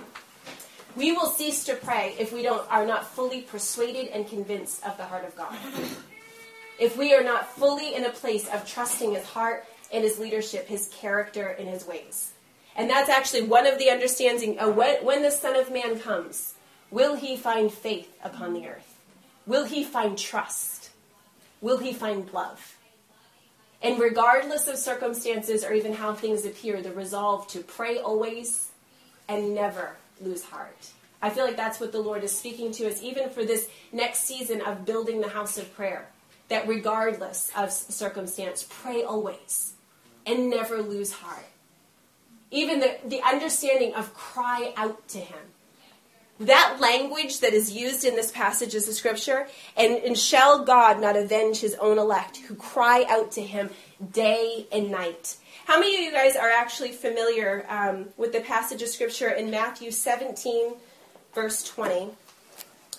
We 0.97 1.13
will 1.13 1.27
cease 1.27 1.65
to 1.65 1.77
pray 1.77 2.15
if 2.19 2.33
we 2.33 2.43
don't, 2.43 2.71
are 2.71 2.85
not 2.85 3.07
fully 3.07 3.41
persuaded 3.41 4.09
and 4.09 4.29
convinced 4.29 4.85
of 4.85 4.97
the 4.99 5.05
heart 5.05 5.25
of 5.25 5.35
God. 5.35 5.57
If 6.79 6.99
we 6.99 7.15
are 7.15 7.23
not 7.23 7.49
fully 7.49 7.95
in 7.95 8.05
a 8.05 8.11
place 8.11 8.49
of 8.49 8.69
trusting 8.69 9.15
his 9.15 9.25
heart 9.25 9.65
and 9.95 10.03
his 10.05 10.19
leadership, 10.19 10.67
his 10.67 10.89
character, 10.89 11.47
and 11.47 11.69
his 11.69 11.87
ways. 11.87 12.33
And 12.77 12.91
that's 12.91 13.09
actually 13.09 13.43
one 13.43 13.67
of 13.67 13.79
the 13.79 13.91
understanding 13.91 14.59
of 14.59 14.77
when, 14.77 15.05
when 15.05 15.23
the 15.23 15.31
Son 15.31 15.55
of 15.55 15.73
Man 15.73 16.01
comes, 16.01 16.55
will 16.91 17.15
he 17.15 17.37
find 17.37 17.73
faith 17.73 18.13
upon 18.23 18.53
the 18.53 18.67
earth? 18.67 18.99
Will 19.47 19.65
he 19.65 19.85
find 19.85 20.19
trust? 20.19 20.91
Will 21.61 21.79
he 21.79 21.93
find 21.93 22.33
love? 22.33 22.77
And 23.81 24.01
regardless 24.01 24.67
of 24.67 24.77
circumstances 24.77 25.63
or 25.63 25.73
even 25.73 25.93
how 25.93 26.15
things 26.15 26.45
appear, 26.45 26.83
the 26.83 26.93
resolve 26.93 27.47
to 27.49 27.61
pray 27.61 27.99
always 27.99 28.71
and 29.29 29.55
never 29.55 29.97
lose 30.21 30.43
heart. 30.43 30.91
I 31.23 31.31
feel 31.31 31.45
like 31.45 31.57
that's 31.57 31.81
what 31.81 31.93
the 31.93 32.01
Lord 32.01 32.25
is 32.25 32.37
speaking 32.37 32.73
to 32.73 32.89
us, 32.89 33.03
even 33.03 33.31
for 33.31 33.45
this 33.45 33.69
next 33.93 34.21
season 34.21 34.61
of 34.63 34.85
building 34.85 35.21
the 35.21 35.29
house 35.29 35.59
of 35.59 35.75
prayer. 35.75 36.09
That 36.49 36.67
regardless 36.67 37.51
of 37.57 37.73
circumstance, 37.73 38.67
pray 38.69 39.03
always 39.03 39.74
and 40.27 40.51
never 40.51 40.83
lose 40.83 41.13
heart. 41.13 41.47
Even 42.51 42.81
the, 42.81 42.97
the 43.07 43.23
understanding 43.23 43.95
of 43.95 44.15
cry 44.15 44.73
out 44.77 45.09
to 45.09 45.19
Him 45.19 45.39
that 46.41 46.79
language 46.81 47.41
that 47.41 47.53
is 47.53 47.73
used 47.73 48.05
in 48.05 48.17
this 48.17 48.31
passage 48.33 48.75
of 48.75 48.85
the 48.87 48.93
scripture, 48.93 49.47
and, 49.77 49.95
and 49.99 50.19
shall 50.19 50.65
God 50.65 51.01
not 51.01 51.17
avenge 51.17 51.61
his 51.61 51.75
own 51.77 51.99
elect 51.99 52.39
who 52.39 52.55
cry 52.55 53.05
out 53.09 53.33
to 53.33 53.43
him 53.43 53.71
day 54.13 54.67
and 54.73 54.91
night? 54.91 55.37
How 55.67 55.79
many 55.79 55.95
of 55.95 56.01
you 56.01 56.13
guys 56.13 56.37
are 56.37 56.51
actually 56.51 56.93
familiar 56.93 57.65
um, 57.69 58.07
with 58.17 58.33
the 58.33 58.41
passage 58.41 58.83
of 58.83 58.89
scripture 58.89 59.31
in 59.31 59.51
Matthew 59.51 59.91
17, 59.91 60.75
verse 61.35 61.63
20? 61.63 62.11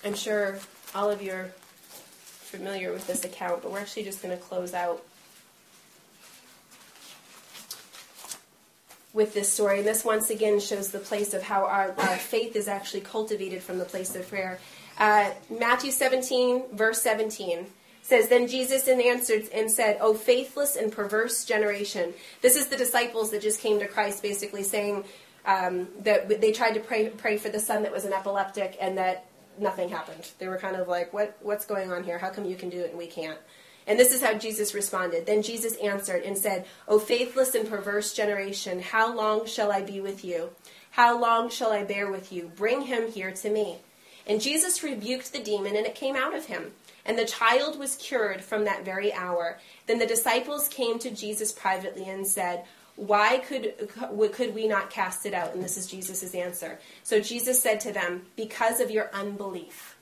I'm 0.04 0.16
sure 0.16 0.60
all 0.94 1.10
of 1.10 1.22
you 1.22 1.32
are 1.34 1.52
familiar 2.24 2.94
with 2.94 3.06
this 3.06 3.26
account, 3.26 3.62
but 3.62 3.72
we're 3.72 3.80
actually 3.80 4.04
just 4.04 4.24
going 4.24 4.36
to 4.36 4.42
close 4.42 4.74
out 4.74 5.04
with 9.16 9.34
this 9.34 9.52
story. 9.52 9.80
And 9.80 9.88
this 9.88 10.04
once 10.04 10.30
again 10.30 10.60
shows 10.60 10.90
the 10.90 11.00
place 11.00 11.34
of 11.34 11.42
how 11.42 11.66
our, 11.66 11.96
our 11.98 12.18
faith 12.18 12.56
is 12.56 12.68
actually 12.68 13.02
cultivated 13.02 13.64
from 13.64 13.80
the 13.80 13.86
place 13.86 14.14
of 14.16 14.28
prayer. 14.30 14.60
Uh, 15.00 15.32
Matthew 15.50 15.92
17, 15.92 16.64
verse 16.74 17.02
17 17.02 17.66
says, 18.04 18.28
Then 18.28 18.48
Jesus 18.48 18.88
answered 18.88 19.44
and 19.54 19.72
said, 19.72 19.98
O 20.02 20.14
faithless 20.14 20.76
and 20.76 20.92
perverse 20.92 21.46
generation. 21.46 22.14
This 22.42 22.58
is 22.58 22.68
the 22.68 22.76
disciples 22.76 23.32
that 23.32 23.42
just 23.42 23.62
came 23.62 23.80
to 23.80 23.88
Christ 23.88 24.22
basically 24.22 24.64
saying 24.64 25.06
um, 25.46 25.88
that 26.02 26.42
they 26.42 26.52
tried 26.52 26.74
to 26.74 26.82
pray, 26.82 27.10
pray 27.10 27.38
for 27.38 27.50
the 27.50 27.60
son 27.60 27.84
that 27.84 27.94
was 27.94 28.04
an 28.04 28.14
epileptic 28.14 28.78
and 28.82 28.98
that 28.98 29.26
nothing 29.58 29.88
happened. 29.88 30.30
They 30.40 30.50
were 30.50 30.58
kind 30.58 30.76
of 30.76 30.90
like, 30.90 31.14
what, 31.14 31.38
What's 31.42 31.66
going 31.66 31.92
on 31.92 32.04
here? 32.04 32.18
How 32.18 32.30
come 32.30 32.46
you 32.46 32.58
can 32.58 32.70
do 32.70 32.82
it 32.82 32.90
and 32.90 32.98
we 32.98 33.08
can't? 33.08 33.40
And 33.88 34.00
this 34.00 34.12
is 34.12 34.22
how 34.22 34.34
Jesus 34.34 34.74
responded. 34.74 35.26
Then 35.26 35.42
Jesus 35.42 35.76
answered 35.78 36.24
and 36.24 36.38
said, 36.38 36.66
O 36.88 37.00
faithless 37.00 37.54
and 37.54 37.70
perverse 37.70 38.14
generation, 38.14 38.82
how 38.82 39.16
long 39.16 39.46
shall 39.46 39.72
I 39.72 39.82
be 39.82 40.02
with 40.02 40.26
you? 40.26 40.50
How 40.92 41.20
long 41.20 41.50
shall 41.50 41.72
I 41.72 41.84
bear 41.84 42.10
with 42.10 42.32
you? 42.32 42.52
Bring 42.56 42.82
him 42.82 43.12
here 43.12 43.32
to 43.32 43.50
me. 43.50 43.78
And 44.28 44.42
Jesus 44.42 44.82
rebuked 44.82 45.34
the 45.34 45.44
demon, 45.44 45.76
and 45.76 45.86
it 45.86 45.94
came 45.94 46.16
out 46.16 46.34
of 46.34 46.46
him. 46.46 46.72
And 47.06 47.18
the 47.20 47.26
child 47.26 47.78
was 47.78 47.96
cured 47.98 48.42
from 48.42 48.66
that 48.66 48.84
very 48.84 49.14
hour. 49.14 49.60
Then 49.86 50.00
the 50.00 50.08
disciples 50.08 50.68
came 50.68 50.98
to 51.00 51.12
Jesus 51.12 51.52
privately 51.52 52.10
and 52.10 52.26
said, 52.26 52.64
why 52.96 53.40
could, 53.40 53.74
could 54.32 54.56
we 54.56 54.68
not 54.68 54.90
cast 54.90 55.26
it 55.26 55.34
out? 55.34 55.54
And 55.54 55.64
this 55.64 55.78
is 55.78 55.88
Jesus' 55.88 56.34
answer. 56.34 56.80
So 57.04 57.20
Jesus 57.20 57.62
said 57.62 57.82
to 57.82 57.92
them, 57.92 58.26
Because 58.38 58.80
of 58.80 58.90
your 58.90 59.10
unbelief. 59.14 59.98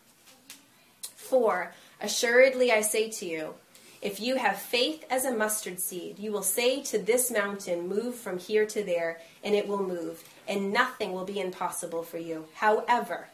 For 1.15 1.73
assuredly 1.99 2.71
I 2.71 2.81
say 2.81 3.09
to 3.09 3.25
you, 3.25 3.55
if 4.04 4.20
you 4.20 4.36
have 4.36 4.58
faith 4.58 5.06
as 5.10 5.24
a 5.24 5.32
mustard 5.32 5.80
seed, 5.80 6.20
you 6.20 6.34
will 6.34 6.43
say 6.43 6.84
to 6.84 6.99
this 6.99 7.32
mountain, 7.32 7.88
Move 7.88 8.16
from 8.16 8.38
here 8.38 8.66
to 8.66 8.84
there, 8.84 9.22
and 9.45 9.56
it 9.56 9.66
will 9.66 9.82
move, 9.82 10.22
and 10.45 10.74
nothing 10.74 11.14
will 11.14 11.24
be 11.24 11.39
impossible 11.39 12.04
for 12.04 12.18
you. 12.18 12.45
However, 12.56 13.30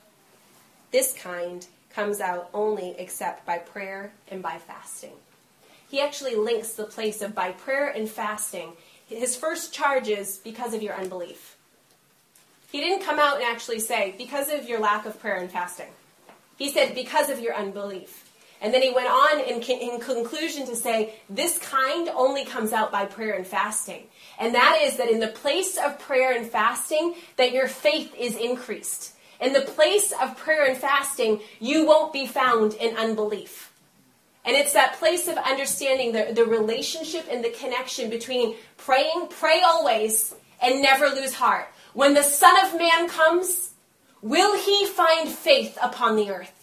this 0.91 1.11
kind 1.11 1.65
comes 1.95 2.21
out 2.21 2.51
only 2.53 2.93
except 2.99 3.47
by 3.47 3.57
prayer 3.57 4.11
and 4.29 4.43
by 4.43 4.59
fasting. 4.59 5.13
He 5.89 6.01
actually 6.01 6.35
links 6.35 6.73
the 6.73 6.83
place 6.83 7.23
of 7.23 7.33
by 7.33 7.51
prayer 7.51 7.89
and 7.89 8.07
fasting. 8.07 8.73
His 9.07 9.35
first 9.35 9.73
charge 9.73 10.07
is 10.07 10.37
because 10.37 10.75
of 10.75 10.83
your 10.83 10.93
unbelief. 10.93 11.57
He 12.71 12.79
didn't 12.79 13.03
come 13.03 13.17
out 13.17 13.37
and 13.37 13.43
actually 13.43 13.79
say, 13.79 14.13
because 14.19 14.49
of 14.49 14.69
your 14.69 14.79
lack 14.79 15.07
of 15.07 15.19
prayer 15.19 15.37
and 15.37 15.51
fasting. 15.51 15.89
He 16.57 16.71
said, 16.71 16.93
because 16.93 17.31
of 17.31 17.39
your 17.39 17.55
unbelief. 17.55 18.28
And 18.61 18.73
then 18.73 18.81
he 18.81 18.91
went 18.91 19.07
on 19.07 19.39
in, 19.39 19.61
in, 19.61 19.99
conclusion 20.01 20.65
to 20.67 20.75
say, 20.75 21.13
this 21.29 21.57
kind 21.59 22.09
only 22.09 22.43
comes 22.43 22.73
out 22.73 22.91
by 22.91 23.05
prayer 23.05 23.33
and 23.33 23.47
fasting. 23.47 24.03
And 24.37 24.53
that 24.53 24.79
is 24.83 24.97
that 24.97 25.09
in 25.09 25.21
the 25.21 25.27
place 25.27 25.77
of 25.77 25.97
prayer 25.97 26.35
and 26.35 26.45
fasting, 26.45 27.15
that 27.37 27.53
your 27.53 27.67
faith 27.67 28.13
is 28.17 28.35
increased. 28.35 29.13
In 29.39 29.53
the 29.53 29.61
place 29.61 30.11
of 30.21 30.37
prayer 30.37 30.65
and 30.65 30.77
fasting, 30.77 31.39
you 31.61 31.85
won't 31.85 32.11
be 32.11 32.27
found 32.27 32.73
in 32.73 32.97
unbelief. 32.97 33.71
And 34.43 34.57
it's 34.57 34.73
that 34.73 34.95
place 34.95 35.27
of 35.27 35.37
understanding 35.37 36.11
the, 36.11 36.33
the 36.33 36.45
relationship 36.45 37.27
and 37.31 37.43
the 37.43 37.51
connection 37.51 38.09
between 38.09 38.55
praying, 38.75 39.27
pray 39.29 39.61
always, 39.65 40.35
and 40.61 40.81
never 40.81 41.07
lose 41.07 41.33
heart. 41.33 41.67
When 41.93 42.13
the 42.13 42.23
Son 42.23 42.53
of 42.65 42.77
Man 42.77 43.07
comes, 43.07 43.71
will 44.21 44.57
he 44.57 44.85
find 44.87 45.29
faith 45.29 45.77
upon 45.81 46.17
the 46.17 46.29
earth? 46.29 46.58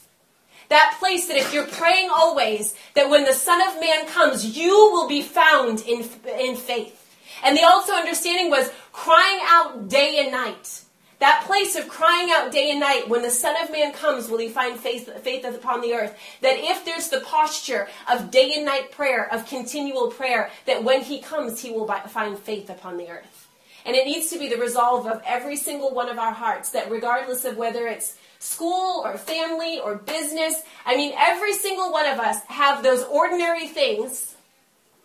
That 0.69 0.97
place 0.99 1.29
that 1.29 1.37
if 1.37 1.55
you're 1.55 1.67
praying 1.67 2.11
always, 2.14 2.75
that 2.95 3.09
when 3.09 3.25
the 3.25 3.33
Son 3.33 3.61
of 3.69 3.81
Man 3.81 4.07
comes, 4.07 4.57
you 4.57 4.71
will 4.71 5.09
be 5.09 5.23
found 5.23 5.81
in, 5.83 6.09
in 6.39 6.57
faith. 6.57 7.03
And 7.45 7.57
the 7.57 7.62
also 7.62 7.93
understanding 7.93 8.51
was 8.51 8.71
crying 8.93 9.41
out 9.45 9.89
day 9.89 10.19
and 10.19 10.33
night. 10.33 10.83
That 11.19 11.45
place 11.47 11.77
of 11.77 11.89
crying 11.89 12.31
out 12.31 12.53
day 12.53 12.71
and 12.71 12.81
night, 12.81 13.09
when 13.09 13.23
the 13.23 13.31
Son 13.31 13.55
of 13.62 13.71
Man 13.71 13.93
comes, 13.93 14.29
will 14.29 14.39
he 14.39 14.49
find 14.49 14.79
faith, 14.79 15.11
faith 15.23 15.47
upon 15.47 15.81
the 15.81 15.95
earth? 15.95 16.14
That 16.43 16.59
if 16.59 16.85
there's 16.85 17.09
the 17.09 17.21
posture 17.21 17.89
of 18.11 18.31
day 18.31 18.53
and 18.55 18.67
night 18.67 18.91
prayer, 18.91 19.33
of 19.33 19.47
continual 19.47 20.09
prayer, 20.11 20.51
that 20.67 20.85
when 20.85 21.03
he 21.03 21.21
comes, 21.23 21.62
he 21.62 21.71
will 21.71 21.87
find 21.87 22.39
faith 22.39 22.69
upon 22.69 22.99
the 22.99 23.09
earth. 23.09 23.49
And 23.87 23.97
it 23.97 24.05
needs 24.05 24.29
to 24.31 24.39
be 24.39 24.49
the 24.49 24.57
resolve 24.57 25.07
of 25.07 25.23
every 25.25 25.57
single 25.57 25.95
one 25.95 26.11
of 26.11 26.19
our 26.19 26.33
hearts 26.33 26.71
that 26.71 26.91
regardless 26.91 27.45
of 27.45 27.57
whether 27.57 27.87
it's 27.87 28.19
school 28.39 29.03
or 29.05 29.16
family 29.16 29.80
or 29.80 29.97
business. 29.97 30.62
I 30.84 30.97
mean, 30.97 31.12
every 31.16 31.53
single 31.55 31.93
one 31.93 32.07
of 32.07 32.18
us 32.18 32.43
have 32.45 32.82
those 32.82 33.03
ordinary 33.05 33.66
things 33.66 34.34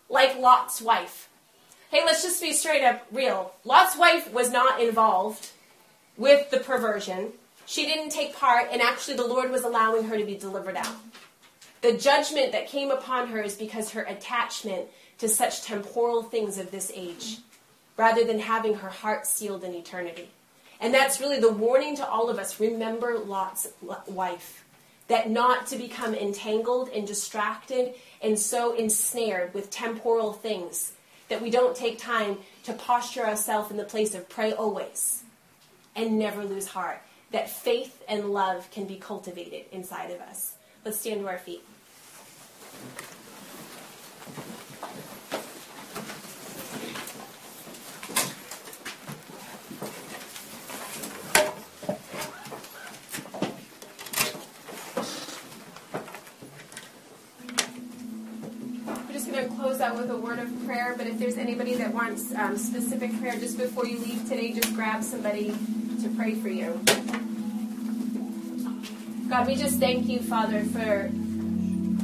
like 0.08 0.38
Lot's 0.38 0.80
wife. 0.80 1.28
Hey, 1.90 2.02
let's 2.04 2.22
just 2.22 2.40
be 2.40 2.52
straight 2.52 2.84
up 2.84 3.06
real. 3.12 3.52
Lot's 3.64 3.96
wife 3.96 4.32
was 4.32 4.50
not 4.50 4.80
involved 4.80 5.50
with 6.16 6.50
the 6.50 6.58
perversion. 6.58 7.32
She 7.66 7.86
didn't 7.86 8.10
take 8.10 8.36
part, 8.36 8.68
and 8.72 8.82
actually, 8.82 9.16
the 9.16 9.26
Lord 9.26 9.50
was 9.50 9.62
allowing 9.62 10.04
her 10.04 10.18
to 10.18 10.24
be 10.24 10.36
delivered 10.36 10.76
out. 10.76 10.96
The 11.80 11.96
judgment 11.96 12.52
that 12.52 12.68
came 12.68 12.90
upon 12.90 13.28
her 13.28 13.40
is 13.40 13.56
because 13.56 13.90
her 13.90 14.02
attachment 14.02 14.88
to 15.18 15.28
such 15.28 15.62
temporal 15.62 16.22
things 16.22 16.58
of 16.58 16.70
this 16.70 16.92
age, 16.94 17.38
rather 17.96 18.24
than 18.24 18.38
having 18.38 18.74
her 18.74 18.88
heart 18.88 19.26
sealed 19.26 19.64
in 19.64 19.74
eternity. 19.74 20.30
And 20.82 20.92
that's 20.92 21.20
really 21.20 21.38
the 21.38 21.52
warning 21.52 21.94
to 21.96 22.06
all 22.06 22.28
of 22.28 22.40
us. 22.40 22.58
Remember 22.58 23.16
Lot's 23.16 23.68
wife. 24.08 24.64
That 25.06 25.30
not 25.30 25.68
to 25.68 25.76
become 25.76 26.12
entangled 26.14 26.88
and 26.88 27.06
distracted 27.06 27.94
and 28.20 28.36
so 28.36 28.74
ensnared 28.74 29.54
with 29.54 29.70
temporal 29.70 30.32
things 30.32 30.92
that 31.28 31.40
we 31.40 31.50
don't 31.50 31.76
take 31.76 31.98
time 31.98 32.38
to 32.64 32.72
posture 32.72 33.24
ourselves 33.24 33.70
in 33.70 33.76
the 33.76 33.84
place 33.84 34.14
of 34.14 34.28
pray 34.28 34.52
always 34.52 35.22
and 35.94 36.18
never 36.18 36.44
lose 36.44 36.66
heart. 36.66 37.00
That 37.30 37.48
faith 37.48 38.02
and 38.08 38.30
love 38.30 38.68
can 38.72 38.86
be 38.86 38.96
cultivated 38.96 39.66
inside 39.70 40.10
of 40.10 40.20
us. 40.20 40.54
Let's 40.84 40.98
stand 40.98 41.20
to 41.20 41.28
our 41.28 41.38
feet. 41.38 41.62
out 59.82 59.91
with 60.02 60.10
a 60.10 60.16
word 60.16 60.40
of 60.40 60.66
prayer. 60.66 60.94
But 60.96 61.06
if 61.06 61.18
there's 61.18 61.38
anybody 61.38 61.74
that 61.76 61.94
wants 61.94 62.34
um, 62.34 62.58
specific 62.58 63.16
prayer 63.20 63.34
just 63.38 63.56
before 63.56 63.86
you 63.86 63.98
leave 64.00 64.28
today, 64.28 64.52
just 64.52 64.74
grab 64.74 65.04
somebody 65.04 65.54
to 66.02 66.08
pray 66.16 66.34
for 66.34 66.48
you. 66.48 66.80
God, 69.28 69.46
we 69.46 69.54
just 69.54 69.78
thank 69.78 70.08
you, 70.08 70.18
Father, 70.18 70.64
for 70.64 71.06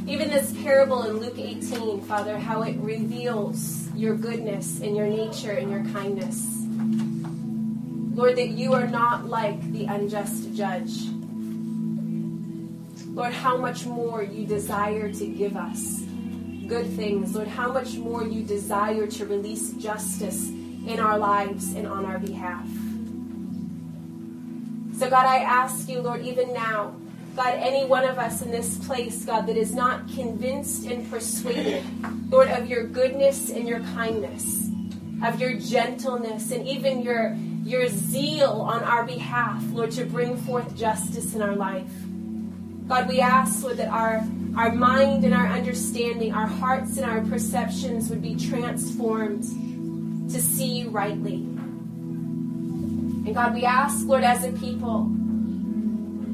even 0.07 0.29
this 0.29 0.53
parable 0.63 1.03
in 1.03 1.17
Luke 1.17 1.37
18, 1.37 2.01
Father, 2.03 2.39
how 2.39 2.61
it 2.61 2.77
reveals 2.77 3.89
your 3.93 4.15
goodness 4.15 4.79
and 4.79 4.95
your 4.95 5.07
nature 5.07 5.51
and 5.51 5.69
your 5.69 5.83
kindness. 5.93 6.47
Lord, 8.15 8.37
that 8.37 8.49
you 8.49 8.73
are 8.73 8.87
not 8.87 9.27
like 9.27 9.61
the 9.73 9.85
unjust 9.85 10.53
judge. 10.55 11.07
Lord, 13.13 13.33
how 13.33 13.57
much 13.57 13.85
more 13.85 14.23
you 14.23 14.45
desire 14.47 15.11
to 15.11 15.27
give 15.27 15.57
us 15.57 16.08
good 16.69 16.87
things. 16.93 17.35
Lord, 17.35 17.47
how 17.47 17.71
much 17.71 17.95
more 17.95 18.23
you 18.23 18.43
desire 18.43 19.07
to 19.07 19.25
release 19.25 19.73
justice 19.73 20.49
in 20.87 20.99
our 20.99 21.17
lives 21.17 21.73
and 21.73 21.87
on 21.87 22.05
our 22.05 22.19
behalf. 22.19 22.67
So, 24.97 25.09
God, 25.09 25.25
I 25.25 25.39
ask 25.39 25.87
you, 25.87 26.01
Lord, 26.01 26.21
even 26.21 26.53
now, 26.53 26.93
God, 27.35 27.53
any 27.55 27.85
one 27.85 28.05
of 28.05 28.17
us 28.17 28.41
in 28.41 28.51
this 28.51 28.77
place, 28.85 29.23
God, 29.23 29.47
that 29.47 29.55
is 29.55 29.73
not 29.73 30.09
convinced 30.09 30.85
and 30.85 31.09
persuaded, 31.09 31.83
Lord, 32.29 32.49
of 32.49 32.67
your 32.67 32.85
goodness 32.85 33.49
and 33.49 33.67
your 33.67 33.79
kindness, 33.79 34.69
of 35.23 35.39
your 35.39 35.53
gentleness, 35.53 36.51
and 36.51 36.67
even 36.67 37.01
your, 37.01 37.33
your 37.63 37.87
zeal 37.87 38.61
on 38.61 38.83
our 38.83 39.05
behalf, 39.05 39.63
Lord, 39.71 39.91
to 39.91 40.05
bring 40.05 40.37
forth 40.37 40.75
justice 40.75 41.33
in 41.33 41.41
our 41.41 41.55
life. 41.55 41.91
God, 42.87 43.07
we 43.07 43.21
ask, 43.21 43.63
Lord, 43.63 43.77
that 43.77 43.87
our, 43.87 44.21
our 44.55 44.71
mind 44.71 45.23
and 45.23 45.33
our 45.33 45.47
understanding, 45.47 46.33
our 46.33 46.47
hearts 46.47 46.97
and 46.97 47.05
our 47.05 47.21
perceptions 47.21 48.09
would 48.09 48.21
be 48.21 48.35
transformed 48.35 49.43
to 50.31 50.41
see 50.41 50.79
you 50.79 50.89
rightly. 50.89 51.35
And 53.25 53.33
God, 53.33 53.53
we 53.53 53.65
ask, 53.65 54.05
Lord, 54.05 54.23
as 54.23 54.43
a 54.43 54.51
people, 54.53 55.07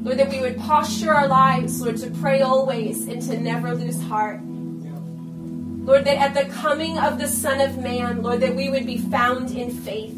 Lord, 0.02 0.18
that 0.18 0.30
we 0.30 0.40
would 0.40 0.58
posture 0.58 1.12
our 1.12 1.28
lives, 1.28 1.80
Lord, 1.80 1.96
to 1.98 2.10
pray 2.10 2.40
always 2.42 3.06
and 3.08 3.20
to 3.22 3.38
never 3.38 3.74
lose 3.74 4.00
heart. 4.02 4.40
Lord, 4.42 6.04
that 6.04 6.16
at 6.16 6.34
the 6.34 6.52
coming 6.52 6.98
of 6.98 7.18
the 7.18 7.28
Son 7.28 7.60
of 7.60 7.78
Man, 7.78 8.22
Lord, 8.22 8.40
that 8.40 8.56
we 8.56 8.70
would 8.70 8.86
be 8.86 8.98
found 8.98 9.50
in 9.52 9.70
faith. 9.70 10.14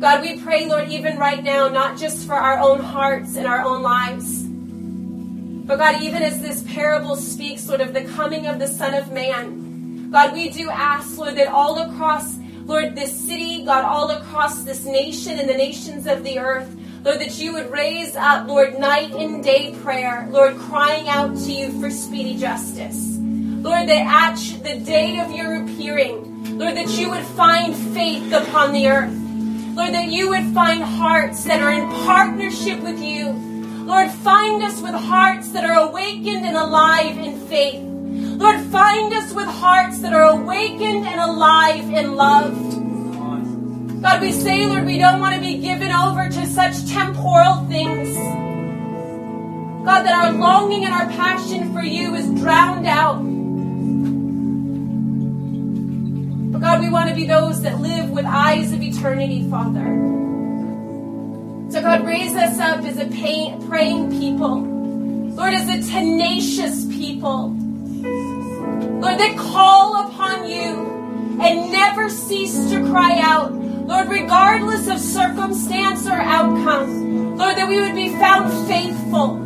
God, 0.00 0.22
we 0.22 0.40
pray, 0.40 0.66
Lord, 0.66 0.88
even 0.88 1.18
right 1.18 1.42
now, 1.42 1.68
not 1.68 1.98
just 1.98 2.26
for 2.26 2.34
our 2.34 2.58
own 2.58 2.80
hearts 2.80 3.36
and 3.36 3.46
our 3.46 3.62
own 3.62 3.82
lives, 3.82 4.49
but 5.70 5.78
God, 5.78 6.02
even 6.02 6.24
as 6.24 6.42
this 6.42 6.64
parable 6.64 7.14
speaks, 7.14 7.68
Lord, 7.68 7.80
of 7.80 7.94
the 7.94 8.02
coming 8.02 8.48
of 8.48 8.58
the 8.58 8.66
Son 8.66 8.92
of 8.92 9.12
Man, 9.12 10.10
God, 10.10 10.32
we 10.32 10.50
do 10.50 10.68
ask, 10.68 11.16
Lord, 11.16 11.36
that 11.36 11.46
all 11.46 11.78
across, 11.78 12.38
Lord, 12.64 12.96
this 12.96 13.16
city, 13.16 13.64
God, 13.64 13.84
all 13.84 14.10
across 14.10 14.64
this 14.64 14.84
nation 14.84 15.38
and 15.38 15.48
the 15.48 15.54
nations 15.54 16.08
of 16.08 16.24
the 16.24 16.40
earth, 16.40 16.76
Lord, 17.04 17.20
that 17.20 17.38
you 17.38 17.52
would 17.52 17.70
raise 17.70 18.16
up, 18.16 18.48
Lord, 18.48 18.80
night 18.80 19.12
and 19.12 19.44
day 19.44 19.72
prayer, 19.80 20.26
Lord, 20.32 20.56
crying 20.56 21.08
out 21.08 21.36
to 21.36 21.52
you 21.52 21.80
for 21.80 21.88
speedy 21.88 22.36
justice. 22.36 23.18
Lord, 23.20 23.88
that 23.88 24.34
at 24.34 24.64
the 24.64 24.80
day 24.80 25.20
of 25.20 25.30
your 25.30 25.62
appearing, 25.62 26.58
Lord, 26.58 26.76
that 26.76 26.88
you 26.98 27.10
would 27.10 27.24
find 27.24 27.76
faith 27.94 28.32
upon 28.32 28.72
the 28.72 28.88
earth. 28.88 29.16
Lord, 29.76 29.94
that 29.94 30.08
you 30.08 30.30
would 30.30 30.52
find 30.52 30.82
hearts 30.82 31.44
that 31.44 31.62
are 31.62 31.72
in 31.72 31.88
partnership 32.04 32.80
with 32.80 33.00
you. 33.00 33.49
Lord, 33.90 34.08
find 34.08 34.62
us 34.62 34.80
with 34.80 34.94
hearts 34.94 35.48
that 35.50 35.68
are 35.68 35.88
awakened 35.88 36.46
and 36.46 36.56
alive 36.56 37.18
in 37.18 37.40
faith. 37.48 37.82
Lord, 37.82 38.60
find 38.66 39.12
us 39.12 39.32
with 39.32 39.48
hearts 39.48 39.98
that 39.98 40.12
are 40.12 40.30
awakened 40.30 41.08
and 41.08 41.20
alive 41.20 41.90
in 41.90 42.14
love. 42.14 42.52
God, 44.00 44.20
we 44.20 44.30
say, 44.30 44.64
Lord, 44.66 44.86
we 44.86 44.96
don't 44.96 45.18
want 45.18 45.34
to 45.34 45.40
be 45.40 45.58
given 45.58 45.90
over 45.90 46.28
to 46.28 46.46
such 46.46 46.88
temporal 46.88 47.66
things. 47.66 48.14
God, 49.84 50.04
that 50.04 50.14
our 50.14 50.34
longing 50.34 50.84
and 50.84 50.94
our 50.94 51.08
passion 51.08 51.72
for 51.74 51.82
you 51.82 52.14
is 52.14 52.30
drowned 52.40 52.86
out. 52.86 53.16
But 56.52 56.60
God, 56.60 56.80
we 56.80 56.90
want 56.90 57.08
to 57.08 57.14
be 57.16 57.26
those 57.26 57.62
that 57.62 57.80
live 57.80 58.10
with 58.10 58.24
eyes 58.24 58.72
of 58.72 58.80
eternity, 58.80 59.50
Father. 59.50 60.29
So, 61.70 61.80
God, 61.80 62.04
raise 62.04 62.34
us 62.34 62.58
up 62.58 62.80
as 62.84 62.98
a 62.98 63.06
pain, 63.06 63.64
praying 63.68 64.10
people. 64.18 64.60
Lord, 64.60 65.54
as 65.54 65.68
a 65.68 65.88
tenacious 65.88 66.84
people. 66.86 67.50
Lord, 69.00 69.18
that 69.20 69.36
call 69.38 70.08
upon 70.08 70.48
you 70.50 71.38
and 71.40 71.70
never 71.70 72.08
cease 72.08 72.70
to 72.70 72.84
cry 72.90 73.20
out. 73.20 73.52
Lord, 73.52 74.08
regardless 74.08 74.88
of 74.88 74.98
circumstance 74.98 76.08
or 76.08 76.20
outcome, 76.20 77.36
Lord, 77.36 77.56
that 77.56 77.68
we 77.68 77.80
would 77.80 77.94
be 77.94 78.08
found 78.08 78.50
faithful. 78.66 79.36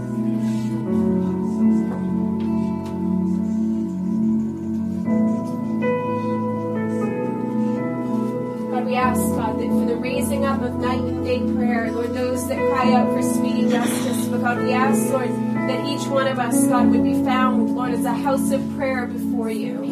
God, 8.70 8.86
we 8.86 8.94
ask, 8.94 9.33
for 9.80 9.86
the 9.86 9.96
raising 9.96 10.44
up 10.44 10.62
of 10.62 10.74
night 10.76 11.00
and 11.00 11.24
day 11.24 11.40
prayer, 11.54 11.90
Lord, 11.90 12.14
those 12.14 12.46
that 12.48 12.56
cry 12.56 12.92
out 12.92 13.08
for 13.12 13.22
speedy 13.22 13.68
justice, 13.68 14.26
but 14.26 14.40
God, 14.40 14.62
we 14.62 14.72
ask, 14.72 15.12
Lord, 15.12 15.30
that 15.68 15.84
each 15.86 16.06
one 16.08 16.26
of 16.26 16.38
us, 16.38 16.66
God, 16.66 16.90
would 16.90 17.02
be 17.02 17.22
found, 17.24 17.74
Lord, 17.74 17.92
as 17.92 18.04
a 18.04 18.12
house 18.12 18.50
of 18.52 18.60
prayer 18.76 19.06
before 19.06 19.50
you. 19.50 19.82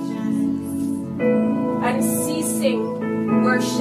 Unceasing 1.83 3.43
worship 3.43 3.81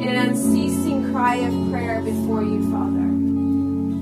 in 0.00 0.08
an 0.08 0.28
unceasing 0.28 1.12
cry 1.12 1.36
of 1.36 1.70
prayer 1.70 2.00
before 2.00 2.42
you, 2.42 2.70
Father. 2.70 3.08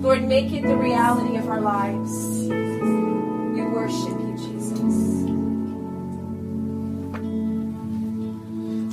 Lord, 0.06 0.22
make 0.24 0.52
it 0.52 0.62
the 0.62 0.76
reality 0.76 1.36
of 1.36 1.48
our 1.48 1.60
lives. 1.60 2.46
We 2.48 3.62
worship 3.62 4.18
you, 4.20 4.36
Jesus. 4.36 4.94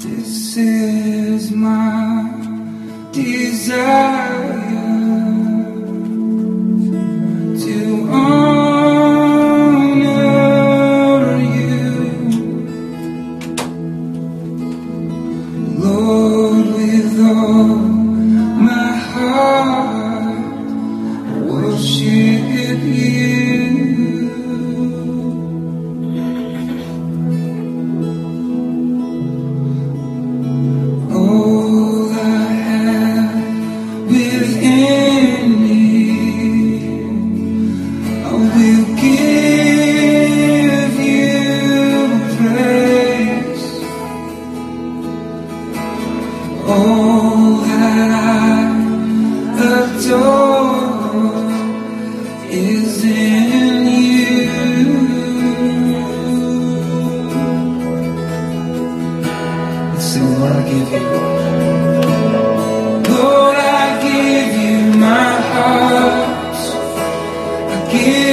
This 0.04 0.58
is 0.58 1.13
my 1.64 3.10
desire. 3.14 4.53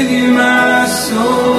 There 0.03 1.50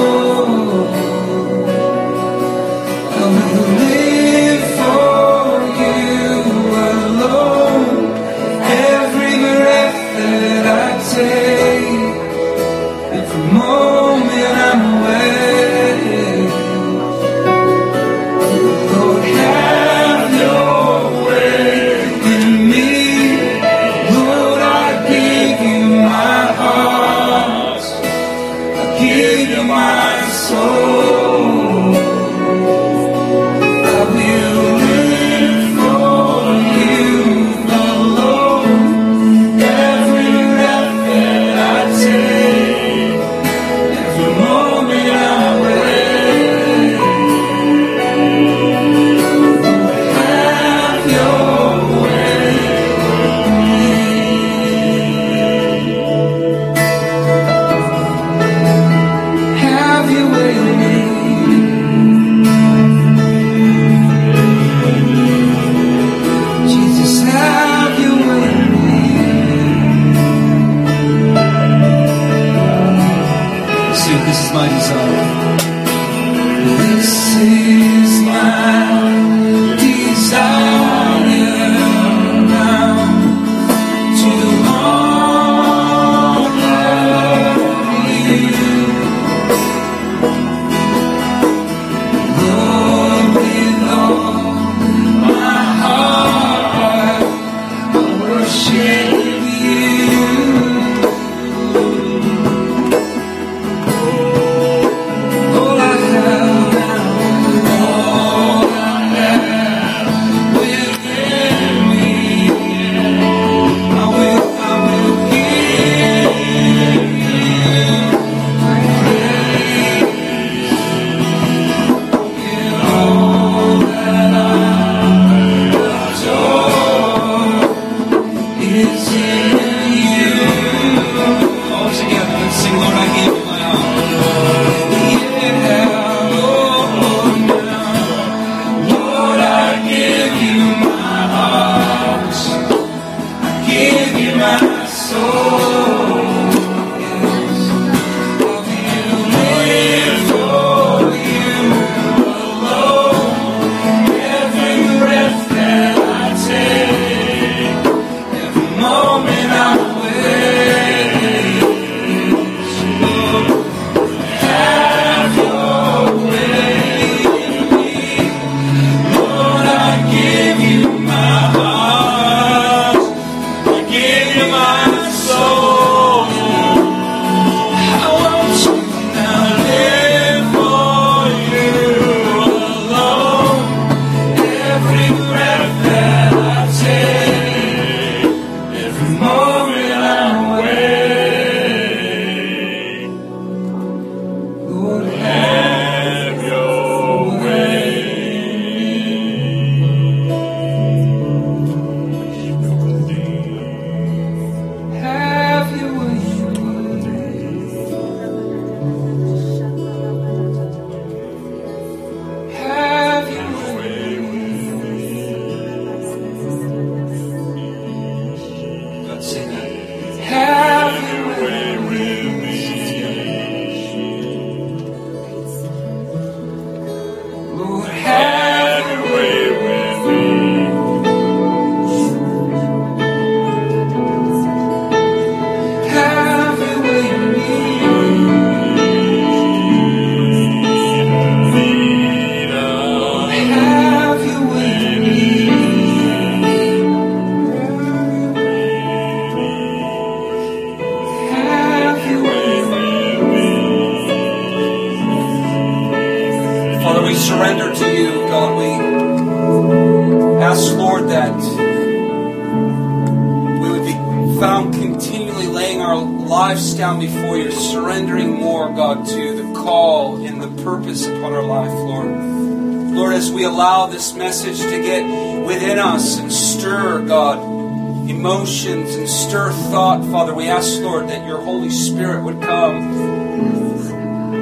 thought, 279.97 280.09
Father, 280.09 280.33
we 280.33 280.47
ask, 280.47 280.79
Lord, 280.79 281.09
that 281.09 281.27
your 281.27 281.41
Holy 281.41 281.69
Spirit 281.69 282.23
would 282.23 282.41
come. 282.41 282.95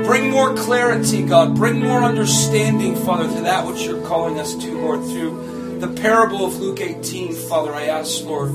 Bring 0.05 0.29
more 0.29 0.55
clarity, 0.55 1.23
God. 1.23 1.55
Bring 1.55 1.79
more 1.79 2.03
understanding, 2.03 2.95
Father, 2.95 3.27
to 3.27 3.41
that 3.41 3.65
which 3.65 3.81
you're 3.81 4.05
calling 4.05 4.39
us 4.39 4.53
to, 4.53 4.79
Lord, 4.79 5.03
through 5.05 5.79
the 5.79 5.87
parable 5.87 6.45
of 6.45 6.59
Luke 6.59 6.79
18, 6.81 7.33
Father. 7.33 7.73
I 7.73 7.85
ask, 7.85 8.23
Lord, 8.25 8.51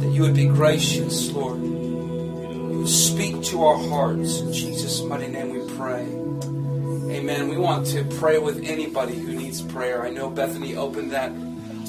that 0.00 0.08
you 0.08 0.22
would 0.22 0.34
be 0.34 0.46
gracious, 0.46 1.30
Lord. 1.32 1.60
You 1.60 2.78
would 2.78 2.88
speak 2.88 3.42
to 3.44 3.64
our 3.64 3.76
hearts. 3.76 4.40
In 4.40 4.54
Jesus' 4.54 5.02
mighty 5.02 5.28
name 5.28 5.50
we 5.50 5.60
pray. 5.76 6.04
Amen. 7.14 7.48
We 7.48 7.58
want 7.58 7.86
to 7.88 8.02
pray 8.18 8.38
with 8.38 8.64
anybody 8.64 9.14
who 9.14 9.34
needs 9.34 9.60
prayer. 9.60 10.06
I 10.06 10.08
know 10.08 10.30
Bethany 10.30 10.74
opened 10.74 11.10
that 11.12 11.32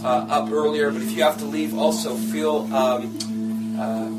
uh, 0.04 0.28
up 0.30 0.52
earlier, 0.52 0.92
but 0.92 1.02
if 1.02 1.12
you 1.12 1.24
have 1.24 1.38
to 1.38 1.46
leave, 1.46 1.78
also 1.78 2.18
feel 2.18 2.74
um, 2.76 3.18
uh, 3.78 4.10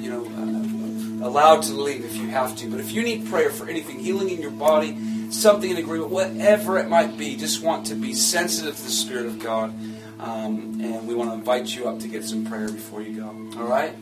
you 0.00 0.10
know 0.10 0.24
uh, 0.24 1.26
allowed 1.26 1.62
to 1.62 1.72
leave 1.72 2.04
if 2.04 2.16
you 2.16 2.28
have 2.28 2.56
to. 2.56 2.70
But 2.70 2.80
if 2.80 2.92
you 2.92 3.02
need 3.02 3.26
prayer 3.26 3.50
for 3.50 3.68
anything, 3.68 3.98
healing 3.98 4.30
in 4.30 4.40
your 4.40 4.50
body, 4.50 4.96
something 5.30 5.70
in 5.70 5.76
agreement, 5.76 6.10
whatever 6.10 6.78
it 6.78 6.88
might 6.88 7.16
be, 7.16 7.36
just 7.36 7.62
want 7.62 7.86
to 7.86 7.94
be 7.94 8.14
sensitive 8.14 8.76
to 8.76 8.82
the 8.82 8.90
Spirit 8.90 9.26
of 9.26 9.38
God. 9.38 9.74
Um, 10.20 10.80
and 10.80 11.06
we 11.06 11.14
want 11.14 11.30
to 11.30 11.34
invite 11.34 11.74
you 11.74 11.88
up 11.88 11.98
to 12.00 12.08
get 12.08 12.24
some 12.24 12.46
prayer 12.46 12.68
before 12.68 13.02
you 13.02 13.16
go. 13.16 13.60
All 13.60 13.66
right? 13.66 13.94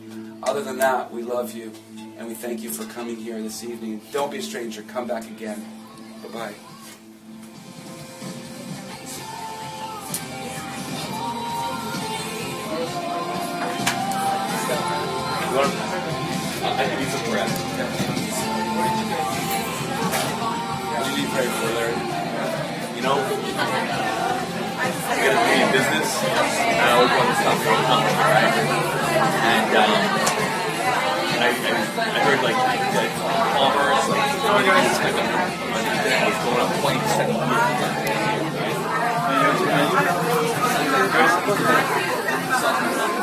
Other 0.43 0.61
than 0.61 0.77
that, 0.77 1.11
we 1.11 1.23
love 1.23 1.53
you 1.53 1.71
and 2.17 2.27
we 2.27 2.33
thank 2.33 2.61
you 2.61 2.69
for 2.69 2.85
coming 2.85 3.15
here 3.15 3.41
this 3.41 3.63
evening. 3.63 4.01
Don't 4.11 4.31
be 4.31 4.37
a 4.37 4.41
stranger. 4.41 4.83
Come 4.83 5.07
back 5.07 5.25
again. 5.29 5.65
Bye 6.21 6.29
bye. 6.29 6.72
You 15.53 15.59
want 15.59 15.69
I 15.69 16.81
can 16.81 16.97
use 16.97 17.13
some 17.13 17.29
breath. 17.29 17.53
What 20.89 21.05
do 21.05 21.21
you 21.21 21.29
prayer 21.29 21.45
for, 21.45 21.69
Larry? 21.77 21.93
You 22.97 23.05
know, 23.05 23.21
I 23.21 23.69
got 25.13 25.29
a 25.29 25.45
big 25.45 25.61
business, 25.77 26.09
and 26.25 26.81
I 26.81 26.97
always 26.97 27.13
want 27.13 27.29
to 27.29 27.37
stop 27.37 27.53
from 27.61 27.85
company, 27.85 28.17
right? 28.33 28.49
And 29.53 29.77
um, 29.77 29.93
I, 31.37 31.53
I, 31.53 31.69
I 32.01 32.17
heard 32.25 32.41
like 32.41 32.57
that 32.57 33.13
commerce, 33.53 34.09
like 34.09 34.33
finance, 34.41 34.97
like 35.05 35.21
understand 35.21 36.33
what's 36.33 36.41
going 36.49 36.65
on, 36.65 36.73
twenty 36.81 36.97
percent 36.97 37.29
a 37.29 37.37
year. 37.37 37.61
Right? 41.61 43.22